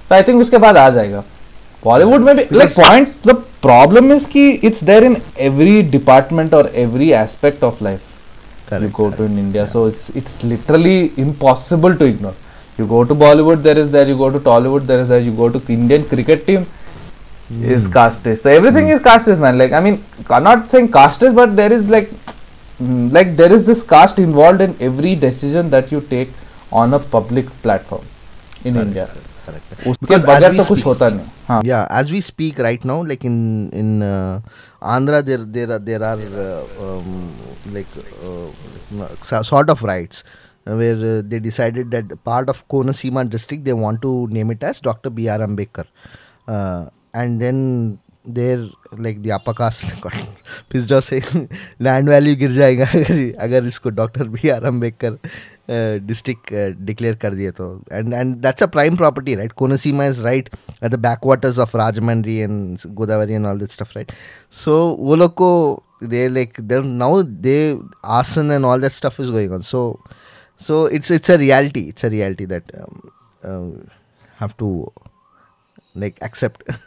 तो 0.09 0.15
I 0.15 0.23
think 0.27 0.41
उसके 0.41 0.57
बाद 0.65 0.77
आ 0.77 0.89
जाएगा 0.89 1.23
बॉलीवुड 1.85 2.21
में 2.21 2.35
भी 2.35 2.45
like 2.57 2.75
point 2.75 3.13
the 3.27 3.35
problem 3.61 4.13
is 4.13 4.25
कि 4.33 4.49
it's 4.49 4.83
there 4.83 5.03
in 5.03 5.17
every 5.47 5.81
department 5.97 6.53
और 6.53 6.71
every 6.75 7.11
aspect 7.23 7.63
of 7.63 7.81
life 7.83 8.15
you 8.71 8.89
go 8.89 9.09
to 9.11 9.23
in 9.23 9.37
India. 9.37 9.65
So 9.65 9.85
it's 9.87 10.09
it's 10.09 10.43
literally 10.43 11.11
impossible 11.17 11.95
to 11.95 12.05
ignore. 12.05 12.35
You 12.77 12.85
go 12.85 13.03
to 13.03 13.15
Bollywood, 13.15 13.63
there 13.63 13.77
is 13.77 13.91
there. 13.91 14.07
You 14.07 14.17
go 14.17 14.29
to 14.29 14.39
Bollywood, 14.39 14.85
there 14.85 14.99
is 14.99 15.07
there. 15.07 15.19
You 15.19 15.31
go 15.31 15.49
to 15.49 15.61
Indian 15.73 16.03
cricket 16.05 16.45
team, 16.45 16.65
is 17.49 17.87
caste. 17.87 18.27
So 18.43 18.49
everything 18.49 18.89
is 18.89 19.01
caste, 19.01 19.39
man. 19.39 19.57
Like 19.57 19.71
I 19.71 19.79
mean, 19.79 20.03
not 20.29 20.69
saying 20.69 20.91
caste, 20.91 21.23
but 21.33 21.55
there 21.55 21.71
is 21.71 21.89
like 21.89 22.11
Mm, 22.81 23.11
like 23.11 23.35
there 23.37 23.51
is 23.51 23.65
this 23.65 23.81
caste 23.83 24.19
involved 24.19 24.61
in 24.61 24.75
every 24.79 25.15
decision 25.15 25.69
that 25.71 25.91
you 25.91 26.01
take 26.01 26.29
on 26.71 26.93
a 26.93 26.99
public 26.99 27.49
platform 27.61 28.05
in 28.63 28.73
correct, 28.73 28.87
India. 28.87 29.07
Correct, 29.45 29.69
correct. 29.69 29.87
उसके 29.87 30.17
बगैर 30.25 31.65
Yeah, 31.65 31.87
as 31.89 32.11
we 32.11 32.21
speak 32.21 32.59
right 32.59 32.83
now, 32.85 33.01
like 33.01 33.23
in 33.23 33.69
in 33.73 34.01
uh, 34.03 34.41
right 34.83 35.01
now 35.01 35.21
there 35.23 35.79
there 35.79 36.03
are 36.03 36.19
Andhra 36.23 36.31
there 36.31 36.49
there 36.49 36.77
there 39.87 40.23
where 40.75 40.95
uh, 40.95 41.21
they 41.25 41.39
decided 41.39 41.91
that 41.91 42.23
part 42.25 42.49
of 42.49 42.67
Konaseema 42.67 43.29
district 43.29 43.63
they 43.63 43.73
want 43.73 44.01
to 44.01 44.27
name 44.27 44.51
it 44.51 44.63
as 44.63 44.81
Dr. 44.81 45.09
B.R. 45.09 45.39
Ambedkar. 45.39 45.85
Uh, 46.47 46.89
and 47.13 47.41
then 47.41 47.99
there 48.27 48.59
like 48.99 49.27
upper 49.31 49.53
caste 49.53 50.01
got 50.01 50.13
pissed 50.69 50.91
off 50.91 51.03
saying 51.03 51.47
गिर 52.35 52.51
जाएगा 52.51 52.85
अगर 52.85 53.35
अगर 53.45 53.67
इसको 53.67 53.89
doctor 53.89 54.27
B 54.27 54.49
R 54.49 54.63
Ambedkar 54.65 55.17
district 56.07 56.53
declare 56.85 57.15
कर 57.15 57.33
दिए 57.33 57.51
तो। 57.51 57.69
And 57.93 58.13
and 58.13 58.35
that's 58.35 58.63
a 58.63 58.65
prime 58.65 58.95
property 58.97 59.35
right 59.35 59.51
Konaseema 59.51 60.05
is 60.05 60.21
right 60.23 60.49
at 60.83 60.91
the 60.91 60.99
back 60.99 61.25
waters 61.25 61.59
of 61.59 61.75
Rajahmundry 61.77 62.35
and 62.37 62.77
Godavari 62.87 63.33
and 63.33 63.45
all 63.45 63.59
this 63.59 63.73
stuff 63.73 63.91
right 63.95 64.11
so 64.63 64.77
वो 64.99 65.15
लोग 65.15 65.33
को 65.33 65.51
they 66.03 66.27
like 66.27 66.59
they 66.61 66.81
now 66.83 67.21
they 67.23 67.57
arson 68.05 68.51
and 68.51 68.65
all 68.65 68.81
that 68.81 68.91
stuff 68.91 69.21
is 69.21 69.31
going 69.31 69.53
on 69.53 69.61
so 69.61 69.83
so 70.61 70.87
it's 70.89 71.11
it's 71.11 71.31
a 71.31 71.37
reality 71.37 71.87
it's 71.87 72.05
a 72.05 72.09
reality 72.09 72.47
that 72.49 72.71
um, 72.81 73.01
uh, 73.43 73.71
have 74.39 74.55
to 74.57 74.69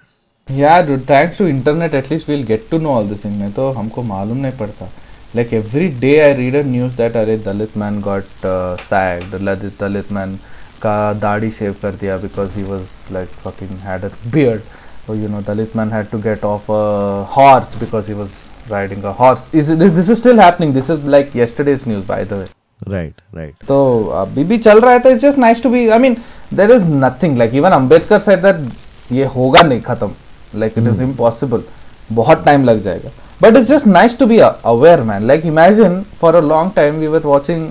यार 0.58 0.90
thanks 1.10 1.38
to 1.38 1.46
internet 1.46 1.94
at least 1.94 2.28
we'll 2.28 2.42
get 2.46 2.66
to 2.70 2.78
know 2.78 2.90
all 2.94 3.08
this 3.08 3.24
thing 3.24 3.38
नहीं 3.38 3.52
तो 3.52 3.70
हमको 3.78 4.02
मालूम 4.02 4.38
नहीं 4.38 4.56
पड़ता। 4.58 4.88
Like 5.36 5.52
every 5.54 5.88
day 6.00 6.18
I 6.20 6.32
read 6.34 6.56
a 6.56 6.62
news 6.66 6.96
that 6.96 7.16
अरे 7.16 7.36
Dalit 7.46 7.76
man 7.78 8.00
got 8.00 8.46
sad 8.82 9.30
Dalit 9.36 9.82
Dalit 9.82 10.12
man 10.12 10.36
का 10.82 11.12
दाढ़ी 11.22 11.50
शेव 11.58 11.74
कर 11.82 11.94
दिया 12.00 12.16
because 12.18 12.56
he 12.58 12.62
was 12.64 12.92
like 13.14 13.28
fucking 13.46 13.78
had 13.86 14.04
a 14.04 14.10
beard 14.32 15.16
you 15.22 15.28
know 15.28 15.40
Dalit 15.48 15.76
man 15.76 15.92
had 15.92 16.10
to 16.10 16.18
get 16.28 16.44
off 16.44 16.70
a 16.72 17.26
horse 17.36 17.76
because 17.80 18.08
he 18.08 18.14
was 18.14 18.38
riding 18.70 19.04
a 19.04 19.12
horse. 19.18 19.40
Is 19.58 19.68
this 19.78 19.98
is 19.98 20.12
still 20.14 20.40
happening 20.40 20.72
this 20.74 20.90
is 20.90 21.06
like 21.10 21.26
like 21.26 21.38
yesterday's 21.40 21.86
news 21.88 22.02
by 22.08 22.18
the 22.30 22.36
way. 22.40 22.48
Right 22.88 23.14
right. 23.36 23.54
so 23.62 23.68
तो 23.68 24.04
अभी 24.16 24.44
भी 24.44 24.58
चल 24.58 24.80
रहा 24.80 24.92
है 24.92 24.98
तो 24.98 25.10
it's 25.10 25.22
just 25.22 25.38
nice 25.38 25.62
to 25.62 25.70
be 25.70 25.88
I 25.88 25.98
mean 25.98 26.16
there 26.54 26.70
is 26.70 26.84
nothing 27.04 27.36
like 27.38 27.54
even 27.54 27.70
Ambedkar 27.70 28.18
said 28.18 28.42
that 28.42 29.12
ये 29.12 29.24
होगा 29.36 29.62
नहीं 29.62 29.80
खत्म. 29.80 30.10
लाइक 30.54 30.78
इट 30.78 30.86
इज़ 30.88 31.02
इम्पॉसिबल 31.02 31.62
बहुत 32.12 32.44
टाइम 32.44 32.64
लग 32.64 32.82
जाएगा. 32.84 33.10
But 33.42 33.56
it's 33.56 33.68
just 33.68 33.86
nice 33.86 34.18
to 34.18 34.26
be 34.26 34.38
aware 34.38 35.02
man 35.02 35.26
like 35.26 35.46
imagine 35.46 36.02
for 36.20 36.34
a 36.34 36.40
long 36.48 36.72
time 36.76 36.98
we 37.00 37.06
were 37.06 37.26
watching 37.26 37.68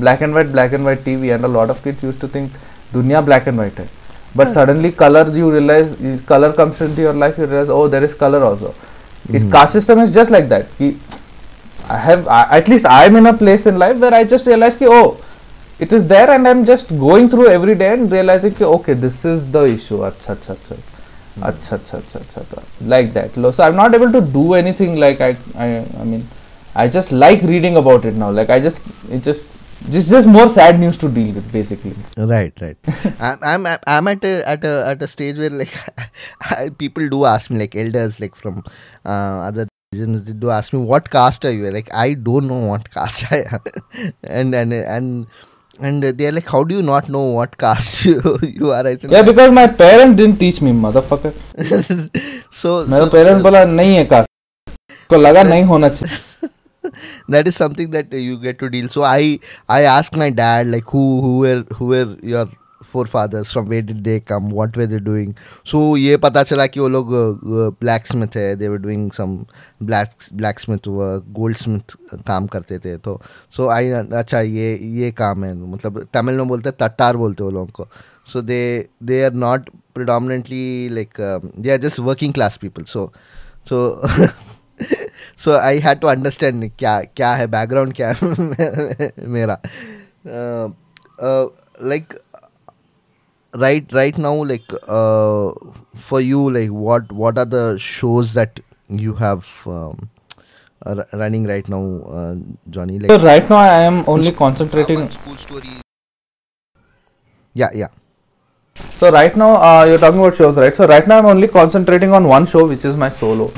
black 0.00 0.22
and 0.22 0.32
white 0.32 0.48
black 0.52 0.72
and 0.74 0.82
white 0.82 1.04
TV 1.16 1.28
and 1.28 1.44
a 1.44 1.48
lot 1.48 1.70
of 1.70 1.82
kid 1.84 2.04
used 2.04 2.18
to 2.20 2.28
think 2.34 2.50
दुनिया 2.92 3.20
black 3.20 3.48
and 3.48 3.56
white 3.56 3.78
है. 3.80 3.88
But 4.36 4.48
suddenly 4.48 4.90
colour 4.98 5.36
you 5.36 5.50
realise 5.50 5.94
colour 6.28 6.50
comes 6.58 6.82
into 6.96 7.02
your 7.02 7.14
life 7.16 7.38
you 7.38 7.46
realise 7.46 7.70
oh 7.70 7.86
there 7.88 8.04
is 8.04 8.14
colour 8.20 8.42
also 8.42 8.74
इस 9.34 9.44
caste 9.52 9.72
system 9.72 10.02
is 10.02 10.12
just 10.12 10.30
like 10.32 10.48
that 10.48 10.66
कि 10.78 10.96
I 11.90 12.00
have 12.02 12.26
at least 12.56 12.86
I 12.86 13.06
am 13.06 13.16
in 13.18 13.26
a 13.26 13.32
place 13.38 13.66
in 13.66 13.78
life 13.78 13.96
where 14.02 14.14
I 14.14 14.24
just 14.32 14.48
realise 14.48 14.76
की 14.78 14.86
ओ 14.86 15.00
it 15.80 15.92
is 15.92 16.04
there 16.08 16.30
and 16.30 16.46
I 16.46 16.52
am 16.52 16.64
just 16.64 16.92
going 16.98 17.30
through 17.32 17.46
every 17.46 17.74
day 17.74 17.84
and 17.86 18.12
realising 18.12 18.54
कि 18.54 18.64
okay 18.64 18.94
this 19.02 19.24
is 19.26 19.46
the 19.56 19.64
issue 19.74 19.98
अच्छा 20.00 20.32
अच्छा 20.32 20.52
अच्छा 20.52 20.74
like 22.80 23.12
that. 23.12 23.34
So 23.34 23.62
I'm 23.62 23.76
not 23.76 23.94
able 23.94 24.12
to 24.12 24.20
do 24.20 24.54
anything 24.54 24.98
like 24.98 25.20
I, 25.20 25.36
I, 25.56 25.86
I 26.00 26.04
mean, 26.04 26.26
I 26.74 26.88
just 26.88 27.12
like 27.12 27.42
reading 27.42 27.76
about 27.76 28.04
it 28.04 28.14
now. 28.14 28.30
Like 28.30 28.50
I 28.50 28.60
just, 28.60 28.80
it 29.10 29.22
just 29.22 29.46
just 29.90 30.10
just 30.10 30.28
more 30.28 30.48
sad 30.48 30.78
news 30.80 30.98
to 30.98 31.08
deal 31.08 31.34
with 31.34 31.50
basically. 31.52 31.94
Right 32.16 32.52
right. 32.60 32.76
I'm, 33.20 33.38
I'm 33.42 33.78
i'm 33.86 34.08
at 34.08 34.24
a 34.24 34.48
at 34.48 34.64
a 34.64 34.86
at 34.86 35.02
a 35.02 35.06
stage 35.06 35.38
where 35.38 35.50
like 35.50 35.72
people 36.78 37.08
do 37.08 37.24
ask 37.24 37.50
me 37.50 37.58
like 37.58 37.76
elders 37.76 38.20
like 38.20 38.34
from 38.34 38.64
uh, 39.06 39.48
other 39.48 39.68
regions, 39.92 40.24
they 40.24 40.32
do 40.32 40.50
ask 40.50 40.72
me 40.72 40.80
what 40.80 41.08
caste 41.10 41.44
are 41.44 41.52
you? 41.52 41.70
Like 41.70 41.92
i 41.94 42.14
don't 42.14 42.48
know 42.48 42.66
what 42.66 42.90
caste 42.90 43.26
i 43.30 43.44
am. 43.50 44.12
And 44.24 44.54
and 44.54 44.72
and 44.72 45.26
and 45.80 46.02
they're 46.02 46.32
like 46.32 46.48
how 46.48 46.62
do 46.64 46.74
you 46.74 46.82
not 46.82 47.08
know 47.08 47.24
what 47.24 47.56
caste 47.58 48.04
you, 48.04 48.38
you 48.42 48.70
are 48.72 48.86
i 48.86 48.96
said 48.96 49.10
yeah 49.10 49.22
because 49.22 49.52
my 49.52 49.66
parents 49.66 50.16
didn't 50.16 50.38
teach 50.38 50.60
me 50.60 50.72
motherfucker 50.72 51.32
so, 52.52 52.84
मेरे 52.86 53.04
so 53.04 53.10
parents 53.16 53.42
बोला 53.42 53.64
नहीं 53.64 53.96
है 53.96 54.08
caste 54.08 54.26
को 55.10 55.16
लगा 55.16 55.42
नहीं 55.42 55.64
होना 55.64 55.88
चाहिए 55.88 56.26
that 57.34 57.48
is 57.50 57.56
something 57.56 57.90
that 57.90 58.12
you 58.12 58.38
get 58.38 58.58
to 58.58 58.68
deal 58.74 58.88
so 58.88 59.02
i 59.02 59.38
i 59.68 59.82
asked 59.82 60.16
my 60.16 60.30
dad 60.30 60.70
like 60.74 60.94
who 60.94 61.04
who 61.24 61.32
were 61.38 61.62
who 61.78 61.86
were 61.92 62.06
your 62.34 62.46
forefathers 62.92 63.52
from 63.52 63.66
where 63.68 63.80
did 63.82 64.02
they 64.02 64.18
come 64.28 64.50
what 64.50 64.76
were 64.78 64.86
they 64.86 64.98
doing 65.00 65.32
so 65.66 65.96
ये 65.96 66.16
पता 66.16 66.42
चला 66.42 66.66
कि 66.66 66.80
वो 66.80 66.88
लोग 66.88 67.10
black 67.80 68.06
Smith 68.06 68.36
है 68.36 68.54
they 68.56 68.68
were 68.68 68.78
doing 68.78 69.10
some 69.12 69.36
black 69.82 70.28
blacksmith 70.60 70.88
goldsmith 71.56 71.96
काम 72.26 72.46
करते 72.46 72.78
थे 72.78 72.96
तो 72.98 73.20
सो 73.56 73.68
आई 73.68 73.90
अच्छा 73.90 74.40
ये 74.40 74.74
ये 74.94 75.10
काम 75.14 75.44
है 75.44 75.54
मतलब 75.56 76.06
तमिल 76.14 76.36
में 76.36 76.48
बोलते 76.48 76.68
हैं 76.68 76.76
तट्टार 76.80 77.16
बोलते 77.16 77.44
वो 77.44 77.50
लोगों 77.50 77.66
को 77.74 77.88
so 78.26 78.42
they 78.42 78.62
they 79.02 79.22
are 79.24 79.32
not 79.34 79.70
predominantly 79.96 80.90
like 80.92 81.20
they 81.58 81.70
are 81.70 81.78
just 81.78 82.00
working 82.00 82.34
class 82.34 82.56
people 82.56 82.82
so 82.86 83.12
so 83.68 83.78
so 85.38 85.56
I 85.58 85.78
had 85.78 86.00
to 86.00 86.08
understand 86.08 86.70
क्या 86.78 87.00
क्या 87.16 87.32
है 87.34 87.46
बैकग्राउंड 87.46 87.94
क्या 87.94 88.12
है 88.12 88.28
मेरा 88.40 89.16
मेरा 89.28 89.60
uh, 90.26 90.68
uh, 91.20 91.46
like 91.82 92.14
right 93.54 93.90
right 93.92 94.18
now 94.18 94.34
like 94.44 94.72
uh, 94.88 95.50
for 95.94 96.20
you 96.20 96.50
like 96.50 96.70
what 96.70 97.10
what 97.12 97.38
are 97.38 97.44
the 97.46 97.76
shows 97.78 98.34
that 98.34 98.60
you 98.88 99.14
have 99.14 99.46
um, 99.66 100.08
running 101.12 101.44
right 101.46 101.68
now 101.68 101.82
uh, 102.08 102.34
Johnny 102.70 102.98
like 102.98 103.10
So 103.10 103.18
right 103.18 103.48
now 103.48 103.56
I 103.56 103.80
am 103.82 104.04
only 104.06 104.32
concentrating. 104.32 105.08
school 105.10 105.36
story 105.36 105.80
yeah 107.54 107.70
yeah 107.74 107.88
So 108.98 109.10
right 109.10 109.34
now 109.36 109.54
uh, 109.56 109.84
you're 109.84 109.98
talking 109.98 110.18
about 110.20 110.36
shows, 110.36 110.56
right? 110.56 110.74
So 110.74 110.86
right 110.86 111.06
now 111.06 111.18
I'm 111.18 111.26
only 111.26 111.48
concentrating 111.48 112.12
on 112.12 112.26
one 112.28 112.46
show, 112.46 112.66
which 112.66 112.84
is 112.84 112.96
my 112.96 113.08
solo. 113.08 113.48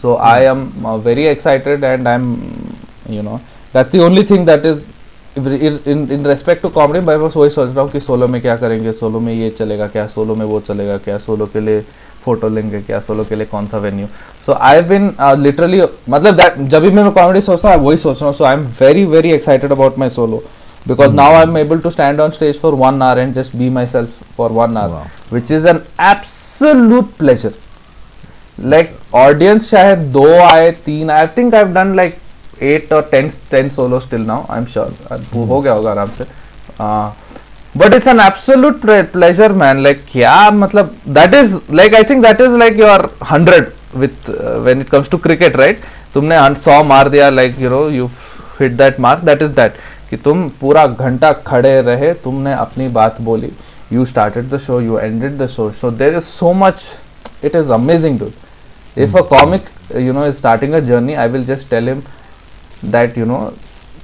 So 0.00 0.16
I 0.16 0.42
am 0.42 0.84
uh, 0.84 0.98
very 0.98 1.26
excited, 1.26 1.82
and 1.84 2.08
I'm, 2.08 2.26
you 3.08 3.22
know, 3.22 3.40
that's 3.72 3.90
the 3.90 4.00
only 4.02 4.22
thing 4.24 4.44
that 4.46 4.64
is. 4.64 4.93
In 5.36 6.08
in 6.12 6.26
respect 6.26 6.62
to 6.62 6.68
comedy 6.68 7.04
मैं 7.06 7.20
बस 7.22 7.36
वही 7.36 7.50
सोच 7.50 7.68
रहा 7.68 7.80
हूँ 7.80 7.90
कि 7.90 8.00
solo 8.00 8.26
में 8.28 8.40
क्या 8.42 8.56
करेंगे? 8.56 8.92
सोलो 8.92 9.20
में 9.20 9.32
ये 9.32 9.48
चलेगा 9.58 9.86
क्या? 9.86 10.06
सोलो 10.06 10.34
में 10.34 10.44
वो 10.46 10.60
चलेगा 10.68 10.96
क्या? 10.98 11.16
सोलो 11.18 11.46
के 11.52 11.60
लिए 11.60 11.80
फ़ोटो 12.24 12.48
लेंगे 12.48 12.80
क्या? 12.82 13.00
सोलो 13.00 13.24
के 13.24 13.36
लिए 13.36 13.46
कौन 13.46 13.66
सा 13.66 13.78
venue 13.78 14.06
so 14.46 14.52
I 14.52 14.76
have 14.76 14.88
been 14.88 15.10
literally 15.42 15.82
मतलब 16.08 16.36
दैट 16.36 16.58
जब 16.68 16.82
भी 16.82 16.90
मैं 16.90 17.10
कॉमेडी 17.10 17.40
सोचता 17.40 17.74
हूँ 17.74 17.84
वही 17.84 17.96
सोच 17.96 18.20
रहा 18.20 18.30
हूँ। 18.30 18.36
So 18.36 18.44
I 18.44 18.54
am 18.54 18.66
very 18.80 19.04
very 19.06 19.32
excited 19.32 19.72
about 19.72 19.98
my 19.98 20.08
solo 20.10 20.42
because 20.88 21.14
now 21.14 21.34
I 21.34 21.42
am 21.42 21.56
able 21.58 21.78
to 21.78 21.90
stand 21.90 22.20
on 22.20 22.30
stage 22.30 22.60
for 22.60 22.74
one 22.74 23.02
hour 23.02 23.20
and 23.20 23.34
just 23.34 23.56
be 23.56 23.68
myself 23.86 24.36
for 24.36 24.52
one 24.52 24.76
hour 24.76 25.34
which 25.34 25.52
is 25.52 25.68
an 25.68 25.80
absolute 26.10 27.12
pleasure 27.18 27.52
like 28.60 28.96
audience 29.14 29.70
चाहे 29.70 29.96
दो 30.12 30.26
आए 30.42 30.70
तीन 30.86 31.10
I 31.10 31.26
think 31.36 31.54
I 31.54 31.62
have 31.62 31.72
done 31.74 31.94
like 31.96 32.16
eight 32.62 32.92
और 32.92 33.08
ten 33.10 33.30
ten 33.50 33.68
solo 33.70 34.00
still 34.00 34.20
now 34.26 34.44
I 34.50 34.58
am 34.58 34.64
sure 34.72 35.46
हो 35.48 35.60
गया 35.60 35.72
होगा 35.72 35.90
आराम 35.90 36.10
से। 36.18 36.24
But 37.78 37.94
it's 37.94 38.06
an 38.08 38.20
absolute 38.20 38.80
pleasure 39.12 39.52
man 39.62 39.82
like 39.82 40.04
क्या 40.12 40.50
मतलब 40.50 40.94
that 41.08 41.34
is 41.34 41.54
like 41.74 41.94
I 41.94 42.02
think 42.10 42.22
that 42.24 42.40
is 42.40 42.56
like 42.58 42.78
you 42.78 42.86
hundred 43.30 43.72
with 43.96 44.30
when 44.64 44.80
it 44.80 44.88
comes 44.90 45.08
to 45.10 45.18
cricket 45.18 45.56
right 45.56 45.80
तुमने 46.14 46.38
सौ 46.64 46.82
मार 46.84 47.08
दिया 47.08 47.30
like 47.30 47.60
you 47.60 47.70
know 47.70 47.88
you 47.90 48.06
hit 48.60 48.72
that 48.78 49.00
mark 49.00 49.24
that 49.24 49.42
is 49.42 49.52
that 49.52 49.76
कि 50.10 50.16
तुम 50.24 50.48
पूरा 50.60 50.86
घंटा 50.86 51.32
खड़े 51.46 51.80
रहे 51.82 52.12
तुमने 52.24 52.52
अपनी 52.54 52.88
बात 52.96 53.20
बोली। 53.22 53.52
You 53.92 54.04
started 54.06 54.48
the 54.50 54.58
show 54.58 54.80
you 54.80 54.98
ended 54.98 55.38
the 55.38 55.46
show 55.48 55.70
so 55.80 55.90
there 55.90 56.16
is 56.16 56.24
so 56.24 56.52
much 56.52 56.82
it 57.44 57.56
is 57.56 57.72
amazing 57.72 58.18
dude 58.18 58.98
if 59.02 59.16
a 59.18 59.20
comic 59.30 59.62
you 59.96 60.12
know 60.12 60.26
is 60.26 60.36
starting 60.36 60.72
a 60.72 60.80
journey 60.88 61.14
I 61.14 61.28
will 61.28 61.44
just 61.44 61.70
tell 61.70 61.88
him 61.88 62.02
that 62.90 63.16
you 63.16 63.24
know 63.24 63.54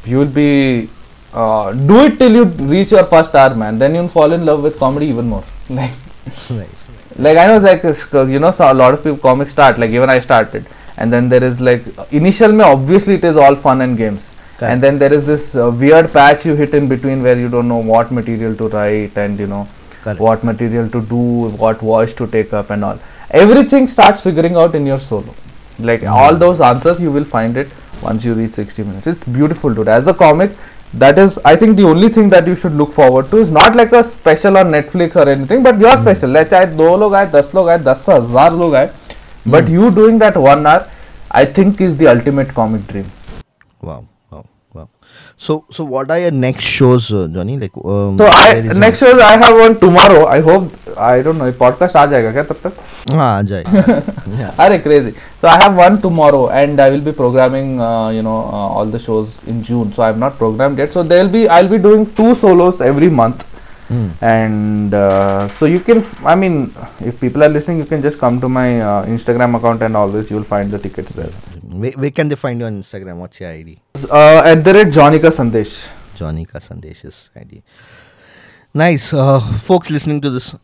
you 0.04 0.18
will 0.18 0.34
be 0.42 0.88
uh, 1.32 1.72
do 1.72 2.04
it 2.06 2.18
till 2.18 2.32
you 2.32 2.44
reach 2.44 2.90
your 2.90 3.04
first 3.04 3.34
hour 3.34 3.54
man. 3.54 3.78
Then 3.78 3.94
you'll 3.94 4.08
fall 4.08 4.32
in 4.32 4.44
love 4.44 4.62
with 4.62 4.78
comedy 4.78 5.06
even 5.06 5.28
more. 5.28 5.44
Like 5.70 5.92
right 6.50 6.80
like 7.18 7.36
I 7.36 7.46
know 7.46 7.58
like 7.58 7.82
you 8.32 8.38
know 8.38 8.50
so 8.50 8.72
a 8.72 8.74
lot 8.74 8.94
of 8.94 9.02
people 9.02 9.18
comics 9.18 9.52
start 9.52 9.78
like 9.78 9.90
even 9.90 10.10
I 10.10 10.20
started. 10.20 10.66
And 10.96 11.12
then 11.12 11.28
there 11.28 11.42
is 11.42 11.60
like 11.60 11.82
initial 12.12 12.52
में 12.52 12.64
obviously 12.64 13.14
it 13.14 13.24
is 13.24 13.36
all 13.36 13.54
fun 13.54 13.80
and 13.80 13.96
games. 13.96 14.30
And 14.62 14.82
then 14.82 14.98
there 14.98 15.12
is 15.12 15.26
this 15.26 15.56
uh, 15.56 15.70
weird 15.70 16.12
patch 16.12 16.44
you 16.44 16.54
hit 16.54 16.74
in 16.74 16.86
between 16.86 17.22
where 17.22 17.38
you 17.38 17.48
don't 17.48 17.66
know 17.66 17.78
what 17.78 18.10
material 18.10 18.54
to 18.56 18.68
write 18.68 19.16
and 19.16 19.38
you 19.38 19.46
know 19.46 19.66
Correct. 20.02 20.20
what 20.20 20.44
material 20.44 20.88
to 20.90 21.00
do 21.00 21.48
what 21.62 21.78
voice 21.78 22.12
to 22.14 22.26
take 22.26 22.52
up 22.52 22.70
and 22.70 22.84
all. 22.84 22.98
Everything 23.30 23.88
starts 23.88 24.20
figuring 24.20 24.56
out 24.56 24.74
in 24.74 24.84
your 24.84 24.98
solo. 24.98 25.34
Like 25.78 26.04
all 26.04 26.36
those 26.36 26.60
answers 26.60 27.00
you 27.00 27.10
will 27.10 27.24
find 27.24 27.56
it 27.56 27.68
once 28.02 28.24
you 28.24 28.34
reach 28.34 28.52
60 28.52 28.82
minutes. 28.82 29.06
It's 29.06 29.24
beautiful 29.24 29.74
dude. 29.74 29.88
As 29.88 30.08
a 30.08 30.14
comic 30.14 30.52
that 30.92 31.18
is 31.18 31.38
i 31.44 31.54
think 31.54 31.76
the 31.76 31.84
only 31.84 32.08
thing 32.08 32.28
that 32.28 32.46
you 32.46 32.56
should 32.56 32.72
look 32.72 32.92
forward 32.92 33.30
to 33.30 33.36
is 33.36 33.50
not 33.50 33.76
like 33.76 33.92
a 33.92 34.02
special 34.02 34.56
on 34.58 34.66
netflix 34.72 35.14
or 35.14 35.28
anything 35.28 35.62
but 35.62 35.78
your 35.78 35.90
mm. 35.92 36.00
special. 36.00 36.30
Let's 36.30 36.50
say 36.50 36.66
log 36.74 37.12
aaye 37.12 37.30
10 37.30 37.54
log 37.54 37.68
aaye 37.68 37.84
10000 37.84 38.58
log 38.58 38.72
aaye 38.72 38.90
but 39.46 39.64
mm. 39.64 39.70
you 39.70 39.90
doing 39.92 40.18
that 40.18 40.36
one 40.36 40.66
hour 40.66 40.88
i 41.30 41.44
think 41.44 41.80
is 41.80 41.96
the 41.96 42.08
ultimate 42.08 42.48
comic 42.48 42.86
dream. 42.88 43.06
Wow. 43.80 44.04
So, 45.39 45.65
so 45.69 45.83
what 45.83 46.09
are 46.11 46.19
your 46.19 46.31
next 46.31 46.63
shows, 46.63 47.11
uh, 47.11 47.27
Johnny? 47.27 47.57
Like, 47.59 47.75
um, 47.77 48.17
so 48.17 48.23
where 48.23 48.33
i 48.33 48.53
is 48.55 48.69
it? 48.69 48.77
next 48.77 48.99
show 48.99 49.09
i 49.21 49.35
have 49.37 49.57
one 49.61 49.77
tomorrow 49.79 50.25
i 50.27 50.39
hope 50.39 50.71
i 50.97 51.21
don't 51.21 51.37
know 51.37 51.45
ये 51.51 51.53
podcast 51.63 51.95
आ 51.95 52.05
जाएगा 52.13 52.31
क्या 52.31 52.43
तब 52.51 52.59
तक 52.65 52.77
हाँ 53.13 53.37
आ 53.37 53.41
जाए 53.51 53.63
yeah. 54.39 54.53
Are 54.65 54.77
crazy. 54.79 55.13
So 55.41 55.47
I 55.47 55.55
have 55.63 55.75
one 55.77 55.97
tomorrow, 56.01 56.49
and 56.49 56.79
I 56.79 56.89
will 56.89 57.01
be 57.07 57.11
programming, 57.11 57.79
uh, 57.79 58.09
you 58.09 58.21
know, 58.27 58.37
uh, 58.37 58.77
all 58.77 58.85
the 58.85 58.99
shows 58.99 59.35
in 59.47 59.61
June. 59.63 59.91
So 59.97 60.01
I 60.03 60.07
have 60.07 60.17
not 60.17 60.37
programmed 60.39 60.79
yet. 60.83 60.91
So 60.91 61.03
there'll 61.03 61.29
be, 61.35 61.47
I'll 61.47 61.67
be 61.73 61.77
doing 61.77 62.05
two 62.21 62.33
solos 62.45 62.81
every 62.81 63.09
month, 63.19 63.43
Hmm. 63.89 64.05
and 64.27 64.93
uh, 64.99 65.47
so 65.59 65.67
you 65.71 65.79
can, 65.79 65.99
f- 65.99 66.25
I 66.25 66.33
mean, 66.43 66.55
if 67.11 67.19
people 67.21 67.43
are 67.43 67.49
listening, 67.49 67.77
you 67.77 67.85
can 67.85 68.01
just 68.01 68.17
come 68.17 68.39
to 68.45 68.49
my 68.49 68.81
uh, 68.81 69.05
Instagram 69.05 69.55
account, 69.59 69.83
and 69.89 69.95
always 69.95 70.31
you'll 70.31 70.49
find 70.55 70.71
the 70.71 70.79
tickets 70.87 71.11
there. 71.21 71.29
Where, 71.70 71.92
where 71.92 72.10
can 72.10 72.28
they 72.28 72.36
find 72.36 72.60
you 72.60 72.66
on 72.66 72.82
Instagram? 72.82 73.16
What's 73.18 73.40
your 73.40 73.50
ID? 73.50 73.80
Uh, 74.10 74.42
at 74.44 74.64
the 74.64 74.74
rate 74.74 74.92
Johnny 74.92 75.18
ka 75.18 75.28
Sandesh. 75.28 75.86
Johnny 76.16 76.44
ka 76.44 76.58
Sandesh's 76.58 77.30
ID. 77.36 77.62
Nice, 78.74 79.12
uh, 79.12 79.40
folks 79.62 79.90
listening 79.90 80.20
to 80.20 80.30
this 80.30 80.54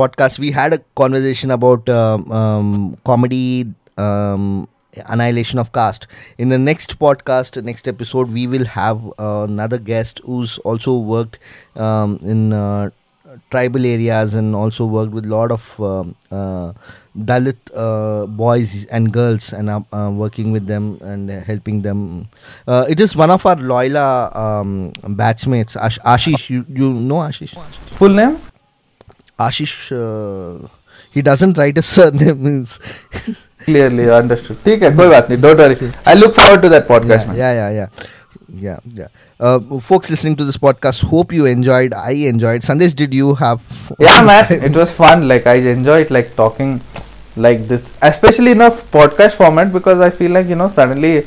podcast. 0.00 0.38
We 0.38 0.50
had 0.50 0.72
a 0.72 0.78
conversation 0.96 1.50
about 1.50 1.88
um, 1.88 2.30
um, 2.32 2.96
comedy, 3.04 3.72
um, 3.96 4.68
annihilation 5.06 5.58
of 5.58 5.72
caste. 5.72 6.06
In 6.38 6.48
the 6.48 6.58
next 6.58 6.98
podcast, 6.98 7.62
next 7.62 7.86
episode, 7.86 8.30
we 8.30 8.46
will 8.46 8.64
have 8.64 9.04
uh, 9.18 9.46
another 9.48 9.78
guest 9.78 10.20
who's 10.24 10.58
also 10.58 10.96
worked 10.98 11.38
um, 11.76 12.18
in 12.22 12.52
uh, 12.52 12.90
tribal 13.50 13.84
areas 13.86 14.34
and 14.34 14.54
also 14.54 14.84
worked 14.84 15.12
with 15.12 15.24
a 15.24 15.28
lot 15.28 15.52
of 15.52 15.80
um, 15.80 16.16
uh, 16.30 16.72
Dalit 17.17 17.57
uh, 17.75 18.25
boys 18.25 18.85
and 18.89 19.11
girls 19.13 19.53
and 19.53 19.69
uh, 19.69 19.81
uh, 19.93 20.09
working 20.09 20.51
with 20.51 20.65
them 20.65 20.97
and 21.01 21.29
uh, 21.29 21.41
helping 21.41 21.81
them. 21.83 22.27
Uh, 22.67 22.85
it 22.89 22.99
is 22.99 23.15
one 23.15 23.29
of 23.29 23.45
our 23.45 23.55
Loyola 23.55 24.31
um, 24.33 24.91
batchmates, 25.03 25.75
Ash- 25.75 25.99
Ashish. 25.99 26.49
You, 26.49 26.65
you 26.67 26.91
know 26.91 27.17
Ashish? 27.17 27.53
Full 27.99 28.09
name? 28.09 28.39
Ashish, 29.39 29.91
uh, 29.91 30.67
he 31.11 31.21
doesn't 31.21 31.57
write 31.57 31.77
a 31.77 31.81
surname. 31.83 32.43
means- 32.43 32.79
Clearly 33.65 34.09
understood. 34.11 34.57
ठीक 34.63 34.81
है 34.83 34.89
कोई 34.95 35.07
बात 35.09 35.29
नहीं. 35.29 35.39
Don't 35.41 35.57
worry. 35.57 35.91
I 36.05 36.15
look 36.15 36.33
forward 36.35 36.61
to 36.63 36.69
that 36.69 36.87
podcast. 36.87 37.21
yeah, 37.21 37.27
man. 37.27 37.37
yeah, 37.37 37.53
yeah, 37.53 37.69
yeah. 37.69 38.09
Yeah, 38.63 38.77
yeah. 38.93 39.07
Uh, 39.39 39.79
folks 39.79 40.09
listening 40.09 40.35
to 40.41 40.45
this 40.45 40.57
podcast, 40.57 41.03
hope 41.11 41.31
you 41.31 41.45
enjoyed. 41.45 41.93
I 41.93 42.11
enjoyed. 42.31 42.61
Sandesh, 42.63 42.93
did 42.95 43.13
you 43.13 43.35
have? 43.35 43.61
yeah 43.99 44.21
man 44.21 44.45
it 44.69 44.75
was 44.75 44.91
fun 44.91 45.27
like 45.29 45.45
i 45.47 45.55
enjoyed 45.71 46.11
like 46.15 46.29
talking 46.35 46.69
like 47.37 47.67
this 47.67 47.83
especially 48.01 48.51
in 48.51 48.61
a 48.61 48.69
podcast 48.97 49.31
format 49.43 49.71
because 49.73 49.99
i 49.99 50.09
feel 50.09 50.31
like 50.31 50.47
you 50.47 50.55
know 50.55 50.69
suddenly 50.69 51.23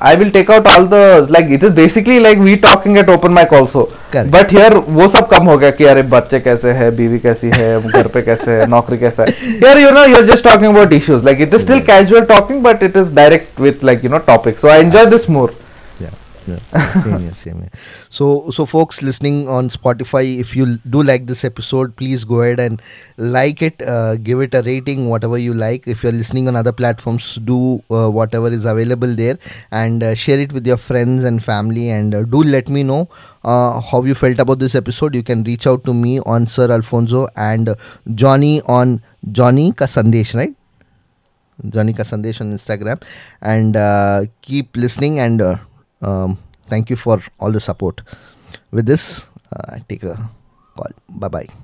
i 0.00 0.14
will 0.14 0.30
take 0.30 0.48
out 0.56 0.64
all 0.72 0.84
the 0.86 1.26
like 1.36 1.46
it 1.56 1.62
is 1.68 1.72
basically 1.74 2.20
like 2.20 2.38
we 2.38 2.56
talking 2.56 2.96
at 2.98 3.08
open 3.08 3.34
mic 3.34 3.52
also 3.52 3.86
Correct. 4.12 4.30
but 4.30 4.50
here 4.56 4.74
वो 4.98 5.08
सब 5.08 5.28
कम 5.28 5.46
हो 5.50 5.56
गया 5.58 5.70
कि 5.78 5.84
अरे 5.92 6.02
बच्चे 6.12 6.40
कैसे 6.40 6.72
है 6.80 6.90
बीवी 6.96 7.18
कैसी 7.26 7.50
है 7.54 7.70
घर 7.90 8.06
पे 8.14 8.22
कैसे 8.22 8.60
है 8.60 8.66
नौकरी 8.70 8.98
कैसा 8.98 9.24
है 9.28 9.58
here 9.64 9.76
you 9.84 9.90
know 9.96 10.04
you're 10.12 10.26
just 10.30 10.44
talking 10.48 10.70
about 10.74 10.92
issues 11.00 11.24
like 11.30 11.40
it 11.48 11.54
is 11.58 11.62
still 11.68 11.82
casual 11.90 12.26
talking 12.34 12.62
but 12.68 12.82
it 12.90 13.00
is 13.02 13.10
direct 13.22 13.58
with 13.66 13.82
like 13.90 14.04
you 14.04 14.12
know 14.14 14.20
topics 14.30 14.60
so 14.60 14.68
i 14.68 14.78
enjoy 14.84 15.04
this 15.16 15.28
more 15.38 15.50
same 16.45 17.19
here, 17.19 17.33
same 17.33 17.59
here. 17.59 17.69
So, 18.09 18.49
so 18.51 18.65
folks 18.65 19.01
listening 19.01 19.47
on 19.47 19.69
Spotify, 19.69 20.39
if 20.39 20.55
you 20.55 20.77
do 20.89 21.01
like 21.01 21.27
this 21.27 21.43
episode, 21.43 21.95
please 21.95 22.23
go 22.23 22.41
ahead 22.41 22.59
and 22.59 22.81
like 23.17 23.61
it, 23.61 23.81
uh, 23.81 24.15
give 24.17 24.41
it 24.41 24.53
a 24.53 24.61
rating, 24.61 25.09
whatever 25.09 25.37
you 25.37 25.53
like. 25.53 25.87
If 25.87 26.03
you're 26.03 26.11
listening 26.11 26.47
on 26.47 26.55
other 26.55 26.71
platforms, 26.71 27.35
do 27.35 27.83
uh, 27.89 28.09
whatever 28.09 28.51
is 28.51 28.65
available 28.65 29.13
there 29.15 29.37
and 29.71 30.03
uh, 30.03 30.13
share 30.15 30.39
it 30.39 30.51
with 30.51 30.67
your 30.67 30.77
friends 30.77 31.23
and 31.23 31.43
family. 31.43 31.89
And 31.89 32.13
uh, 32.13 32.23
do 32.23 32.43
let 32.43 32.69
me 32.69 32.83
know 32.83 33.09
uh, 33.43 33.79
how 33.79 34.03
you 34.03 34.15
felt 34.15 34.39
about 34.39 34.59
this 34.59 34.75
episode. 34.75 35.15
You 35.15 35.23
can 35.23 35.43
reach 35.43 35.65
out 35.65 35.83
to 35.85 35.93
me 35.93 36.19
on 36.21 36.47
Sir 36.47 36.71
Alfonso 36.71 37.27
and 37.35 37.69
uh, 37.69 37.75
Johnny 38.15 38.61
on 38.61 39.01
Johnny 39.31 39.71
Ka 39.71 39.85
Sandesh, 39.85 40.35
right? 40.35 40.53
Johnny 41.69 41.93
Ka 41.93 42.03
Sandesh 42.03 42.41
on 42.41 42.51
Instagram. 42.51 43.01
And 43.41 44.29
keep 44.41 44.75
listening 44.75 45.19
and 45.19 45.41
um, 46.03 46.37
thank 46.67 46.89
you 46.89 46.95
for 46.95 47.21
all 47.39 47.51
the 47.51 47.59
support. 47.59 48.01
With 48.71 48.85
this, 48.85 49.23
uh, 49.51 49.75
I 49.75 49.79
take 49.87 50.03
a 50.03 50.29
call. 50.75 50.91
Bye 51.09 51.27
bye. 51.29 51.62